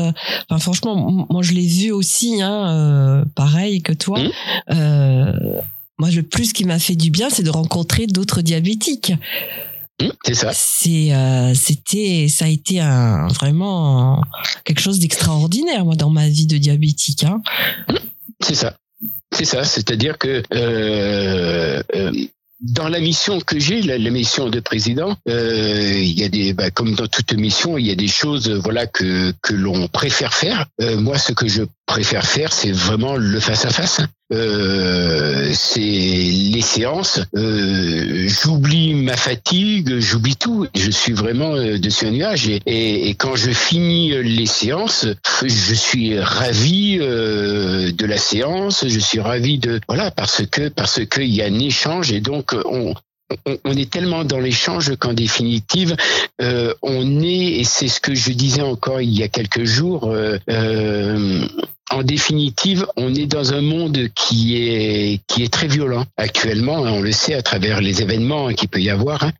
Enfin, 0.48 0.58
franchement, 0.58 1.26
moi, 1.30 1.42
je 1.42 1.52
l'ai 1.52 1.66
vu 1.66 1.92
aussi, 1.92 2.42
hein, 2.42 2.68
euh, 2.68 3.24
pareil 3.36 3.80
que 3.80 3.92
toi. 3.92 4.18
Mmh. 4.20 4.30
Euh, 4.72 5.60
moi, 5.98 6.10
le 6.10 6.22
plus 6.22 6.52
qui 6.52 6.64
m'a 6.64 6.78
fait 6.78 6.96
du 6.96 7.10
bien, 7.10 7.30
c'est 7.30 7.44
de 7.44 7.50
rencontrer 7.50 8.06
d'autres 8.06 8.42
diabétiques. 8.42 9.12
Mmh, 10.02 10.08
c'est 10.24 10.34
ça. 10.34 10.50
C'est, 10.52 11.54
c'était, 11.54 12.26
ça 12.28 12.46
a 12.46 12.48
été 12.48 12.80
un, 12.80 13.28
vraiment 13.28 14.20
quelque 14.64 14.80
chose 14.80 14.98
d'extraordinaire, 14.98 15.84
moi, 15.84 15.94
dans 15.94 16.10
ma 16.10 16.28
vie 16.28 16.46
de 16.46 16.58
diabétique. 16.58 17.22
Hein. 17.22 17.40
Mmh, 17.88 17.94
c'est 18.40 18.56
ça. 18.56 18.76
C'est 19.34 19.44
ça, 19.44 19.64
c'est-à-dire 19.64 20.16
que 20.16 20.42
euh, 20.52 21.82
euh, 21.94 22.12
dans 22.60 22.88
la 22.88 23.00
mission 23.00 23.40
que 23.40 23.58
j'ai, 23.58 23.82
la, 23.82 23.98
mission 24.10 24.48
de 24.48 24.60
président, 24.60 25.16
euh, 25.28 25.92
il 25.92 26.18
y 26.18 26.22
a 26.22 26.28
des, 26.28 26.52
bah, 26.52 26.70
comme 26.70 26.94
dans 26.94 27.08
toute 27.08 27.32
mission, 27.34 27.76
il 27.76 27.86
y 27.86 27.90
a 27.90 27.96
des 27.96 28.06
choses, 28.06 28.48
voilà, 28.48 28.86
que 28.86 29.32
que 29.42 29.52
l'on 29.52 29.88
préfère 29.88 30.34
faire. 30.34 30.66
moi, 30.98 31.18
ce 31.18 31.32
que 31.32 31.48
je 31.48 31.64
préfère 31.84 32.24
faire, 32.24 32.52
c'est 32.52 32.70
vraiment 32.70 33.16
le 33.16 33.40
face 33.40 33.64
à 33.64 33.70
face. 33.70 34.00
Euh, 34.32 35.50
c'est 35.52 35.80
les 35.80 36.62
séances. 36.62 37.20
Euh, 37.36 38.26
j'oublie 38.26 38.94
ma 38.94 39.16
fatigue, 39.16 39.98
j'oublie 39.98 40.36
tout. 40.36 40.66
Je 40.74 40.90
suis 40.90 41.12
vraiment 41.12 41.54
euh, 41.54 41.78
dessus 41.78 42.06
un 42.06 42.10
nuage. 42.10 42.48
Et, 42.48 43.08
et, 43.08 43.14
quand 43.14 43.36
je 43.36 43.50
finis 43.50 44.10
les 44.22 44.46
séances, 44.46 45.06
je 45.42 45.74
suis 45.74 46.18
ravi 46.18 46.98
euh, 47.00 47.92
de 47.92 48.06
la 48.06 48.16
séance. 48.16 48.86
Je 48.88 48.98
suis 48.98 49.20
ravi 49.20 49.58
de 49.58 49.80
voilà 49.88 50.10
parce 50.10 50.46
que 50.46 50.68
parce 50.68 51.04
qu'il 51.04 51.34
y 51.34 51.42
a 51.42 51.46
un 51.46 51.58
échange 51.58 52.10
et 52.12 52.20
donc 52.20 52.54
on, 52.64 52.94
on, 53.64 53.72
est 53.72 53.90
tellement 53.90 54.24
dans 54.24 54.38
l'échange 54.38 54.96
qu'en 54.96 55.12
définitive, 55.12 55.96
euh, 56.40 56.74
on 56.82 57.20
est, 57.20 57.60
et 57.60 57.64
c'est 57.64 57.88
ce 57.88 58.00
que 58.00 58.14
je 58.14 58.32
disais 58.32 58.62
encore 58.62 59.00
il 59.00 59.10
y 59.10 59.22
a 59.22 59.28
quelques 59.28 59.64
jours, 59.64 60.10
euh, 60.10 60.38
euh, 60.50 61.46
en 61.90 62.02
définitive, 62.02 62.86
on 62.96 63.14
est 63.14 63.26
dans 63.26 63.52
un 63.52 63.60
monde 63.60 64.08
qui 64.14 64.56
est 64.56 65.20
qui 65.26 65.42
est 65.42 65.52
très 65.52 65.68
violent 65.68 66.06
actuellement. 66.16 66.84
Hein, 66.84 66.92
on 66.92 67.02
le 67.02 67.12
sait 67.12 67.34
à 67.34 67.42
travers 67.42 67.80
les 67.80 68.00
événements 68.00 68.48
hein, 68.48 68.54
qu'il 68.54 68.68
peut 68.68 68.80
y 68.80 68.90
avoir. 68.90 69.22
Hein. 69.22 69.32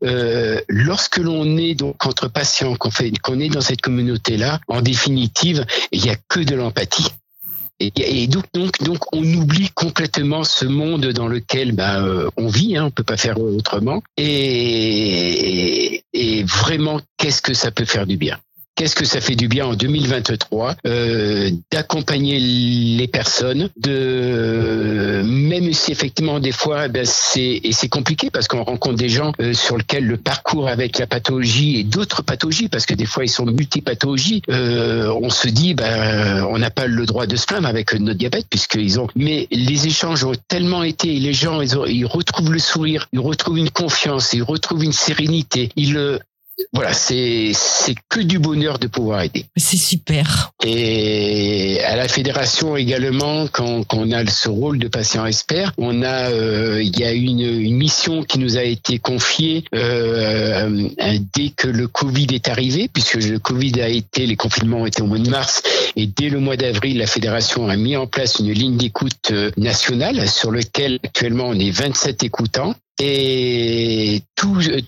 lorsque 0.69 1.17
l'on 1.17 1.57
est 1.57 1.75
donc 1.75 2.05
entre 2.07 2.29
patients, 2.29 2.77
qu'on 2.77 2.91
fait, 2.91 3.13
qu'on 3.23 3.41
est 3.41 3.49
dans 3.49 3.63
cette 3.63 3.81
communauté-là, 3.81 4.61
en 4.69 4.83
définitive, 4.83 5.65
il 5.91 6.03
n'y 6.03 6.11
a 6.11 6.17
que 6.29 6.41
de 6.41 6.55
l'empathie. 6.55 7.09
Et, 7.81 8.27
donc, 8.29 8.45
donc, 8.55 8.83
donc, 8.83 8.99
on 9.13 9.25
oublie 9.35 9.69
complètement 9.75 10.45
ce 10.45 10.65
monde 10.65 11.07
dans 11.07 11.27
lequel 11.27 11.73
bah, 11.73 12.05
on 12.37 12.49
vit, 12.49 12.77
hein, 12.77 12.85
on 12.87 12.91
peut 12.91 13.03
pas 13.03 13.17
faire 13.17 13.39
autrement. 13.41 14.03
Et 14.17 16.03
vraiment, 16.45 17.01
qu'est-ce 17.17 17.43
que 17.43 17.55
ça 17.55 17.71
peut 17.71 17.85
faire 17.85 18.07
du 18.07 18.17
bien? 18.17 18.39
Qu'est-ce 18.75 18.97
que 18.97 19.05
ça 19.05 19.21
fait 19.21 19.37
du 19.37 19.49
bien 19.49 19.67
en 19.67 19.75
2023 19.75 20.77
euh, 20.87 21.51
d'accompagner 21.71 22.39
les 22.39 23.09
personnes, 23.09 23.71
de 23.77 25.23
même 25.25 25.73
si 25.73 25.93
effectivement 25.93 26.41
des 26.41 26.53
fois 26.53 26.89
ben, 26.89 27.05
c'est 27.05 27.61
et 27.63 27.73
c'est 27.73 27.89
compliqué 27.89 28.31
parce 28.31 28.49
qu'on 28.49 28.65
rencontre 28.65 28.97
des 28.97 29.09
gens 29.09 29.33
euh, 29.41 29.53
sur 29.53 29.77
lesquels 29.77 30.07
le 30.07 30.17
parcours 30.17 30.69
avec 30.69 30.99
la 30.99 31.07
pathologie 31.07 31.79
et 31.79 31.85
d'autres 31.85 32.23
pathologies 32.23 32.69
parce 32.69 32.87
que 32.87 32.95
des 32.95 33.07
fois 33.07 33.25
ils 33.25 33.29
sont 33.29 33.47
multipathologies, 33.47 34.43
euh, 34.51 35.13
on 35.21 35.31
se 35.31 35.49
dit 35.49 35.75
ben 35.75 36.45
on 36.51 36.59
n'a 36.59 36.71
pas 36.71 36.87
le 36.87 37.07
droit 37.07 37.27
de 37.27 37.37
se 37.37 37.47
plaindre 37.47 37.69
avec 37.69 37.95
notre 37.95 38.19
diabète 38.19 38.47
puisqu'ils 38.51 39.01
ont 39.01 39.09
mais 39.15 39.47
les 39.51 39.87
échanges 39.87 40.25
ont 40.25 40.35
tellement 40.49 40.83
été 40.83 41.09
les 41.09 41.33
gens 41.33 41.61
ils, 41.61 41.79
ont, 41.79 41.87
ils 41.87 42.07
retrouvent 42.07 42.53
le 42.53 42.59
sourire, 42.59 43.09
ils 43.13 43.21
retrouvent 43.21 43.59
une 43.59 43.71
confiance, 43.71 44.33
ils 44.33 44.43
retrouvent 44.43 44.85
une 44.85 44.93
sérénité, 44.93 45.71
ils 45.77 46.21
voilà, 46.73 46.93
c'est 46.93 47.53
c'est 47.55 47.95
que 48.09 48.21
du 48.21 48.39
bonheur 48.39 48.79
de 48.79 48.87
pouvoir 48.87 49.23
aider. 49.23 49.47
C'est 49.57 49.77
super. 49.77 50.53
Et 50.65 51.81
à 51.85 51.97
la 51.97 52.09
fédération 52.09 52.77
également, 52.77 53.47
quand, 53.49 53.85
quand 53.85 53.99
on 53.99 54.13
a 54.13 54.27
ce 54.27 54.49
rôle 54.49 54.79
de 54.79 54.89
patient 54.89 55.27
expert, 55.27 55.73
on 55.79 56.03
a 56.03 56.31
euh, 56.31 56.83
il 56.83 56.99
y 56.99 57.05
a 57.05 57.13
une, 57.13 57.41
une 57.41 57.77
mission 57.77 58.23
qui 58.23 58.39
nous 58.39 58.57
a 58.57 58.63
été 58.63 58.99
confiée 58.99 59.65
euh, 59.75 60.89
dès 61.35 61.51
que 61.51 61.69
le 61.69 61.89
Covid 61.89 62.27
est 62.33 62.49
arrivé, 62.49 62.89
puisque 62.93 63.15
le 63.15 63.39
Covid 63.39 63.81
a 63.81 63.89
été, 63.89 64.27
les 64.27 64.37
confinements 64.37 64.79
ont 64.79 64.87
été 64.87 65.03
au 65.03 65.07
mois 65.07 65.19
de 65.19 65.29
mars, 65.29 65.63
et 65.97 66.07
dès 66.07 66.29
le 66.29 66.41
mois 66.41 66.57
d'avril, 66.57 66.99
la 66.99 67.07
fédération 67.07 67.69
a 67.69 67.77
mis 67.77 67.97
en 67.97 68.07
place 68.07 68.39
une 68.39 68.53
ligne 68.53 68.77
d'écoute 68.77 69.31
euh, 69.31 69.51
nationale 69.57 70.29
sur 70.29 70.51
lequel 70.51 70.99
actuellement 71.05 71.49
on 71.49 71.59
est 71.59 71.71
27 71.71 72.23
écoutants 72.23 72.75
et 72.99 74.23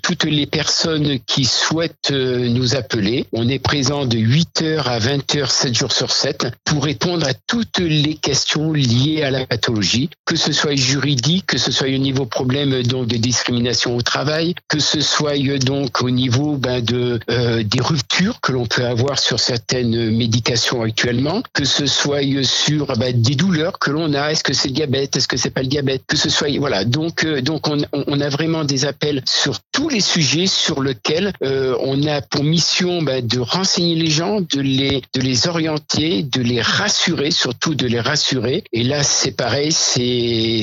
toutes 0.02 0.24
les 0.24 0.46
personnes 0.46 1.18
qui 1.26 1.44
souhaitent 1.44 2.10
euh, 2.12 2.48
nous 2.48 2.76
appeler, 2.76 3.26
on 3.32 3.48
est 3.48 3.58
présent 3.58 4.06
de 4.06 4.16
8h 4.16 4.82
à 4.84 4.98
20h, 4.98 5.50
7 5.50 5.74
jours 5.74 5.92
sur 5.92 6.12
7, 6.12 6.46
pour 6.64 6.84
répondre 6.84 7.26
à 7.26 7.34
toutes 7.34 7.78
les 7.78 8.14
questions 8.14 8.72
liées 8.72 9.22
à 9.22 9.30
la 9.30 9.46
pathologie, 9.46 10.10
que 10.24 10.36
ce 10.36 10.52
soit 10.52 10.76
juridique, 10.76 11.46
que 11.46 11.58
ce 11.58 11.72
soit 11.72 11.88
au 11.88 11.98
niveau 11.98 12.26
problème 12.26 12.82
donc 12.82 13.08
de 13.08 13.16
discrimination 13.16 13.96
au 13.96 14.02
travail, 14.02 14.54
que 14.68 14.78
ce 14.78 15.00
soit 15.00 15.36
donc 15.58 16.02
au 16.02 16.10
niveau 16.10 16.56
ben, 16.56 16.82
de 16.82 17.18
euh, 17.30 17.62
des 17.62 17.80
ruptures 17.80 18.40
que 18.40 18.52
l'on 18.52 18.66
peut 18.66 18.86
avoir 18.86 19.18
sur 19.18 19.40
certaines 19.40 20.10
médications 20.16 20.82
actuellement, 20.82 21.42
que 21.52 21.64
ce 21.64 21.86
soit 21.86 22.22
sur 22.44 22.86
ben, 22.98 23.20
des 23.20 23.34
douleurs 23.34 23.78
que 23.78 23.90
l'on 23.90 24.14
a, 24.14 24.30
est-ce 24.30 24.44
que 24.44 24.52
c'est 24.52 24.68
le 24.68 24.74
diabète, 24.74 25.16
est-ce 25.16 25.28
que 25.28 25.36
c'est 25.36 25.50
pas 25.50 25.62
le 25.62 25.68
diabète, 25.68 26.02
que 26.06 26.16
ce 26.16 26.28
soit 26.28 26.48
voilà. 26.58 26.84
Donc 26.84 27.24
euh, 27.24 27.40
donc 27.40 27.66
on 27.68 27.95
on 28.06 28.20
a 28.20 28.28
vraiment 28.28 28.64
des 28.64 28.84
appels 28.84 29.22
sur 29.26 29.58
tous 29.72 29.88
les 29.88 30.00
sujets 30.00 30.46
sur 30.46 30.82
lesquels 30.82 31.32
on 31.42 32.06
a 32.06 32.20
pour 32.22 32.44
mission 32.44 33.02
bah, 33.02 33.20
de 33.20 33.38
renseigner 33.38 33.94
les 33.94 34.10
gens, 34.10 34.40
de 34.40 34.60
les 34.60 35.02
de 35.14 35.20
les 35.20 35.48
orienter, 35.48 36.22
de 36.22 36.42
les 36.42 36.60
rassurer, 36.60 37.30
surtout 37.30 37.74
de 37.74 37.86
les 37.86 38.00
rassurer. 38.00 38.64
Et 38.72 38.82
là, 38.82 39.02
c'est 39.02 39.32
pareil, 39.32 39.72
c'est 39.72 40.62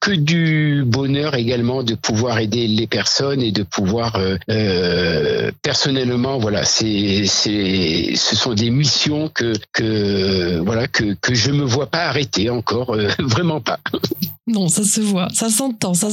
que 0.00 0.12
du 0.12 0.84
bonheur 0.86 1.34
également 1.34 1.82
de 1.82 1.94
pouvoir 1.94 2.38
aider 2.38 2.66
les 2.66 2.86
personnes 2.86 3.42
et 3.42 3.52
de 3.52 3.62
pouvoir 3.62 4.16
euh, 4.48 5.50
personnellement, 5.62 6.38
voilà, 6.38 6.64
ce 6.64 7.24
sont 8.14 8.54
des 8.54 8.70
missions 8.70 9.28
que 9.28 9.52
que 9.72 10.58
voilà 10.64 10.86
que 10.88 11.14
que 11.20 11.34
je 11.34 11.50
me 11.50 11.64
vois 11.64 11.86
pas 11.86 12.04
arrêter 12.04 12.50
encore, 12.50 12.96
vraiment 13.18 13.60
pas. 13.60 13.78
Non, 14.46 14.68
ça 14.68 14.82
se 14.82 15.00
voit, 15.00 15.28
ça 15.32 15.48
s'entend, 15.48 15.94
ça 15.94 16.10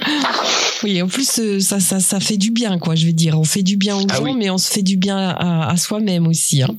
Oui, 0.84 1.02
en 1.02 1.08
plus, 1.08 1.40
euh, 1.40 1.58
ça, 1.58 1.80
ça, 1.80 1.98
ça 1.98 2.20
fait 2.20 2.36
du 2.36 2.52
bien, 2.52 2.78
quoi, 2.78 2.94
je 2.94 3.06
veux 3.06 3.12
dire. 3.12 3.38
On 3.38 3.44
fait 3.44 3.64
du 3.64 3.76
bien 3.76 3.96
aux 3.96 4.06
ah 4.08 4.14
gens, 4.14 4.34
mais 4.34 4.48
on 4.48 4.58
se 4.58 4.70
fait 4.70 4.82
du 4.82 4.96
bien 4.96 5.18
à, 5.18 5.70
à 5.70 5.76
soi-même 5.76 6.28
aussi. 6.28 6.62
Hein 6.62 6.76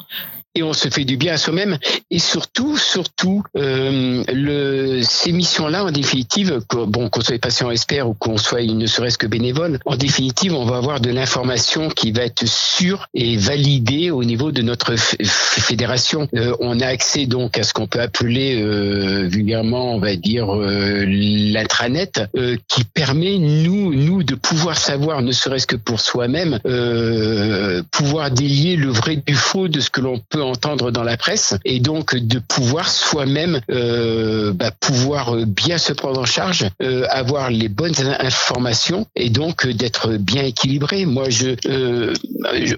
et 0.56 0.64
on 0.64 0.74
se 0.74 0.90
fait 0.90 1.06
du 1.06 1.18
bien 1.18 1.34
à 1.34 1.38
soi-même. 1.38 1.78
Et 2.12 2.20
surtout 2.20 2.78
surtout 2.78 3.44
euh, 3.56 4.24
le, 4.34 5.02
ces 5.04 5.32
missions-là 5.32 5.86
en 5.86 5.92
définitive 5.92 6.60
bon 6.70 7.10
qu'on 7.10 7.22
soit 7.22 7.40
patient 7.40 7.70
expert 7.72 8.10
ou 8.10 8.14
qu'on 8.14 8.38
soit 8.38 8.64
ne 8.64 8.86
serait-ce 8.86 9.18
que 9.18 9.28
bénévole 9.28 9.80
en 9.86 9.96
définitive 9.96 10.54
on 10.54 10.66
va 10.66 10.78
avoir 10.78 11.00
de 11.00 11.12
l'information 11.12 11.90
qui 11.90 12.12
va 12.12 12.24
être 12.24 12.48
sûre 12.48 13.08
et 13.14 13.38
validée 13.38 14.12
au 14.12 14.24
niveau 14.24 14.52
de 14.52 14.62
notre 14.62 14.96
fédération. 15.24 16.28
Euh, 16.36 16.56
on 16.60 16.80
a 16.80 16.88
accès 16.88 17.26
donc 17.26 17.58
à 17.58 17.64
ce 17.64 17.74
qu'on 17.74 17.88
peut 17.88 18.02
appeler 18.02 18.62
euh, 18.62 19.28
vulgairement 19.28 19.94
on 19.94 20.00
va 20.00 20.16
dire 20.16 20.54
euh, 20.54 21.06
l'intranet 21.08 22.22
euh, 22.36 22.58
qui 22.68 22.84
permet 22.84 23.38
nous 23.38 23.94
nous 23.94 24.24
de 24.24 24.36
pouvoir 24.36 24.78
savoir 24.78 25.22
ne 25.22 25.32
serait-ce 25.32 25.68
que 25.68 25.76
pour 25.76 26.00
soi-même 26.00 26.60
euh, 26.66 27.84
pouvoir 27.92 28.32
délier 28.32 28.76
le 28.76 28.90
vrai 28.90 29.18
du 29.26 29.36
faux 29.36 29.68
de 29.68 29.80
ce 29.80 29.90
que 29.90 30.02
l'on 30.02 30.20
peut 30.30 30.39
entendre 30.44 30.92
dans 30.92 31.04
la 31.04 31.18
presse 31.18 31.56
et 31.66 31.80
donc 31.80 32.16
de 32.16 32.40
pouvoir 32.40 32.90
soi-même 32.90 33.62
euh, 33.72 34.54
bah, 34.54 34.72
pouvoir 34.72 35.36
bien 35.46 35.78
se 35.78 35.94
prendre 35.94 36.22
en 36.22 36.26
charge, 36.26 36.68
euh, 36.82 37.06
avoir 37.10 37.50
les 37.50 37.70
bonnes 37.70 37.94
informations 38.20 39.06
et 39.16 39.30
donc 39.30 39.68
d'être 39.68 40.18
bien 40.18 40.44
équilibré. 40.44 41.06
Moi, 41.06 41.30
je, 41.30 41.56
euh, 41.68 42.14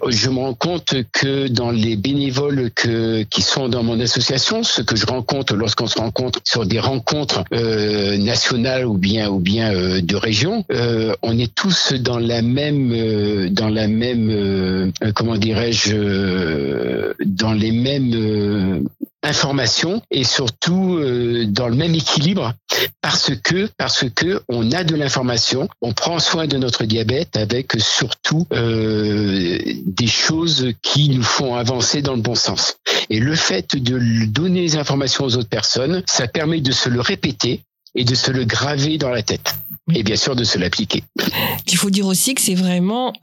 je, 0.07 0.29
me 0.29 0.39
rends 0.39 0.53
compte 0.53 0.95
que 1.11 1.47
dans 1.47 1.71
les 1.71 1.95
bénévoles 1.95 2.71
que, 2.75 3.23
qui 3.23 3.41
sont 3.41 3.69
dans 3.69 3.83
mon 3.83 3.99
association, 3.99 4.63
ce 4.63 4.81
que 4.81 4.95
je 4.95 5.05
rencontre 5.05 5.55
lorsqu'on 5.55 5.87
se 5.87 5.99
rencontre 5.99 6.39
sur 6.43 6.65
des 6.65 6.79
rencontres 6.79 7.43
euh, 7.53 8.17
nationales 8.17 8.85
ou 8.85 8.97
bien 8.97 9.29
ou 9.29 9.39
bien 9.39 9.73
euh, 9.73 10.01
de 10.01 10.15
région, 10.15 10.65
euh, 10.71 11.13
on 11.21 11.37
est 11.37 11.53
tous 11.53 11.93
dans 11.93 12.19
la 12.19 12.41
même 12.41 13.49
dans 13.49 13.69
la 13.69 13.87
même 13.87 14.91
comment 15.15 15.37
dirais-je 15.37 15.95
dans 17.25 17.50
les 17.53 17.71
mêmes 17.71 18.13
euh, 18.13 18.83
informations 19.23 20.01
et 20.09 20.23
surtout 20.23 20.95
euh, 20.95 21.45
dans 21.45 21.67
le 21.67 21.75
même 21.75 21.93
équilibre 21.93 22.53
parce 23.01 23.31
que 23.35 23.69
parce 23.77 24.05
que 24.09 24.41
on 24.49 24.71
a 24.71 24.83
de 24.83 24.95
l'information, 24.95 25.67
on 25.81 25.93
prend 25.93 26.19
soin 26.19 26.47
de 26.47 26.57
notre 26.57 26.85
diabète 26.85 27.37
avec 27.37 27.73
surtout 27.79 28.47
euh, 28.53 29.59
des 29.85 30.07
choses 30.07 30.73
qui 30.81 31.09
nous 31.09 31.23
font 31.23 31.55
avancer 31.55 32.01
dans 32.01 32.15
le 32.15 32.21
bon 32.21 32.35
sens. 32.35 32.77
Et 33.09 33.19
le 33.19 33.35
fait 33.35 33.75
de 33.75 34.25
donner 34.25 34.61
les 34.61 34.77
informations 34.77 35.25
aux 35.25 35.35
autres 35.35 35.49
personnes, 35.49 36.03
ça 36.07 36.27
permet 36.27 36.61
de 36.61 36.71
se 36.71 36.89
le 36.89 37.01
répéter 37.01 37.61
et 37.93 38.05
de 38.05 38.15
se 38.15 38.31
le 38.31 38.45
graver 38.45 38.97
dans 38.97 39.09
la 39.09 39.21
tête 39.21 39.55
et 39.93 40.03
bien 40.03 40.15
sûr 40.15 40.35
de 40.35 40.43
se 40.43 40.57
l'appliquer. 40.57 41.03
Il 41.67 41.77
faut 41.77 41.89
dire 41.89 42.07
aussi 42.07 42.33
que 42.33 42.41
c'est 42.41 42.55
vraiment 42.55 43.13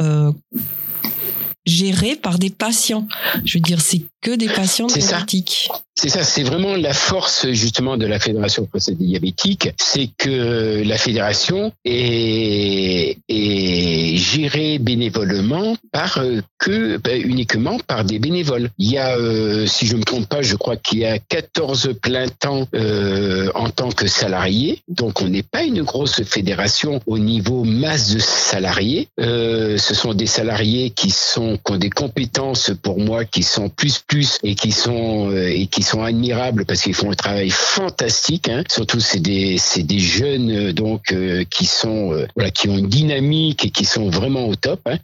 géré 1.69 2.17
par 2.17 2.39
des 2.39 2.51
patients. 2.51 3.07
Je 3.45 3.59
veux 3.59 3.63
dire, 3.63 3.81
c'est 3.81 4.03
que 4.21 4.33
des 4.33 4.49
patients 4.49 4.87
diabétiques. 4.87 5.71
C'est 6.01 6.11
ça, 6.11 6.23
c'est 6.23 6.45
vraiment 6.45 6.77
la 6.77 6.93
force 6.93 7.49
justement 7.51 7.97
de 7.97 8.07
la 8.07 8.21
Fédération 8.21 8.69
française 8.69 8.97
des 8.97 9.07
diabétiques, 9.07 9.71
c'est 9.79 10.09
que 10.17 10.85
la 10.87 10.97
fédération 10.97 11.73
est, 11.85 13.19
est 13.29 14.17
gérée 14.17 14.79
bénévolement 14.79 15.77
par 15.91 16.19
euh, 16.19 16.41
que 16.59 16.99
bah, 16.99 17.17
uniquement 17.17 17.79
par 17.85 18.05
des 18.05 18.21
bénévoles. 18.21 18.71
Il 18.79 18.93
y 18.93 18.99
a, 18.99 19.17
euh, 19.17 19.67
si 19.67 19.87
je 19.87 19.97
me 19.97 20.05
trompe 20.05 20.29
pas, 20.29 20.41
je 20.41 20.55
crois 20.55 20.77
qu'il 20.77 21.01
y 21.01 21.05
a 21.05 21.19
14 21.19 21.95
plein 22.01 22.29
temps 22.29 22.69
euh, 22.75 23.51
en 23.57 23.71
tant 23.71 23.91
que 23.91 24.07
salariés, 24.07 24.83
donc 24.87 25.21
on 25.21 25.29
n'est 25.29 25.43
pas 25.43 25.65
une 25.65 25.83
grosse 25.83 26.23
fédération 26.23 27.01
au 27.07 27.19
niveau 27.19 27.65
masse 27.65 28.15
de 28.15 28.21
salariés. 28.21 29.09
Euh, 29.19 29.79
ce 29.79 29.95
sont 29.95 30.15
des 30.15 30.27
salariés 30.27 30.91
qui 30.91 31.11
sont 31.11 31.59
qui 31.65 31.73
ont 31.73 31.77
des 31.77 31.91
compétences 31.91 32.71
pour 32.83 33.01
moi 33.01 33.25
qui 33.25 33.43
sont 33.43 33.69
plus 33.69 33.99
et 34.43 34.55
qui 34.55 34.73
sont 34.73 35.31
euh, 35.31 35.49
et 35.49 35.67
qui 35.67 35.83
sont 35.83 36.03
admirables 36.03 36.65
parce 36.65 36.81
qu'ils 36.83 36.95
font 36.95 37.11
un 37.11 37.15
travail 37.15 37.51
fantastique. 37.51 38.49
Hein. 38.49 38.65
Surtout, 38.71 39.01
c'est 39.01 39.21
des 39.21 39.59
jeunes 39.99 40.51
euh, 40.51 40.73
donc 40.73 41.13
euh, 41.13 41.45
qui 41.45 41.67
sont 41.67 42.27
qui 42.55 42.69
ont 42.69 42.79
une 42.79 42.89
dynamique 42.89 43.67
et 43.67 43.71
qui 43.71 43.85
sont 43.85 44.09
vraiment 44.09 44.47
au 44.47 44.55
top. 44.55 44.81
Hein. 44.87 44.97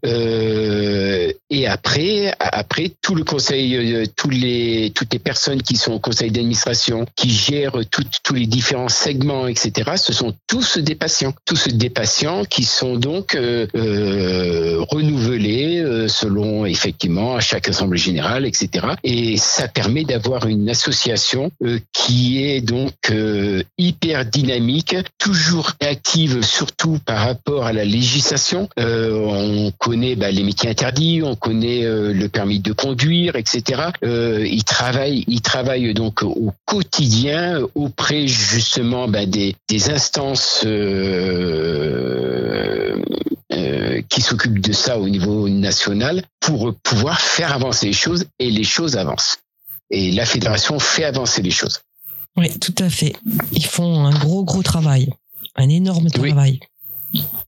et 1.50 1.66
après 1.66 2.34
après 2.38 2.92
tout 3.02 3.14
le 3.14 3.24
conseil, 3.24 4.08
toutes 4.16 4.32
les 4.32 4.92
personnes 5.22 5.62
qui 5.62 5.76
sont 5.76 5.92
au 5.92 5.98
conseil 5.98 6.30
d'administration, 6.30 7.06
qui 7.16 7.30
gèrent 7.30 7.78
tous 7.90 8.34
les 8.34 8.46
différents 8.46 8.88
segments, 8.88 9.46
etc. 9.46 9.92
Ce 9.96 10.12
sont 10.12 10.34
tous 10.46 10.78
des 10.78 10.94
patients, 10.94 11.34
tous 11.44 11.68
des 11.68 11.90
patients 11.90 12.44
qui 12.44 12.64
sont 12.64 12.96
donc 12.96 13.36
renouvelés 14.94 16.06
selon 16.08 16.64
effectivement 16.66 17.36
à 17.36 17.40
chaque 17.40 17.68
assemblée 17.68 17.98
générale, 17.98 18.46
etc. 18.46 18.93
Et 19.02 19.36
ça 19.36 19.68
permet 19.68 20.04
d'avoir 20.04 20.46
une 20.46 20.68
association 20.70 21.50
euh, 21.62 21.78
qui 21.92 22.42
est 22.44 22.60
donc 22.60 22.92
euh, 23.10 23.62
hyper 23.78 24.24
dynamique, 24.24 24.96
toujours 25.18 25.72
active, 25.80 26.42
surtout 26.42 26.98
par 27.04 27.26
rapport 27.26 27.66
à 27.66 27.72
la 27.72 27.84
législation. 27.84 28.68
Euh, 28.78 29.12
on 29.12 29.72
connaît 29.72 30.16
bah, 30.16 30.30
les 30.30 30.42
métiers 30.42 30.70
interdits, 30.70 31.22
on 31.22 31.34
connaît 31.34 31.82
le 31.84 32.28
permis 32.28 32.60
de 32.60 32.72
conduire, 32.72 33.36
etc. 33.36 33.82
ils 34.02 34.64
travaillent, 34.64 35.24
ils 35.26 35.40
travaillent 35.40 35.94
donc 35.94 36.22
au 36.22 36.52
quotidien 36.64 37.60
auprès 37.74 38.26
justement 38.26 39.08
bah, 39.08 39.26
des, 39.26 39.56
des, 39.68 39.90
instances 39.90 40.64
qui 44.08 44.20
s'occupent 44.20 44.60
de 44.60 44.72
ça 44.72 44.98
au 44.98 45.08
niveau 45.08 45.48
national 45.48 46.24
pour 46.40 46.74
pouvoir 46.82 47.20
faire 47.20 47.52
avancer 47.52 47.86
les 47.86 47.92
choses 47.92 48.26
et 48.38 48.50
les 48.50 48.64
choses 48.64 48.96
avancent. 48.96 49.38
Et 49.90 50.10
la 50.12 50.26
fédération 50.26 50.78
fait 50.78 51.04
avancer 51.04 51.42
les 51.42 51.50
choses. 51.50 51.80
Oui, 52.36 52.58
tout 52.58 52.74
à 52.78 52.90
fait. 52.90 53.14
Ils 53.52 53.64
font 53.64 54.04
un 54.04 54.10
gros, 54.18 54.44
gros 54.44 54.62
travail. 54.62 55.10
Un 55.56 55.68
énorme 55.68 56.10
travail. 56.10 56.58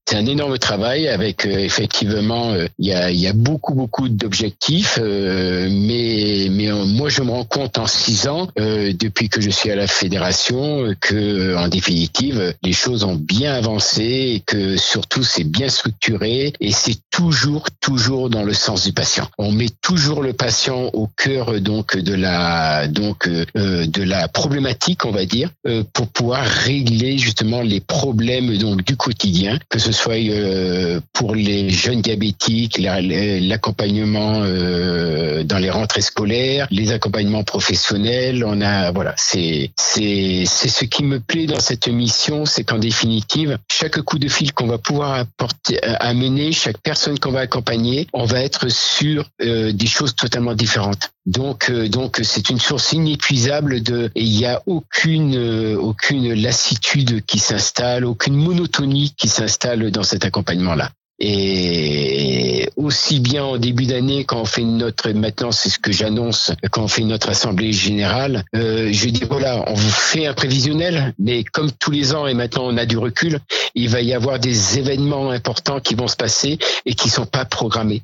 C'est 0.08 0.18
un 0.18 0.26
énorme 0.26 0.56
travail 0.56 1.08
avec 1.08 1.46
euh, 1.46 1.58
effectivement 1.58 2.52
euh, 2.52 2.68
il 2.78 2.86
y, 2.86 3.26
a, 3.26 3.32
beaucoup 3.32 3.74
beaucoup 3.74 4.08
d'objectifs, 4.08 5.00
euh, 5.02 5.68
mais 5.68 6.46
mais 6.48 6.70
moi 6.70 7.08
je 7.08 7.22
me 7.22 7.32
rends 7.32 7.44
compte 7.44 7.76
en 7.76 7.88
six 7.88 8.28
ans 8.28 8.46
depuis 8.56 9.28
que 9.28 9.40
je 9.40 9.50
suis 9.50 9.70
à 9.70 9.74
la 9.74 9.88
fédération 9.88 10.94
que 11.00 11.56
en 11.56 11.66
définitive 11.66 12.54
les 12.62 12.72
choses 12.72 13.02
ont 13.02 13.16
bien 13.16 13.54
avancé 13.54 14.04
et 14.04 14.42
que 14.46 14.76
surtout 14.76 15.24
c'est 15.24 15.44
bien 15.44 15.68
structuré 15.68 16.52
et 16.60 16.70
c'est 16.70 16.98
toujours 17.10 17.66
toujours 17.80 18.30
dans 18.30 18.44
le 18.44 18.54
sens 18.54 18.84
du 18.84 18.92
patient. 18.92 19.26
On 19.38 19.50
met 19.50 19.70
toujours 19.82 20.22
le 20.22 20.34
patient 20.34 20.90
au 20.92 21.08
cœur 21.08 21.60
donc 21.60 21.96
de 21.96 22.14
la 22.14 22.86
donc 22.86 23.28
de 23.28 24.02
la 24.02 24.28
problématique 24.28 25.04
on 25.04 25.10
va 25.10 25.24
dire 25.24 25.50
pour 25.92 26.06
pouvoir 26.08 26.44
régler 26.44 27.18
justement 27.18 27.60
les 27.60 27.80
problèmes 27.80 28.56
donc 28.58 28.84
du 28.84 28.96
quotidien 28.96 29.55
que 29.68 29.78
ce 29.78 29.92
soit 29.92 30.14
euh, 30.14 31.00
pour 31.12 31.34
les 31.34 31.70
jeunes 31.70 32.00
diabétiques, 32.00 32.78
l'accompagnement 32.78 34.42
euh, 34.42 35.44
dans 35.44 35.58
les 35.58 35.70
rentrées 35.70 36.00
scolaires, 36.00 36.66
les 36.70 36.92
accompagnements 36.92 37.44
professionnels. 37.44 38.44
On 38.44 38.60
a 38.60 38.90
voilà, 38.92 39.14
c'est 39.16 39.70
c'est 39.76 40.44
c'est 40.46 40.68
ce 40.68 40.84
qui 40.84 41.04
me 41.04 41.20
plaît 41.20 41.46
dans 41.46 41.60
cette 41.60 41.88
mission, 41.88 42.46
c'est 42.46 42.64
qu'en 42.64 42.78
définitive, 42.78 43.58
chaque 43.70 44.00
coup 44.02 44.18
de 44.18 44.28
fil 44.28 44.52
qu'on 44.52 44.66
va 44.66 44.78
pouvoir 44.78 45.14
apporter, 45.14 45.82
amener, 45.82 46.52
chaque 46.52 46.78
personne 46.78 47.18
qu'on 47.18 47.32
va 47.32 47.40
accompagner, 47.40 48.06
on 48.12 48.24
va 48.24 48.40
être 48.42 48.70
sur 48.70 49.24
euh, 49.42 49.72
des 49.72 49.86
choses 49.86 50.14
totalement 50.14 50.54
différentes. 50.54 51.10
Donc, 51.26 51.72
donc 51.72 52.20
c'est 52.22 52.50
une 52.50 52.60
source 52.60 52.92
inépuisable 52.92 53.82
de, 53.82 54.12
il 54.14 54.30
n'y 54.30 54.46
a 54.46 54.62
aucune, 54.66 55.74
aucune 55.76 56.34
lassitude 56.34 57.24
qui 57.26 57.40
s'installe, 57.40 58.04
aucune 58.04 58.36
monotonie 58.36 59.12
qui 59.16 59.28
s'installe 59.36 59.90
dans 59.90 60.02
cet 60.02 60.24
accompagnement-là. 60.24 60.90
Et 61.18 62.68
aussi 62.76 63.20
bien 63.20 63.42
en 63.42 63.56
début 63.56 63.86
d'année, 63.86 64.24
quand 64.24 64.42
on 64.42 64.44
fait 64.44 64.64
notre, 64.64 65.10
maintenant 65.12 65.50
c'est 65.50 65.70
ce 65.70 65.78
que 65.78 65.90
j'annonce, 65.90 66.52
quand 66.70 66.82
on 66.82 66.88
fait 66.88 67.04
notre 67.04 67.30
assemblée 67.30 67.72
générale, 67.72 68.44
euh, 68.54 68.90
je 68.92 69.08
dis 69.08 69.24
voilà, 69.24 69.64
on 69.66 69.74
vous 69.74 69.90
fait 69.90 70.26
un 70.26 70.34
prévisionnel, 70.34 71.14
mais 71.18 71.42
comme 71.42 71.72
tous 71.72 71.90
les 71.90 72.14
ans 72.14 72.26
et 72.26 72.34
maintenant 72.34 72.64
on 72.66 72.76
a 72.76 72.84
du 72.84 72.98
recul, 72.98 73.40
il 73.74 73.88
va 73.88 74.02
y 74.02 74.12
avoir 74.12 74.38
des 74.38 74.78
événements 74.78 75.30
importants 75.30 75.80
qui 75.80 75.94
vont 75.94 76.08
se 76.08 76.16
passer 76.16 76.58
et 76.84 76.94
qui 76.94 77.08
sont 77.08 77.26
pas 77.26 77.46
programmés. 77.46 78.02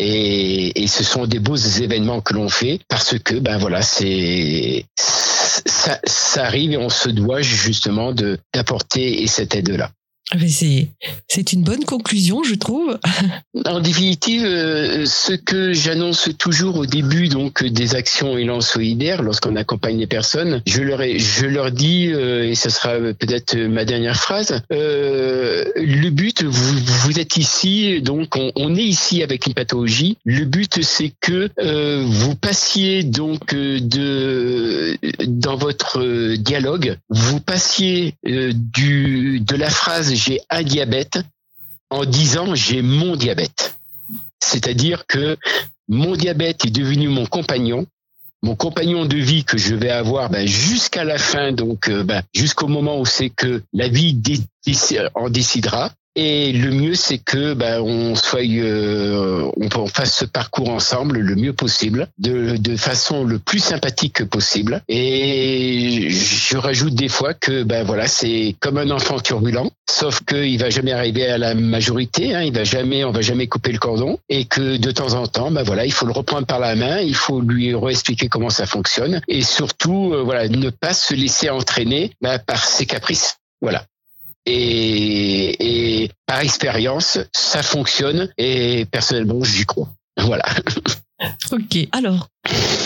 Et, 0.00 0.86
ce 0.86 1.02
sont 1.02 1.26
des 1.26 1.40
beaux 1.40 1.56
événements 1.56 2.20
que 2.20 2.34
l'on 2.34 2.48
fait 2.48 2.78
parce 2.88 3.18
que 3.18 3.34
ben 3.34 3.58
voilà, 3.58 3.82
c'est 3.82 4.86
ça, 4.94 5.98
arrive 6.44 6.72
et 6.72 6.76
on 6.76 6.88
se 6.88 7.08
doit 7.08 7.42
justement 7.42 8.12
d'apporter 8.12 9.26
cette 9.26 9.56
aide 9.56 9.70
là. 9.70 9.90
C'est, 11.28 11.52
une 11.54 11.62
bonne 11.62 11.84
conclusion, 11.84 12.42
je 12.42 12.54
trouve. 12.54 12.98
En 13.64 13.80
définitive, 13.80 14.44
euh, 14.44 15.06
ce 15.06 15.32
que 15.32 15.72
j'annonce 15.72 16.28
toujours 16.38 16.76
au 16.76 16.86
début 16.86 17.28
donc 17.28 17.64
des 17.64 17.94
actions 17.94 18.36
élan 18.36 18.60
solidaire, 18.60 19.22
lorsqu'on 19.22 19.56
accompagne 19.56 19.98
les 19.98 20.06
personnes, 20.06 20.60
je 20.66 20.82
leur, 20.82 21.00
je 21.02 21.46
leur 21.46 21.70
dis, 21.70 22.10
euh, 22.12 22.46
et 22.46 22.54
ce 22.54 22.68
sera 22.68 22.98
peut-être 22.98 23.56
ma 23.56 23.86
dernière 23.86 24.16
phrase, 24.16 24.60
euh, 24.70 25.64
le 25.76 26.10
but, 26.10 26.44
vous, 26.44 26.78
vous 27.04 27.18
êtes 27.18 27.38
ici, 27.38 28.02
donc 28.02 28.36
on, 28.36 28.76
est 28.76 28.84
ici 28.84 29.22
avec 29.22 29.46
une 29.46 29.54
pathologie. 29.54 30.18
Le 30.26 30.44
but, 30.44 30.82
c'est 30.82 31.12
que 31.20 31.48
vous 32.04 32.34
passiez 32.34 33.02
donc 33.02 33.54
de 33.54 34.98
dans 35.26 35.56
votre 35.56 36.34
dialogue, 36.36 36.98
vous 37.08 37.40
passiez 37.40 38.14
du 38.24 39.40
de 39.40 39.56
la 39.56 39.70
phrase 39.70 40.17
j'ai 40.18 40.40
un 40.50 40.62
diabète 40.62 41.18
en 41.90 42.04
disant 42.04 42.54
j'ai 42.54 42.82
mon 42.82 43.16
diabète. 43.16 43.76
C'est-à-dire 44.40 45.06
que 45.06 45.36
mon 45.88 46.16
diabète 46.16 46.66
est 46.66 46.70
devenu 46.70 47.08
mon 47.08 47.26
compagnon, 47.26 47.86
mon 48.42 48.54
compagnon 48.54 49.06
de 49.06 49.16
vie 49.16 49.44
que 49.44 49.58
je 49.58 49.74
vais 49.74 49.90
avoir 49.90 50.30
ben, 50.30 50.46
jusqu'à 50.46 51.04
la 51.04 51.18
fin, 51.18 51.52
donc 51.52 51.88
euh, 51.88 52.04
ben, 52.04 52.22
jusqu'au 52.34 52.68
moment 52.68 53.00
où 53.00 53.06
c'est 53.06 53.30
que 53.30 53.62
la 53.72 53.88
vie 53.88 54.20
en 55.14 55.30
décidera. 55.30 55.92
Et 56.16 56.52
le 56.52 56.72
mieux, 56.72 56.94
c'est 56.94 57.18
que 57.18 57.54
ben, 57.54 57.80
on 57.80 58.16
soit, 58.16 58.40
euh, 58.40 59.50
on, 59.56 59.86
fasse 59.86 60.16
ce 60.16 60.24
parcours 60.24 60.70
ensemble 60.70 61.18
le 61.18 61.36
mieux 61.36 61.52
possible, 61.52 62.08
de, 62.18 62.56
de 62.56 62.76
façon 62.76 63.24
le 63.24 63.38
plus 63.38 63.60
sympathique 63.60 64.24
possible. 64.24 64.82
Et 64.88 66.08
je 66.10 66.56
rajoute 66.56 66.94
des 66.94 67.08
fois 67.08 67.34
que 67.34 67.62
ben 67.62 67.84
voilà, 67.84 68.08
c'est 68.08 68.56
comme 68.60 68.78
un 68.78 68.90
enfant 68.90 69.20
turbulent, 69.20 69.70
sauf 69.88 70.20
qu'il 70.24 70.58
va 70.58 70.70
jamais 70.70 70.92
arriver 70.92 71.26
à 71.28 71.38
la 71.38 71.54
majorité. 71.54 72.34
Hein, 72.34 72.42
il 72.42 72.52
va 72.52 72.64
jamais, 72.64 73.04
on 73.04 73.12
va 73.12 73.20
jamais 73.20 73.46
couper 73.46 73.70
le 73.70 73.78
cordon, 73.78 74.18
et 74.28 74.44
que 74.44 74.76
de 74.76 74.90
temps 74.90 75.14
en 75.14 75.26
temps, 75.26 75.50
ben 75.50 75.62
voilà, 75.62 75.86
il 75.86 75.92
faut 75.92 76.06
le 76.06 76.12
reprendre 76.12 76.46
par 76.46 76.58
la 76.58 76.74
main, 76.74 76.98
il 76.98 77.14
faut 77.14 77.40
lui 77.40 77.74
réexpliquer 77.74 78.28
comment 78.28 78.50
ça 78.50 78.66
fonctionne, 78.66 79.20
et 79.28 79.42
surtout, 79.42 80.12
euh, 80.12 80.22
voilà, 80.22 80.48
ne 80.48 80.70
pas 80.70 80.94
se 80.94 81.14
laisser 81.14 81.48
entraîner 81.48 82.12
ben, 82.20 82.38
par 82.38 82.64
ses 82.64 82.86
caprices. 82.86 83.38
Voilà. 83.60 83.84
Et, 84.50 86.04
et 86.04 86.10
par 86.26 86.40
expérience, 86.40 87.18
ça 87.32 87.62
fonctionne 87.62 88.32
et 88.38 88.86
personnellement, 88.90 89.44
j'y 89.44 89.64
crois. 89.64 89.88
Voilà. 90.16 90.44
Ok. 91.50 91.76
Alors, 91.90 92.28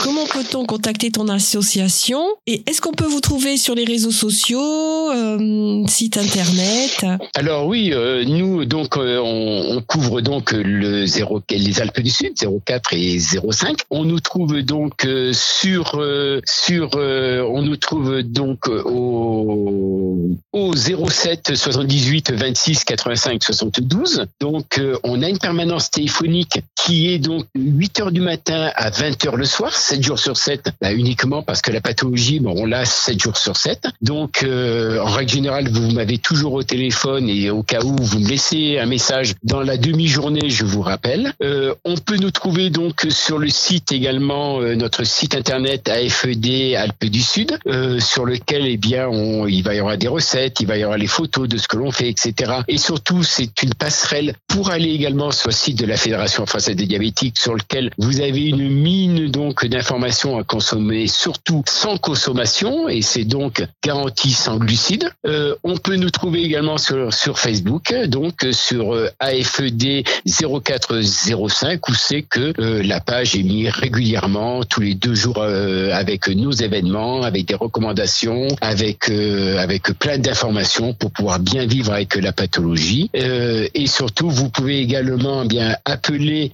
comment 0.03 0.22
peut-on 0.33 0.65
contacter 0.65 1.11
ton 1.11 1.29
association 1.29 2.25
Et 2.47 2.63
est-ce 2.67 2.81
qu'on 2.81 2.93
peut 2.93 3.07
vous 3.07 3.21
trouver 3.21 3.57
sur 3.59 3.75
les 3.75 3.85
réseaux 3.85 4.11
sociaux, 4.11 5.11
euh, 5.11 5.87
site 5.87 6.17
internet? 6.17 7.05
Alors 7.35 7.67
oui, 7.67 7.91
euh, 7.93 8.25
nous 8.25 8.65
donc 8.65 8.97
euh, 8.97 9.19
on, 9.23 9.83
couvre 9.83 10.23
donc 10.23 10.53
le 10.53 11.05
0, 11.07 11.43
les 11.51 11.81
Alpes 11.81 12.01
du 12.01 12.11
Sud, 12.11 12.33
04 12.65 12.95
et 12.95 13.19
05. 13.19 13.77
On 13.91 14.05
nous 14.05 14.21
trouve 14.21 14.63
donc 14.63 15.07
sur 15.33 16.03
sur 16.47 16.91
on 16.95 17.63
nous 17.63 17.77
trouve 17.77 18.23
donc 18.23 18.69
au 18.69 20.31
au 20.53 20.75
07 20.75 21.57
78 21.57 22.33
26 22.33 22.85
85 22.85 23.43
72. 23.43 24.27
Donc 24.41 24.81
on 25.03 25.23
a 25.23 25.29
une 25.29 25.39
permanence 25.39 25.91
téléphonique 25.91 26.61
qui 26.75 27.13
est 27.13 27.19
donc 27.19 27.47
8 27.55 28.01
heures 28.01 28.13
du 28.13 28.21
matin 28.21 28.71
à 28.75 28.91
20 28.91 29.27
heures 29.27 29.37
le 29.37 29.45
soir, 29.45 29.75
7 29.75 30.03
jours 30.03 30.19
sur 30.23 30.37
7, 30.37 30.71
bah, 30.81 30.93
uniquement 30.93 31.43
parce 31.43 31.61
que 31.63 31.73
la 31.73 31.81
pathologie, 31.81 32.41
bon, 32.41 32.55
on 32.57 32.67
l'a 32.67 32.85
7 32.85 33.21
jours 33.21 33.37
sur 33.37 33.57
7. 33.57 33.89
Donc, 34.01 34.43
euh, 34.43 35.01
en 35.01 35.11
règle 35.11 35.33
générale, 35.33 35.69
vous 35.69 35.91
m'avez 35.91 36.19
toujours 36.19 36.53
au 36.55 36.63
téléphone 36.63 37.29
et 37.29 37.51
au 37.51 37.63
cas 37.63 37.81
où 37.83 37.97
vous 38.01 38.21
me 38.21 38.29
laissez 38.29 38.79
un 38.79 38.87
message 38.87 39.35
dans 39.43 39.61
la 39.61 39.77
demi-journée, 39.77 40.49
je 40.49 40.65
vous 40.65 40.83
rappelle. 40.83 41.33
Euh, 41.43 41.75
on 41.85 41.97
peut 41.97 42.17
nous 42.17 42.31
trouver 42.31 42.71
donc 42.71 43.07
sur 43.11 43.39
le 43.39 43.49
site 43.49 43.91
également, 43.91 44.61
euh, 44.61 44.77
notre 44.77 45.05
site 45.05 45.35
internet 45.35 45.89
AFED 45.89 46.77
Alpes 46.77 47.07
du 47.07 47.21
Sud, 47.21 47.59
sur 47.99 48.25
lequel, 48.25 48.67
eh 48.67 48.77
bien, 48.77 49.09
il 49.49 49.63
va 49.63 49.75
y 49.75 49.79
avoir 49.79 49.99
des 49.99 50.09
recettes, 50.09 50.61
il 50.61 50.67
va 50.67 50.77
y 50.77 50.83
avoir 50.83 50.99
les 50.99 51.07
photos 51.07 51.49
de 51.49 51.59
ce 51.59 51.67
que 51.67 51.77
l'on 51.77 51.91
fait, 51.91 52.09
etc. 52.09 52.53
Et 52.69 52.79
surtout, 52.79 53.23
c'est 53.23 53.63
une 53.63 53.75
passerelle 53.75 54.35
pour 54.47 54.71
aller 54.71 54.91
également 54.91 55.33
sur 55.33 55.49
le 55.49 55.55
site 55.55 55.79
de 55.79 55.87
la 55.87 55.97
Fédération 55.97 56.47
française 56.47 56.77
des 56.77 56.87
diabétiques, 56.87 57.39
sur 57.39 57.55
lequel 57.55 57.91
vous 57.99 58.21
avez 58.21 58.47
une 58.47 58.69
mine 58.69 59.31
donc 59.31 59.67
d'informations 59.67 60.12
à 60.13 60.45
consommer, 60.45 61.07
surtout 61.07 61.63
sans 61.67 61.97
consommation, 61.97 62.89
et 62.89 63.01
c'est 63.01 63.25
donc 63.25 63.65
garanti 63.83 64.31
sans 64.31 64.59
glucides. 64.59 65.11
Euh, 65.27 65.55
on 65.65 65.79
peut 65.79 65.97
nous 65.97 66.11
trouver 66.11 66.43
également 66.43 66.77
sur, 66.77 67.39
Facebook, 67.39 67.95
donc 68.09 68.47
sur 68.53 68.95
euh, 68.95 69.09
AFED 69.21 70.05
0405, 70.27 71.89
où 71.89 71.95
c'est 71.95 72.23
que 72.23 72.53
euh, 72.61 72.83
la 72.83 73.01
page 73.01 73.35
est 73.37 73.43
mise 73.43 73.71
régulièrement 73.71 74.65
tous 74.65 74.81
les 74.81 74.95
deux 74.95 75.15
jours 75.15 75.43
avec 75.43 76.29
nos 76.29 76.53
événements, 76.53 77.23
avec 77.23 77.47
des 77.47 77.55
recommandations, 77.55 78.49
avec 78.61 79.09
avec 79.09 79.99
plein 79.99 80.19
d'informations 80.19 80.93
pour 80.95 81.11
pouvoir 81.11 81.39
bien 81.39 81.67
vivre 81.67 81.93
avec 81.93 82.17
la 82.17 82.33
pathologie. 82.33 83.11
et 83.15 83.87
surtout, 83.87 84.29
vous 84.31 84.51
pouvez 84.51 84.81
également 84.81 85.45
bien 85.45 85.77
appeler 85.85 86.53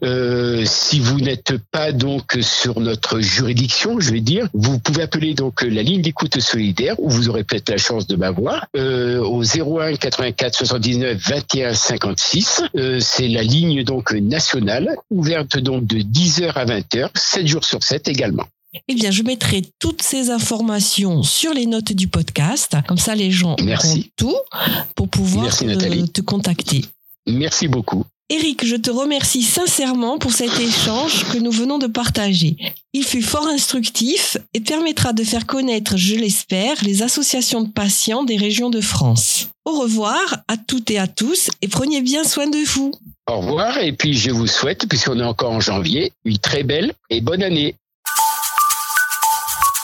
si 0.64 1.00
vous 1.00 1.20
n'êtes 1.20 1.54
pas 1.72 1.92
donc 1.92 2.38
sur 2.40 2.80
notre 2.80 3.20
juridiction, 3.48 3.98
je 3.98 4.12
vais 4.12 4.20
dire, 4.20 4.46
vous 4.52 4.78
pouvez 4.78 5.02
appeler 5.02 5.32
donc 5.32 5.62
la 5.62 5.82
ligne 5.82 6.02
d'écoute 6.02 6.38
solidaire 6.38 6.94
où 6.98 7.08
vous 7.08 7.30
aurez 7.30 7.44
peut-être 7.44 7.70
la 7.70 7.78
chance 7.78 8.06
de 8.06 8.14
m'avoir 8.14 8.66
euh, 8.76 9.20
au 9.20 9.42
01 9.42 9.96
84 9.96 10.54
79 10.54 11.16
21 11.16 11.72
56. 11.72 12.62
Euh, 12.76 13.00
c'est 13.00 13.26
la 13.28 13.42
ligne 13.42 13.84
donc 13.84 14.12
nationale 14.12 14.94
ouverte 15.10 15.56
donc 15.56 15.86
de 15.86 16.00
10h 16.00 16.52
à 16.52 16.66
20h, 16.66 17.08
7 17.14 17.46
jours 17.46 17.64
sur 17.64 17.82
7 17.82 18.08
également. 18.08 18.44
Eh 18.86 18.94
bien, 18.94 19.10
je 19.10 19.22
mettrai 19.22 19.62
toutes 19.78 20.02
ces 20.02 20.28
informations 20.28 21.22
sur 21.22 21.54
les 21.54 21.64
notes 21.64 21.92
du 21.92 22.06
podcast. 22.06 22.76
Comme 22.86 22.98
ça, 22.98 23.14
les 23.14 23.30
gens 23.30 23.56
auront 23.58 24.02
tout 24.16 24.36
pour 24.94 25.08
pouvoir 25.08 25.56
te 25.56 26.20
contacter. 26.20 26.84
Merci 27.26 27.66
beaucoup. 27.66 28.04
Eric, 28.30 28.66
je 28.66 28.76
te 28.76 28.90
remercie 28.90 29.42
sincèrement 29.42 30.18
pour 30.18 30.32
cet 30.32 30.60
échange 30.60 31.24
que 31.32 31.38
nous 31.38 31.50
venons 31.50 31.78
de 31.78 31.86
partager. 31.86 32.58
Il 32.92 33.02
fut 33.02 33.22
fort 33.22 33.46
instructif 33.46 34.36
et 34.52 34.60
permettra 34.60 35.14
de 35.14 35.24
faire 35.24 35.46
connaître, 35.46 35.96
je 35.96 36.14
l'espère, 36.14 36.76
les 36.84 37.00
associations 37.02 37.62
de 37.62 37.72
patients 37.72 38.24
des 38.24 38.36
régions 38.36 38.68
de 38.68 38.82
France. 38.82 39.48
Au 39.64 39.80
revoir 39.80 40.44
à 40.46 40.58
toutes 40.58 40.90
et 40.90 40.98
à 40.98 41.06
tous 41.06 41.48
et 41.62 41.68
prenez 41.68 42.02
bien 42.02 42.22
soin 42.22 42.48
de 42.48 42.58
vous. 42.66 42.92
Au 43.30 43.38
revoir 43.38 43.78
et 43.78 43.92
puis 43.92 44.12
je 44.12 44.30
vous 44.30 44.46
souhaite, 44.46 44.86
puisqu'on 44.86 45.20
est 45.20 45.24
encore 45.24 45.52
en 45.52 45.60
janvier, 45.60 46.12
une 46.26 46.38
très 46.38 46.64
belle 46.64 46.92
et 47.08 47.22
bonne 47.22 47.42
année. 47.42 47.76